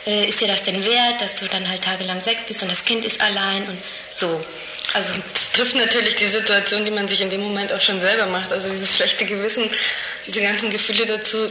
äh, 0.07 0.26
ist 0.26 0.41
dir 0.41 0.49
das 0.49 0.62
denn 0.62 0.85
wert, 0.85 1.20
dass 1.20 1.37
du 1.37 1.47
dann 1.47 1.68
halt 1.68 1.83
tagelang 1.83 2.24
weg 2.26 2.39
bist 2.49 2.62
und 2.62 2.70
das 2.70 2.85
Kind 2.85 3.05
ist 3.05 3.20
allein 3.20 3.62
und 3.68 3.78
so. 4.14 4.45
Also 4.95 5.14
es 5.34 5.53
trifft 5.53 5.74
natürlich 5.74 6.16
die 6.16 6.28
Situation, 6.28 6.84
die 6.84 6.90
man 6.90 7.09
sich 7.09 7.20
in 7.20 7.30
dem 7.30 7.40
Moment 7.40 7.72
auch 7.72 7.80
schon 7.80 8.01
selber 8.01 8.26
macht. 8.26 8.53
Also 8.53 8.68
dieses 8.68 8.97
schlechte 8.97 9.24
Gewissen, 9.24 9.70
diese 10.26 10.43
ganzen 10.43 10.70
Gefühle 10.70 11.07
dazu 11.07 11.51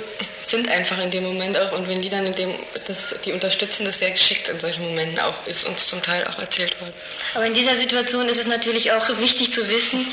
sind 0.52 0.70
einfach 0.70 1.02
in 1.02 1.10
dem 1.10 1.24
Moment 1.24 1.58
auch. 1.58 1.72
Und 1.72 1.88
wenn 1.89 2.02
die 2.02 2.10
dann 2.10 2.26
in 2.26 2.36
dem, 2.36 2.54
das, 2.86 3.16
die 3.26 3.32
unterstützen 3.32 3.86
das 3.86 3.98
sehr 3.98 4.12
geschickt 4.12 4.48
in 4.50 4.60
solchen 4.60 4.84
Momenten 4.84 5.20
auch, 5.20 5.48
ist 5.48 5.68
uns 5.68 5.88
zum 5.88 6.04
Teil 6.04 6.28
auch 6.28 6.38
erzählt 6.38 6.80
worden. 6.80 6.94
Aber 7.34 7.46
in 7.46 7.54
dieser 7.54 7.76
Situation 7.76 8.30
ist 8.30 8.39
es 8.39 8.46
natürlich 8.46 8.92
auch 8.92 9.08
wichtig 9.18 9.52
zu 9.52 9.68
wissen, 9.70 10.06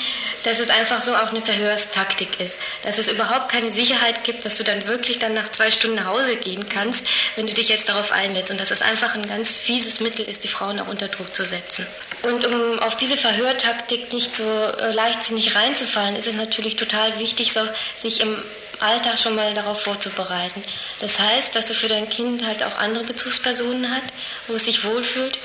dass 0.44 0.58
es 0.58 0.70
einfach 0.70 1.02
so 1.02 1.14
auch 1.14 1.30
eine 1.30 1.42
Verhörstaktik 1.42 2.40
ist. 2.40 2.56
Dass 2.84 2.96
es 2.96 3.08
überhaupt 3.08 3.50
keine 3.50 3.70
Sicherheit 3.70 4.24
gibt, 4.24 4.46
dass 4.46 4.56
du 4.56 4.64
dann 4.64 4.86
wirklich 4.86 5.18
dann 5.18 5.34
nach 5.34 5.50
zwei 5.50 5.70
Stunden 5.70 5.96
nach 5.96 6.06
Hause 6.06 6.36
gehen 6.36 6.66
kannst, 6.68 7.06
wenn 7.36 7.46
du 7.46 7.52
dich 7.52 7.68
jetzt 7.68 7.90
darauf 7.90 8.12
einlässt. 8.12 8.50
Und 8.50 8.60
dass 8.60 8.70
es 8.70 8.80
einfach 8.80 9.14
ein 9.14 9.26
ganz 9.26 9.58
fieses 9.58 10.00
Mittel 10.00 10.26
ist, 10.26 10.44
die 10.44 10.48
Frauen 10.48 10.80
auch 10.80 10.88
unter 10.88 11.08
Druck 11.08 11.34
zu 11.34 11.44
setzen. 11.44 11.86
Und 12.22 12.46
um 12.46 12.78
auf 12.78 12.96
diese 12.96 13.16
Verhörtaktik 13.18 14.12
nicht 14.12 14.36
so 14.36 14.44
äh, 14.44 14.92
leichtsinnig 14.92 15.54
reinzufallen, 15.54 16.16
ist 16.16 16.26
es 16.26 16.34
natürlich 16.34 16.76
total 16.76 17.18
wichtig, 17.18 17.52
so, 17.52 17.60
sich 17.96 18.20
im 18.20 18.36
Alltag 18.80 19.18
schon 19.18 19.34
mal 19.34 19.54
darauf 19.54 19.82
vorzubereiten. 19.82 20.62
Das 21.00 21.18
heißt, 21.18 21.54
dass 21.56 21.66
du 21.66 21.74
für 21.74 21.88
dein 21.88 22.08
Kind 22.08 22.46
halt 22.46 22.62
auch 22.62 22.78
andere 22.78 23.04
Bezugspersonen 23.04 23.90
hat, 23.90 24.04
wo 24.46 24.54
es 24.54 24.64
sich 24.64 24.84
wohlfühlt, 24.84 25.38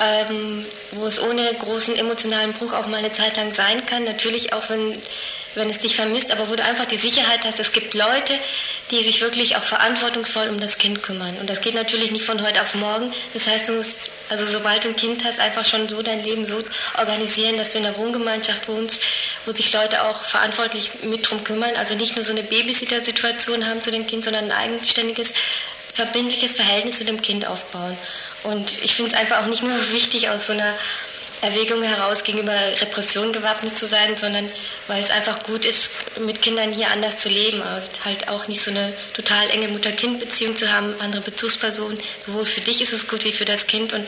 ähm, 0.00 0.64
wo 0.92 1.06
es 1.06 1.20
ohne 1.20 1.52
großen 1.54 1.96
emotionalen 1.96 2.52
Bruch 2.52 2.72
auch 2.72 2.86
mal 2.86 2.98
eine 2.98 3.12
Zeit 3.12 3.36
lang 3.36 3.52
sein 3.52 3.84
kann. 3.86 4.04
Natürlich 4.04 4.52
auch, 4.52 4.68
wenn, 4.68 4.96
wenn 5.56 5.70
es 5.70 5.78
dich 5.78 5.96
vermisst, 5.96 6.30
aber 6.30 6.48
wo 6.48 6.56
du 6.56 6.62
einfach 6.62 6.86
die 6.86 6.96
Sicherheit 6.96 7.44
hast, 7.44 7.58
es 7.58 7.72
gibt 7.72 7.94
Leute, 7.94 8.34
die 8.90 9.02
sich 9.02 9.20
wirklich 9.20 9.56
auch 9.56 9.62
verantwortungsvoll 9.62 10.48
um 10.48 10.60
das 10.60 10.78
Kind 10.78 11.02
kümmern. 11.02 11.36
Und 11.38 11.50
das 11.50 11.60
geht 11.60 11.74
natürlich 11.74 12.10
nicht 12.12 12.24
von 12.24 12.42
heute 12.42 12.62
auf 12.62 12.74
morgen. 12.74 13.12
Das 13.34 13.46
heißt, 13.46 13.68
du 13.68 13.72
musst, 13.74 14.10
also 14.28 14.46
sobald 14.46 14.84
du 14.84 14.88
ein 14.88 14.96
Kind 14.96 15.24
hast, 15.24 15.40
einfach 15.40 15.64
schon 15.64 15.88
so 15.88 16.02
dein 16.02 16.22
Leben 16.22 16.44
so 16.44 16.62
organisieren, 16.98 17.56
dass 17.56 17.70
du 17.70 17.78
in 17.78 17.86
einer 17.86 17.96
Wohngemeinschaft 17.96 18.68
wohnst, 18.68 19.02
wo 19.44 19.52
sich 19.52 19.72
Leute 19.72 20.02
auch 20.02 20.22
verantwortlich 20.22 20.90
mit 21.02 21.28
drum 21.28 21.42
kümmern. 21.44 21.74
Also 21.76 21.94
nicht 21.94 22.16
nur 22.16 22.24
so 22.24 22.32
eine 22.32 22.42
Babysitter-Situation 22.42 23.66
haben 23.66 23.82
zu 23.82 23.90
dem 23.90 24.06
Kind, 24.06 24.24
sondern 24.24 24.50
ein 24.50 24.52
eigenständiges, 24.52 25.32
verbindliches 25.94 26.54
Verhältnis 26.54 26.98
zu 26.98 27.04
dem 27.04 27.22
Kind 27.22 27.46
aufbauen. 27.46 27.96
Und 28.44 28.82
ich 28.84 28.94
finde 28.94 29.12
es 29.12 29.16
einfach 29.16 29.42
auch 29.42 29.46
nicht 29.46 29.62
nur 29.62 29.72
wichtig, 29.92 30.28
aus 30.28 30.46
so 30.46 30.52
einer 30.52 30.74
Erwägung 31.42 31.82
heraus 31.82 32.24
gegenüber 32.24 32.54
Repression 32.80 33.32
gewappnet 33.32 33.78
zu 33.78 33.86
sein, 33.86 34.16
sondern 34.16 34.48
weil 34.86 35.02
es 35.02 35.10
einfach 35.10 35.42
gut 35.42 35.64
ist, 35.64 35.90
mit 36.20 36.40
Kindern 36.40 36.72
hier 36.72 36.90
anders 36.90 37.18
zu 37.18 37.28
leben. 37.28 37.62
Also 37.62 37.90
halt 38.04 38.28
auch 38.28 38.48
nicht 38.48 38.62
so 38.62 38.70
eine 38.70 38.92
total 39.14 39.50
enge 39.50 39.68
Mutter-Kind-Beziehung 39.68 40.56
zu 40.56 40.72
haben, 40.72 40.94
andere 41.00 41.20
Bezugspersonen. 41.22 41.98
Sowohl 42.20 42.44
für 42.44 42.62
dich 42.62 42.80
ist 42.80 42.92
es 42.92 43.08
gut 43.08 43.24
wie 43.24 43.32
für 43.32 43.44
das 43.44 43.66
Kind. 43.66 43.92
Und, 43.92 44.06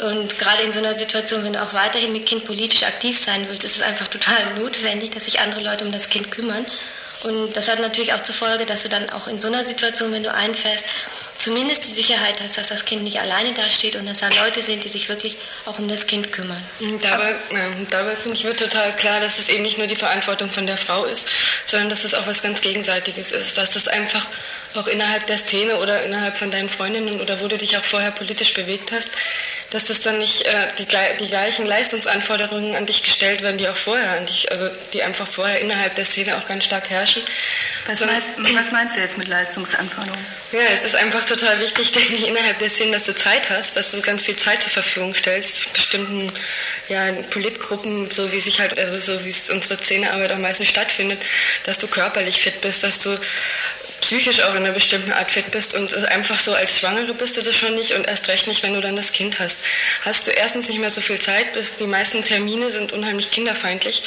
und 0.00 0.38
gerade 0.38 0.62
in 0.62 0.72
so 0.72 0.78
einer 0.78 0.96
Situation, 0.96 1.44
wenn 1.44 1.52
du 1.52 1.62
auch 1.62 1.74
weiterhin 1.74 2.12
mit 2.12 2.26
Kind 2.26 2.44
politisch 2.44 2.84
aktiv 2.84 3.18
sein 3.18 3.46
willst, 3.48 3.64
ist 3.64 3.76
es 3.76 3.82
einfach 3.82 4.08
total 4.08 4.54
notwendig, 4.58 5.10
dass 5.10 5.24
sich 5.24 5.40
andere 5.40 5.62
Leute 5.62 5.84
um 5.84 5.92
das 5.92 6.08
Kind 6.08 6.30
kümmern. 6.30 6.64
Und 7.24 7.56
das 7.56 7.68
hat 7.68 7.80
natürlich 7.80 8.14
auch 8.14 8.22
zur 8.22 8.34
Folge, 8.34 8.66
dass 8.66 8.82
du 8.82 8.88
dann 8.88 9.08
auch 9.10 9.28
in 9.28 9.38
so 9.38 9.46
einer 9.46 9.64
Situation, 9.64 10.10
wenn 10.12 10.24
du 10.24 10.32
einfährst, 10.32 10.84
zumindest 11.38 11.84
die 11.84 11.92
Sicherheit 11.92 12.40
hast, 12.40 12.58
dass 12.58 12.68
das 12.68 12.84
Kind 12.84 13.02
nicht 13.02 13.20
alleine 13.20 13.52
dasteht 13.52 13.96
und 13.96 14.06
dass 14.06 14.18
da 14.18 14.28
Leute 14.28 14.62
sind, 14.62 14.84
die 14.84 14.88
sich 14.88 15.08
wirklich 15.08 15.36
auch 15.66 15.78
um 15.78 15.88
das 15.88 16.06
Kind 16.06 16.32
kümmern. 16.32 16.62
Und 16.80 17.02
dabei, 17.02 17.34
ja, 17.50 17.68
dabei 17.90 18.16
finde 18.16 18.36
ich, 18.36 18.44
wird 18.44 18.58
total 18.58 18.92
klar, 18.94 19.20
dass 19.20 19.38
es 19.38 19.48
eben 19.48 19.62
nicht 19.62 19.78
nur 19.78 19.86
die 19.86 19.96
Verantwortung 19.96 20.48
von 20.48 20.66
der 20.66 20.76
Frau 20.76 21.04
ist, 21.04 21.28
sondern 21.66 21.88
dass 21.88 22.04
es 22.04 22.14
auch 22.14 22.26
was 22.26 22.42
ganz 22.42 22.60
Gegenseitiges 22.60 23.32
ist. 23.32 23.58
Dass 23.58 23.72
das 23.72 23.88
einfach 23.88 24.26
auch 24.74 24.86
innerhalb 24.86 25.26
der 25.26 25.38
Szene 25.38 25.76
oder 25.78 26.02
innerhalb 26.04 26.36
von 26.36 26.50
deinen 26.50 26.68
Freundinnen 26.68 27.20
oder 27.20 27.40
wo 27.40 27.48
du 27.48 27.58
dich 27.58 27.76
auch 27.76 27.84
vorher 27.84 28.10
politisch 28.10 28.54
bewegt 28.54 28.92
hast, 28.92 29.10
dass 29.72 29.86
das 29.86 30.00
dann 30.00 30.18
nicht 30.18 30.42
äh, 30.42 30.66
die, 30.78 30.86
die, 31.18 31.28
gleichen 31.28 31.64
Leistungsanforderungen 31.64 32.76
an 32.76 32.84
dich 32.84 33.02
gestellt 33.02 33.40
werden, 33.40 33.56
die 33.56 33.68
auch 33.68 33.76
vorher 33.76 34.12
an 34.12 34.26
dich, 34.26 34.52
also 34.52 34.68
die 34.92 35.02
einfach 35.02 35.26
vorher 35.26 35.60
innerhalb 35.60 35.94
der 35.94 36.04
Szene 36.04 36.36
auch 36.36 36.46
ganz 36.46 36.64
stark 36.64 36.90
herrschen. 36.90 37.22
Was, 37.86 37.98
so, 37.98 38.04
meinst, 38.04 38.26
was 38.36 38.70
meinst, 38.70 38.96
du 38.96 39.00
jetzt 39.00 39.16
mit 39.16 39.28
Leistungsanforderungen? 39.28 40.26
Ja, 40.52 40.60
es 40.74 40.84
ist 40.84 40.94
einfach 40.94 41.24
total 41.24 41.58
wichtig, 41.60 41.90
denke 41.92 42.14
ich, 42.14 42.26
innerhalb 42.26 42.58
der 42.58 42.68
Szene, 42.68 42.92
dass 42.92 43.04
du 43.04 43.14
Zeit 43.14 43.48
hast, 43.48 43.76
dass 43.76 43.92
du 43.92 44.02
ganz 44.02 44.22
viel 44.22 44.36
Zeit 44.36 44.62
zur 44.62 44.72
Verfügung 44.72 45.14
stellst, 45.14 45.72
bestimmten 45.72 46.30
ja, 46.88 47.10
Politgruppen, 47.30 48.10
so 48.10 48.30
wie 48.30 48.40
sich 48.40 48.60
halt, 48.60 48.78
also 48.78 49.00
so 49.00 49.24
wie 49.24 49.30
es 49.30 49.48
unsere 49.48 49.78
Szenearbeit 49.78 50.32
auch 50.32 50.38
meistens 50.38 50.68
stattfindet, 50.68 51.20
dass 51.64 51.78
du 51.78 51.86
körperlich 51.86 52.42
fit 52.42 52.60
bist, 52.60 52.82
dass 52.82 53.00
du 53.00 53.18
psychisch 54.02 54.42
auch 54.42 54.50
in 54.50 54.64
einer 54.64 54.72
bestimmten 54.72 55.12
Art 55.12 55.30
fit 55.30 55.50
bist 55.50 55.74
und 55.74 55.94
einfach 56.08 56.38
so 56.38 56.52
als 56.52 56.78
Schwangere 56.78 57.14
bist 57.14 57.36
du 57.36 57.42
das 57.42 57.56
schon 57.56 57.74
nicht 57.76 57.92
und 57.92 58.06
erst 58.06 58.28
recht 58.28 58.48
nicht, 58.48 58.62
wenn 58.62 58.74
du 58.74 58.80
dann 58.80 58.96
das 58.96 59.12
Kind 59.12 59.38
hast. 59.38 59.58
Hast 60.02 60.26
du 60.26 60.32
erstens 60.32 60.68
nicht 60.68 60.80
mehr 60.80 60.90
so 60.90 61.00
viel 61.00 61.20
Zeit, 61.20 61.52
bis 61.52 61.76
die 61.76 61.86
meisten 61.86 62.22
Termine 62.24 62.70
sind 62.70 62.92
unheimlich 62.92 63.30
kinderfeindlich. 63.30 64.02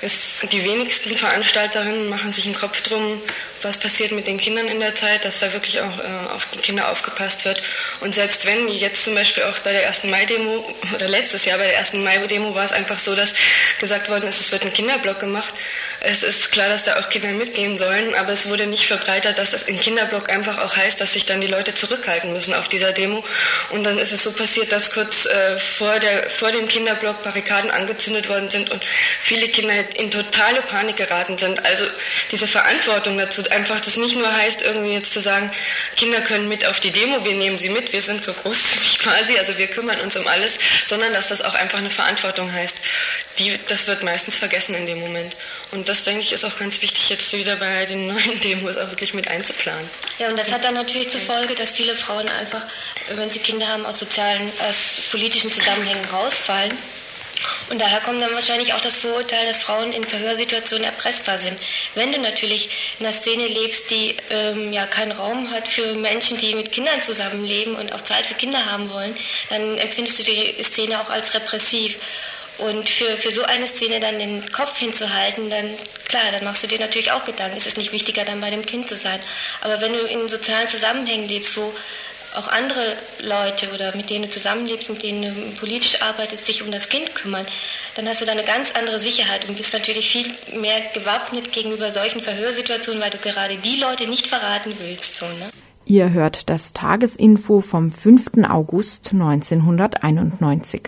Es, 0.00 0.34
die 0.52 0.64
wenigsten 0.64 1.16
Veranstalterinnen 1.16 2.08
machen 2.08 2.32
sich 2.32 2.46
einen 2.46 2.54
Kopf 2.54 2.82
drum, 2.82 3.22
was 3.62 3.78
passiert 3.78 4.12
mit 4.12 4.26
den 4.26 4.38
Kindern 4.38 4.68
in 4.68 4.80
der 4.80 4.94
Zeit, 4.94 5.24
dass 5.24 5.38
da 5.38 5.52
wirklich 5.52 5.80
auch 5.80 5.98
äh, 5.98 6.34
auf 6.34 6.46
die 6.46 6.58
Kinder 6.58 6.90
aufgepasst 6.90 7.44
wird. 7.44 7.62
Und 8.00 8.14
selbst 8.14 8.44
wenn, 8.44 8.68
jetzt 8.68 9.04
zum 9.04 9.14
Beispiel 9.14 9.44
auch 9.44 9.58
bei 9.60 9.72
der 9.72 9.84
ersten 9.84 10.10
Mai-Demo 10.10 10.64
oder 10.94 11.08
letztes 11.08 11.44
Jahr 11.44 11.58
bei 11.58 11.64
der 11.64 11.76
ersten 11.76 12.02
Mai-Demo 12.04 12.54
war 12.54 12.64
es 12.64 12.72
einfach 12.72 12.98
so, 12.98 13.14
dass 13.14 13.34
gesagt 13.78 14.08
worden 14.08 14.28
ist, 14.28 14.40
es 14.40 14.52
wird 14.52 14.64
ein 14.64 14.72
Kinderblock 14.72 15.20
gemacht. 15.20 15.54
Es 16.10 16.22
ist 16.22 16.52
klar, 16.52 16.70
dass 16.70 16.84
da 16.84 16.98
auch 16.98 17.10
Kinder 17.10 17.32
mitgehen 17.32 17.76
sollen, 17.76 18.14
aber 18.14 18.32
es 18.32 18.48
wurde 18.48 18.66
nicht 18.66 18.86
verbreitert, 18.86 19.36
dass 19.36 19.50
das 19.50 19.64
im 19.64 19.78
Kinderblock 19.78 20.30
einfach 20.30 20.56
auch 20.56 20.74
heißt, 20.74 20.98
dass 21.02 21.12
sich 21.12 21.26
dann 21.26 21.42
die 21.42 21.46
Leute 21.46 21.74
zurückhalten 21.74 22.32
müssen 22.32 22.54
auf 22.54 22.66
dieser 22.66 22.92
Demo. 22.92 23.22
Und 23.68 23.84
dann 23.84 23.98
ist 23.98 24.12
es 24.12 24.24
so 24.24 24.32
passiert, 24.32 24.72
dass 24.72 24.90
kurz 24.94 25.26
äh, 25.26 25.58
vor, 25.58 26.00
der, 26.00 26.30
vor 26.30 26.50
dem 26.50 26.66
Kinderblock 26.66 27.22
Barrikaden 27.24 27.70
angezündet 27.70 28.30
worden 28.30 28.48
sind 28.48 28.70
und 28.70 28.82
viele 29.20 29.48
Kinder 29.48 29.74
in 29.96 30.10
totale 30.10 30.62
Panik 30.62 30.96
geraten 30.96 31.36
sind. 31.36 31.62
Also 31.66 31.84
diese 32.32 32.46
Verantwortung 32.46 33.18
dazu, 33.18 33.42
einfach 33.50 33.78
das 33.78 33.98
nicht 33.98 34.16
nur 34.16 34.34
heißt, 34.34 34.62
irgendwie 34.62 34.94
jetzt 34.94 35.12
zu 35.12 35.20
sagen, 35.20 35.50
Kinder 35.96 36.22
können 36.22 36.48
mit 36.48 36.64
auf 36.64 36.80
die 36.80 36.90
Demo, 36.90 37.22
wir 37.26 37.34
nehmen 37.34 37.58
sie 37.58 37.68
mit, 37.68 37.92
wir 37.92 38.00
sind 38.00 38.24
so 38.24 38.32
groß 38.32 38.58
quasi, 39.00 39.36
also 39.36 39.58
wir 39.58 39.66
kümmern 39.66 40.00
uns 40.00 40.16
um 40.16 40.26
alles, 40.26 40.58
sondern 40.86 41.12
dass 41.12 41.28
das 41.28 41.42
auch 41.42 41.54
einfach 41.54 41.80
eine 41.80 41.90
Verantwortung 41.90 42.50
heißt. 42.50 42.76
Die, 43.38 43.58
das 43.68 43.86
wird 43.86 44.02
meistens 44.02 44.36
vergessen 44.36 44.74
in 44.74 44.86
dem 44.86 45.00
Moment. 45.00 45.36
Und 45.70 45.88
das, 45.88 45.97
denke 46.04 46.20
ich, 46.20 46.32
ist 46.32 46.44
auch 46.44 46.56
ganz 46.58 46.80
wichtig, 46.82 47.08
jetzt 47.08 47.32
wieder 47.32 47.56
bei 47.56 47.86
den 47.86 48.08
neuen 48.08 48.40
Demos 48.42 48.76
auch 48.76 48.90
wirklich 48.90 49.14
mit 49.14 49.28
einzuplanen. 49.28 49.88
Ja, 50.18 50.28
und 50.28 50.38
das 50.38 50.52
hat 50.52 50.64
dann 50.64 50.74
natürlich 50.74 51.10
zur 51.10 51.20
Folge, 51.20 51.54
dass 51.54 51.72
viele 51.72 51.94
Frauen 51.94 52.28
einfach, 52.28 52.66
wenn 53.14 53.30
sie 53.30 53.38
Kinder 53.38 53.66
haben, 53.68 53.86
aus 53.86 53.98
sozialen, 53.98 54.50
aus 54.68 55.08
politischen 55.10 55.52
Zusammenhängen 55.52 56.04
rausfallen. 56.12 56.72
Und 57.70 57.80
daher 57.80 58.00
kommt 58.00 58.20
dann 58.22 58.32
wahrscheinlich 58.34 58.72
auch 58.74 58.80
das 58.80 58.96
Vorurteil, 58.96 59.46
dass 59.46 59.62
Frauen 59.62 59.92
in 59.92 60.04
Verhörsituationen 60.04 60.84
erpressbar 60.84 61.38
sind. 61.38 61.56
Wenn 61.94 62.12
du 62.12 62.18
natürlich 62.18 62.70
in 62.98 63.06
einer 63.06 63.14
Szene 63.14 63.46
lebst, 63.46 63.90
die 63.90 64.16
ähm, 64.30 64.72
ja 64.72 64.86
keinen 64.86 65.12
Raum 65.12 65.50
hat 65.50 65.68
für 65.68 65.94
Menschen, 65.94 66.38
die 66.38 66.54
mit 66.54 66.72
Kindern 66.72 67.02
zusammenleben 67.02 67.76
und 67.76 67.92
auch 67.92 68.00
Zeit 68.00 68.26
für 68.26 68.34
Kinder 68.34 68.64
haben 68.66 68.90
wollen, 68.90 69.14
dann 69.50 69.78
empfindest 69.78 70.20
du 70.20 70.24
die 70.24 70.62
Szene 70.62 71.00
auch 71.00 71.10
als 71.10 71.34
repressiv. 71.34 71.96
Und 72.58 72.88
für, 72.88 73.16
für 73.16 73.30
so 73.30 73.44
eine 73.44 73.66
Szene 73.66 74.00
dann 74.00 74.18
den 74.18 74.50
Kopf 74.50 74.76
hinzuhalten, 74.78 75.48
dann 75.48 75.66
klar, 76.08 76.22
dann 76.32 76.44
machst 76.44 76.64
du 76.64 76.66
dir 76.66 76.80
natürlich 76.80 77.12
auch 77.12 77.24
Gedanken, 77.24 77.56
ist 77.56 77.66
es 77.66 77.76
nicht 77.76 77.92
wichtiger, 77.92 78.24
dann 78.24 78.40
bei 78.40 78.50
dem 78.50 78.66
Kind 78.66 78.88
zu 78.88 78.96
sein. 78.96 79.20
Aber 79.60 79.80
wenn 79.80 79.92
du 79.92 80.00
in 80.00 80.28
sozialen 80.28 80.66
Zusammenhängen 80.66 81.28
lebst, 81.28 81.56
wo 81.56 81.72
auch 82.36 82.48
andere 82.48 82.96
Leute 83.22 83.68
oder 83.72 83.96
mit 83.96 84.10
denen 84.10 84.24
du 84.24 84.30
zusammenlebst, 84.30 84.90
mit 84.90 85.02
denen 85.02 85.22
du 85.22 85.60
politisch 85.60 86.02
arbeitest, 86.02 86.46
sich 86.46 86.62
um 86.62 86.70
das 86.70 86.88
Kind 86.88 87.14
kümmern, 87.14 87.46
dann 87.94 88.08
hast 88.08 88.20
du 88.20 88.24
da 88.26 88.32
eine 88.32 88.44
ganz 88.44 88.72
andere 88.72 88.98
Sicherheit 88.98 89.48
und 89.48 89.56
bist 89.56 89.72
natürlich 89.72 90.10
viel 90.10 90.26
mehr 90.60 90.80
gewappnet 90.94 91.52
gegenüber 91.52 91.90
solchen 91.90 92.20
Verhörsituationen, 92.20 93.00
weil 93.00 93.10
du 93.10 93.18
gerade 93.18 93.56
die 93.56 93.80
Leute 93.80 94.08
nicht 94.08 94.26
verraten 94.26 94.72
willst. 94.80 95.16
So, 95.16 95.26
ne? 95.26 95.50
Ihr 95.86 96.10
hört 96.10 96.50
das 96.50 96.72
Tagesinfo 96.74 97.60
vom 97.60 97.90
5. 97.90 98.44
August 98.48 99.10
1991. 99.12 100.82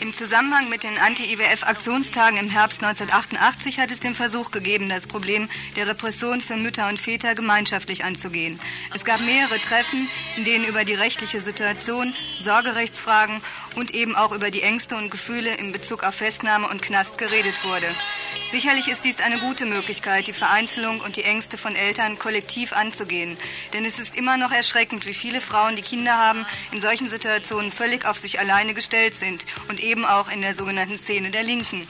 Im 0.00 0.14
Zusammenhang 0.14 0.70
mit 0.70 0.82
den 0.82 0.98
Anti-IWF-Aktionstagen 0.98 2.38
im 2.38 2.48
Herbst 2.48 2.82
1988 2.82 3.78
hat 3.78 3.90
es 3.90 4.00
den 4.00 4.14
Versuch 4.14 4.50
gegeben, 4.50 4.88
das 4.88 5.06
Problem 5.06 5.48
der 5.76 5.86
Repression 5.86 6.40
für 6.40 6.56
Mütter 6.56 6.88
und 6.88 6.98
Väter 6.98 7.34
gemeinschaftlich 7.34 8.02
anzugehen. 8.02 8.58
Es 8.94 9.04
gab 9.04 9.20
mehrere 9.20 9.60
Treffen, 9.60 10.08
in 10.36 10.44
denen 10.44 10.64
über 10.64 10.84
die 10.84 10.94
rechtliche 10.94 11.40
Situation, 11.40 12.14
Sorgerechtsfragen 12.42 13.42
und 13.76 13.94
eben 13.94 14.16
auch 14.16 14.32
über 14.32 14.50
die 14.50 14.62
Ängste 14.62 14.96
und 14.96 15.10
Gefühle 15.10 15.54
in 15.54 15.70
Bezug 15.70 16.02
auf 16.02 16.14
Festnahme 16.14 16.68
und 16.68 16.82
Knast 16.82 17.18
geredet 17.18 17.62
wurde. 17.64 17.86
Sicherlich 18.50 18.88
ist 18.88 19.04
dies 19.04 19.20
eine 19.20 19.38
gute 19.38 19.64
Möglichkeit, 19.64 20.26
die 20.26 20.32
Vereinzelung 20.32 21.00
und 21.00 21.16
die 21.16 21.22
Ängste 21.22 21.56
von 21.56 21.76
Eltern 21.76 22.18
kollektiv 22.18 22.72
anzugehen. 22.72 23.36
Denn 23.72 23.84
es 23.84 23.98
ist 23.98 24.16
immer 24.16 24.36
noch 24.36 24.50
erschreckend, 24.50 25.06
wie 25.06 25.14
viele 25.14 25.40
Frauen, 25.40 25.76
die 25.76 25.82
Kinder 25.82 26.18
haben, 26.18 26.44
in 26.72 26.80
solchen 26.80 27.08
Situationen 27.08 27.70
völlig 27.70 28.04
auf 28.04 28.18
sich 28.18 28.40
alleine 28.40 28.74
gestellt 28.74 29.14
sind 29.18 29.46
und 29.68 29.80
eben 29.80 30.04
auch 30.04 30.30
in 30.30 30.42
der 30.42 30.54
sogenannten 30.54 30.98
Szene 30.98 31.30
der 31.30 31.44
Linken. 31.44 31.86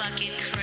Fucking 0.00 0.32
crazy 0.52 0.59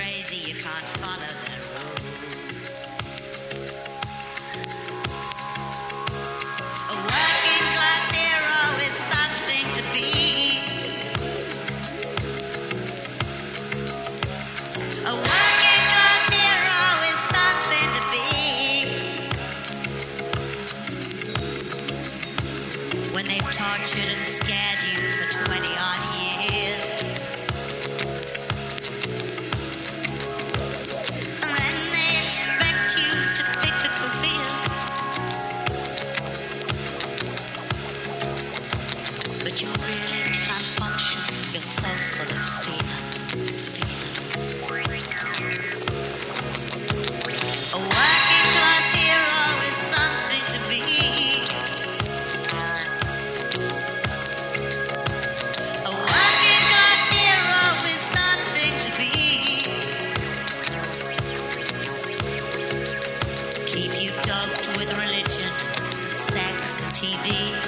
deep. 67.28 67.67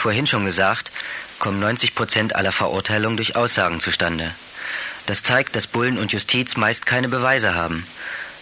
Vorhin 0.00 0.26
schon 0.26 0.44
gesagt, 0.44 0.90
kommen 1.38 1.60
90 1.60 1.94
Prozent 1.94 2.34
aller 2.34 2.52
Verurteilungen 2.52 3.16
durch 3.16 3.36
Aussagen 3.36 3.80
zustande. 3.80 4.34
Das 5.06 5.22
zeigt, 5.22 5.56
dass 5.56 5.66
Bullen 5.66 5.98
und 5.98 6.12
Justiz 6.12 6.56
meist 6.56 6.86
keine 6.86 7.08
Beweise 7.08 7.54
haben. 7.54 7.86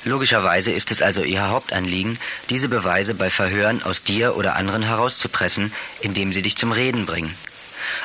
Logischerweise 0.05 0.71
ist 0.71 0.91
es 0.91 1.03
also 1.03 1.23
ihr 1.23 1.49
Hauptanliegen, 1.49 2.19
diese 2.51 2.69
Beweise 2.69 3.15
bei 3.15 3.31
Verhören 3.31 3.83
aus 3.83 4.03
dir 4.03 4.37
oder 4.37 4.57
anderen 4.57 4.83
herauszupressen, 4.83 5.73
indem 6.01 6.33
sie 6.33 6.43
dich 6.43 6.57
zum 6.57 6.73
Reden 6.73 7.07
bringen. 7.07 7.35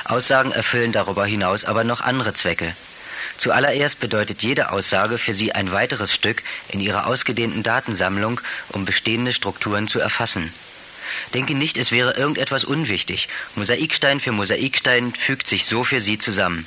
Aussagen 0.04 0.52
erfüllen 0.52 0.92
darüber 0.92 1.26
hinaus 1.26 1.64
aber 1.64 1.84
noch 1.84 2.00
andere 2.00 2.34
Zwecke. 2.34 2.74
Zuallererst 3.36 4.00
bedeutet 4.00 4.42
jede 4.42 4.70
Aussage 4.70 5.18
für 5.18 5.32
sie 5.32 5.52
ein 5.52 5.72
weiteres 5.72 6.12
Stück 6.12 6.42
in 6.68 6.80
ihrer 6.80 7.06
ausgedehnten 7.06 7.62
Datensammlung, 7.62 8.40
um 8.70 8.84
bestehende 8.84 9.32
Strukturen 9.32 9.88
zu 9.88 9.98
erfassen. 10.00 10.52
Denke 11.34 11.54
nicht, 11.54 11.78
es 11.78 11.92
wäre 11.92 12.16
irgendetwas 12.16 12.64
unwichtig. 12.64 13.28
Mosaikstein 13.54 14.20
für 14.20 14.32
Mosaikstein 14.32 15.14
fügt 15.14 15.46
sich 15.46 15.66
so 15.66 15.84
für 15.84 16.00
sie 16.00 16.18
zusammen. 16.18 16.66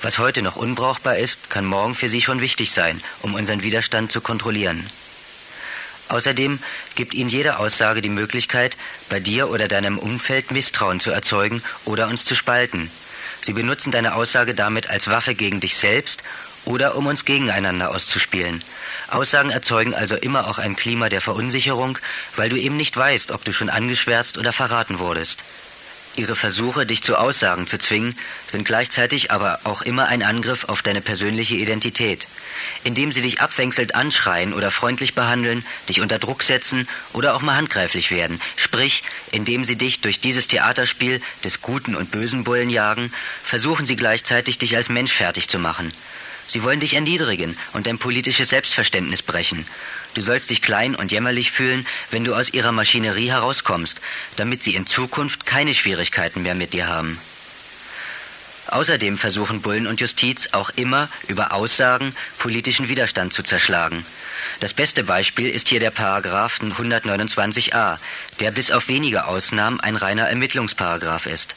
Was 0.00 0.18
heute 0.18 0.42
noch 0.42 0.56
unbrauchbar 0.56 1.16
ist, 1.16 1.50
kann 1.50 1.64
morgen 1.64 1.94
für 1.94 2.08
sie 2.08 2.22
schon 2.22 2.40
wichtig 2.40 2.70
sein, 2.70 3.00
um 3.22 3.34
unseren 3.34 3.62
Widerstand 3.62 4.12
zu 4.12 4.20
kontrollieren. 4.20 4.88
Außerdem 6.08 6.58
gibt 6.94 7.14
ihnen 7.14 7.28
jede 7.28 7.58
Aussage 7.58 8.00
die 8.00 8.08
Möglichkeit, 8.08 8.76
bei 9.08 9.20
dir 9.20 9.50
oder 9.50 9.68
deinem 9.68 9.98
Umfeld 9.98 10.50
Misstrauen 10.52 11.00
zu 11.00 11.10
erzeugen 11.10 11.62
oder 11.84 12.08
uns 12.08 12.24
zu 12.24 12.34
spalten. 12.34 12.90
Sie 13.40 13.52
benutzen 13.52 13.92
deine 13.92 14.14
Aussage 14.14 14.54
damit 14.54 14.88
als 14.88 15.08
Waffe 15.08 15.34
gegen 15.34 15.60
dich 15.60 15.76
selbst 15.76 16.22
oder 16.64 16.96
um 16.96 17.06
uns 17.06 17.24
gegeneinander 17.24 17.90
auszuspielen. 17.90 18.62
Aussagen 19.10 19.50
erzeugen 19.50 19.94
also 19.94 20.16
immer 20.16 20.48
auch 20.48 20.58
ein 20.58 20.76
Klima 20.76 21.08
der 21.08 21.20
Verunsicherung, 21.20 21.98
weil 22.36 22.48
du 22.48 22.56
eben 22.56 22.76
nicht 22.76 22.96
weißt, 22.96 23.30
ob 23.30 23.44
du 23.44 23.52
schon 23.52 23.70
angeschwärzt 23.70 24.38
oder 24.38 24.52
verraten 24.52 24.98
wurdest. 24.98 25.42
Ihre 26.18 26.34
Versuche, 26.34 26.84
dich 26.84 27.00
zu 27.00 27.16
Aussagen 27.16 27.68
zu 27.68 27.78
zwingen, 27.78 28.12
sind 28.48 28.64
gleichzeitig 28.64 29.30
aber 29.30 29.60
auch 29.62 29.82
immer 29.82 30.08
ein 30.08 30.24
Angriff 30.24 30.64
auf 30.64 30.82
deine 30.82 31.00
persönliche 31.00 31.54
Identität. 31.54 32.26
Indem 32.82 33.12
sie 33.12 33.22
dich 33.22 33.40
abwechselnd 33.40 33.94
anschreien 33.94 34.52
oder 34.52 34.72
freundlich 34.72 35.14
behandeln, 35.14 35.64
dich 35.88 36.00
unter 36.00 36.18
Druck 36.18 36.42
setzen 36.42 36.88
oder 37.12 37.36
auch 37.36 37.42
mal 37.42 37.54
handgreiflich 37.54 38.10
werden. 38.10 38.40
Sprich, 38.56 39.04
indem 39.30 39.62
sie 39.62 39.76
dich 39.76 40.00
durch 40.00 40.18
dieses 40.18 40.48
Theaterspiel 40.48 41.22
des 41.44 41.62
guten 41.62 41.94
und 41.94 42.10
bösen 42.10 42.42
Bullen 42.42 42.68
jagen, 42.68 43.12
versuchen 43.44 43.86
sie 43.86 43.96
gleichzeitig, 43.96 44.58
dich 44.58 44.74
als 44.74 44.88
Mensch 44.88 45.12
fertig 45.12 45.48
zu 45.48 45.60
machen. 45.60 45.92
Sie 46.48 46.64
wollen 46.64 46.80
dich 46.80 46.94
erniedrigen 46.94 47.56
und 47.74 47.86
dein 47.86 47.98
politisches 47.98 48.48
Selbstverständnis 48.48 49.22
brechen. 49.22 49.66
Du 50.14 50.22
sollst 50.22 50.50
dich 50.50 50.62
klein 50.62 50.96
und 50.96 51.12
jämmerlich 51.12 51.52
fühlen, 51.52 51.86
wenn 52.10 52.24
du 52.24 52.34
aus 52.34 52.52
ihrer 52.52 52.72
Maschinerie 52.72 53.30
herauskommst, 53.30 54.00
damit 54.36 54.62
sie 54.62 54.74
in 54.74 54.86
Zukunft 54.86 55.46
keine 55.46 55.74
Schwierigkeiten 55.74 56.42
mehr 56.42 56.54
mit 56.54 56.72
dir 56.72 56.88
haben. 56.88 57.18
Außerdem 58.68 59.16
versuchen 59.16 59.62
Bullen 59.62 59.86
und 59.86 60.00
Justiz 60.00 60.48
auch 60.52 60.70
immer 60.76 61.08
über 61.28 61.52
Aussagen 61.52 62.14
politischen 62.38 62.88
Widerstand 62.88 63.32
zu 63.32 63.42
zerschlagen. 63.42 64.04
Das 64.60 64.74
beste 64.74 65.04
Beispiel 65.04 65.48
ist 65.48 65.68
hier 65.68 65.80
der 65.80 65.90
Paragraph 65.90 66.60
129a, 66.60 67.98
der 68.40 68.50
bis 68.50 68.70
auf 68.70 68.88
wenige 68.88 69.26
Ausnahmen 69.26 69.80
ein 69.80 69.96
reiner 69.96 70.28
Ermittlungsparagraph 70.28 71.26
ist. 71.26 71.56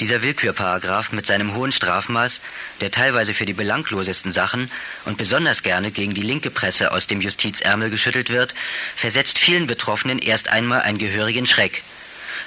Dieser 0.00 0.22
Willkürparagraph 0.22 1.12
mit 1.12 1.26
seinem 1.26 1.54
hohen 1.54 1.72
Strafmaß, 1.72 2.40
der 2.80 2.90
teilweise 2.90 3.34
für 3.34 3.46
die 3.46 3.52
belanglosesten 3.52 4.32
Sachen 4.32 4.70
und 5.04 5.18
besonders 5.18 5.62
gerne 5.62 5.90
gegen 5.90 6.14
die 6.14 6.22
linke 6.22 6.50
Presse 6.50 6.92
aus 6.92 7.06
dem 7.06 7.20
Justizärmel 7.20 7.90
geschüttelt 7.90 8.30
wird, 8.30 8.54
versetzt 8.96 9.38
vielen 9.38 9.66
Betroffenen 9.66 10.18
erst 10.18 10.48
einmal 10.48 10.82
einen 10.82 10.98
gehörigen 10.98 11.46
Schreck. 11.46 11.82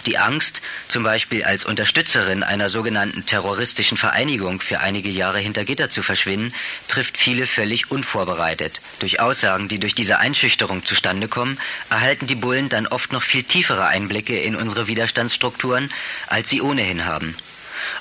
Die 0.05 0.17
Angst, 0.17 0.61
zum 0.89 1.03
Beispiel 1.03 1.45
als 1.45 1.63
Unterstützerin 1.63 2.43
einer 2.43 2.67
sogenannten 2.67 3.25
terroristischen 3.25 3.97
Vereinigung 3.97 4.59
für 4.59 4.81
einige 4.81 5.09
Jahre 5.09 5.39
hinter 5.39 5.63
Gitter 5.63 5.89
zu 5.89 6.01
verschwinden, 6.01 6.53
trifft 6.89 7.17
viele 7.17 7.47
völlig 7.47 7.89
unvorbereitet. 7.89 8.81
Durch 8.99 9.21
Aussagen, 9.21 9.69
die 9.69 9.79
durch 9.79 9.95
diese 9.95 10.19
Einschüchterung 10.19 10.83
zustande 10.83 11.29
kommen, 11.29 11.57
erhalten 11.89 12.27
die 12.27 12.35
Bullen 12.35 12.67
dann 12.67 12.87
oft 12.87 13.13
noch 13.13 13.21
viel 13.21 13.43
tiefere 13.43 13.85
Einblicke 13.87 14.37
in 14.37 14.55
unsere 14.55 14.87
Widerstandsstrukturen, 14.87 15.89
als 16.27 16.49
sie 16.49 16.61
ohnehin 16.61 17.05
haben. 17.05 17.35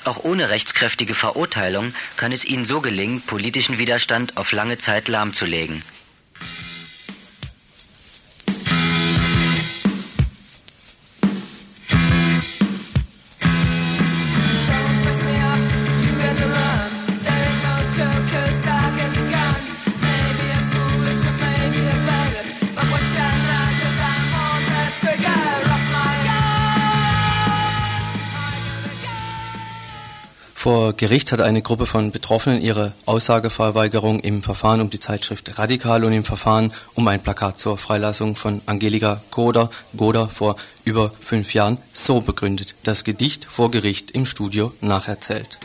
Auch 0.03 0.23
ohne 0.23 0.49
rechtskräftige 0.49 1.13
Verurteilung 1.13 1.93
kann 2.17 2.31
es 2.31 2.45
ihnen 2.45 2.65
so 2.65 2.81
gelingen, 2.81 3.21
politischen 3.21 3.77
Widerstand 3.77 4.37
auf 4.37 4.51
lange 4.51 4.77
Zeit 4.77 5.07
lahmzulegen. 5.07 5.83
Vor 30.73 30.93
Gericht 30.93 31.31
hat 31.31 31.39
eine 31.39 31.61
Gruppe 31.61 31.85
von 31.85 32.11
Betroffenen 32.11 32.59
ihre 32.59 32.93
Aussageverweigerung 33.05 34.21
im 34.21 34.41
Verfahren 34.41 34.81
um 34.81 34.89
die 34.89 34.99
Zeitschrift 34.99 35.59
Radikal 35.59 36.03
und 36.03 36.13
im 36.13 36.25
Verfahren 36.25 36.73
um 36.95 37.07
ein 37.07 37.21
Plakat 37.21 37.59
zur 37.59 37.77
Freilassung 37.77 38.35
von 38.35 38.59
Angelika 38.65 39.21
Goder, 39.29 39.69
Goder 39.95 40.29
vor 40.29 40.55
über 40.83 41.11
fünf 41.21 41.53
Jahren 41.53 41.77
so 41.93 42.21
begründet. 42.21 42.73
Das 42.81 43.03
Gedicht 43.03 43.45
vor 43.45 43.69
Gericht 43.69 44.09
im 44.09 44.25
Studio 44.25 44.73
nacherzählt. 44.81 45.59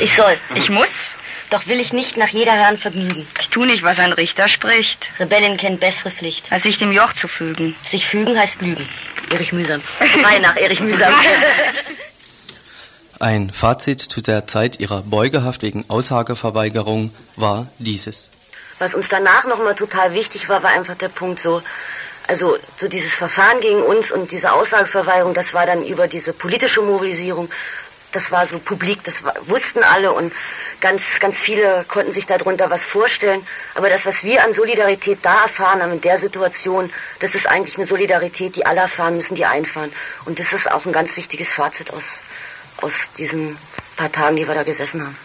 Ich 0.00 0.16
soll. 0.16 0.36
Ich 0.56 0.70
muss. 0.70 1.14
Doch 1.50 1.68
will 1.68 1.78
ich 1.78 1.92
nicht 1.92 2.16
nach 2.16 2.30
jeder 2.30 2.54
Herren 2.54 2.78
vergnügen. 2.78 3.28
tu 3.52 3.64
nicht, 3.64 3.84
was 3.84 4.00
ein 4.00 4.12
Richter 4.12 4.48
spricht. 4.48 5.08
Rebellin 5.20 5.56
kennt 5.56 5.78
bessere 5.78 6.10
Pflicht. 6.10 6.50
Als 6.50 6.64
sich 6.64 6.78
dem 6.78 6.90
Joch 6.90 7.12
zu 7.12 7.28
fügen. 7.28 7.76
Sich 7.88 8.08
fügen 8.08 8.36
heißt 8.36 8.60
lügen. 8.60 8.88
Erich 9.30 9.52
Mühsam. 9.52 9.82
Frei 9.82 10.40
nach 10.40 10.56
Erich 10.56 10.80
Mühsam. 10.80 11.12
Ein 13.22 13.52
Fazit 13.52 14.00
zu 14.00 14.20
der 14.20 14.48
Zeit 14.48 14.80
ihrer 14.80 15.02
Beugehaft 15.02 15.62
wegen 15.62 15.84
Aussageverweigerung 15.86 17.14
war 17.36 17.68
dieses. 17.78 18.30
Was 18.80 18.94
uns 18.94 19.08
danach 19.08 19.46
nochmal 19.46 19.76
total 19.76 20.12
wichtig 20.12 20.48
war, 20.48 20.64
war 20.64 20.70
einfach 20.70 20.96
der 20.96 21.08
Punkt 21.08 21.38
so, 21.38 21.62
also 22.26 22.58
so 22.76 22.88
dieses 22.88 23.14
Verfahren 23.14 23.60
gegen 23.60 23.80
uns 23.80 24.10
und 24.10 24.32
diese 24.32 24.50
Aussageverweigerung, 24.50 25.34
das 25.34 25.54
war 25.54 25.66
dann 25.66 25.86
über 25.86 26.08
diese 26.08 26.32
politische 26.32 26.82
Mobilisierung, 26.82 27.48
das 28.10 28.32
war 28.32 28.44
so 28.44 28.58
publik, 28.58 29.04
das 29.04 29.22
war, 29.22 29.34
wussten 29.46 29.84
alle 29.84 30.10
und 30.10 30.32
ganz, 30.80 31.20
ganz 31.20 31.38
viele 31.38 31.84
konnten 31.86 32.10
sich 32.10 32.26
darunter 32.26 32.70
was 32.70 32.84
vorstellen. 32.84 33.46
Aber 33.76 33.88
das, 33.88 34.04
was 34.04 34.24
wir 34.24 34.42
an 34.42 34.52
Solidarität 34.52 35.20
da 35.22 35.42
erfahren 35.42 35.80
haben 35.80 35.92
in 35.92 36.00
der 36.00 36.18
Situation, 36.18 36.92
das 37.20 37.36
ist 37.36 37.46
eigentlich 37.46 37.76
eine 37.76 37.86
Solidarität, 37.86 38.56
die 38.56 38.66
alle 38.66 38.80
erfahren 38.80 39.14
müssen, 39.14 39.36
die 39.36 39.46
einfahren. 39.46 39.92
Und 40.24 40.40
das 40.40 40.52
ist 40.52 40.68
auch 40.68 40.86
ein 40.86 40.92
ganz 40.92 41.16
wichtiges 41.16 41.52
Fazit 41.52 41.92
aus, 41.92 42.18
aus 42.82 43.10
diesen 43.16 43.56
paar 43.96 44.10
Tagen, 44.10 44.36
die 44.36 44.46
wir 44.46 44.54
da 44.54 44.62
gesessen 44.62 45.02
haben. 45.02 45.16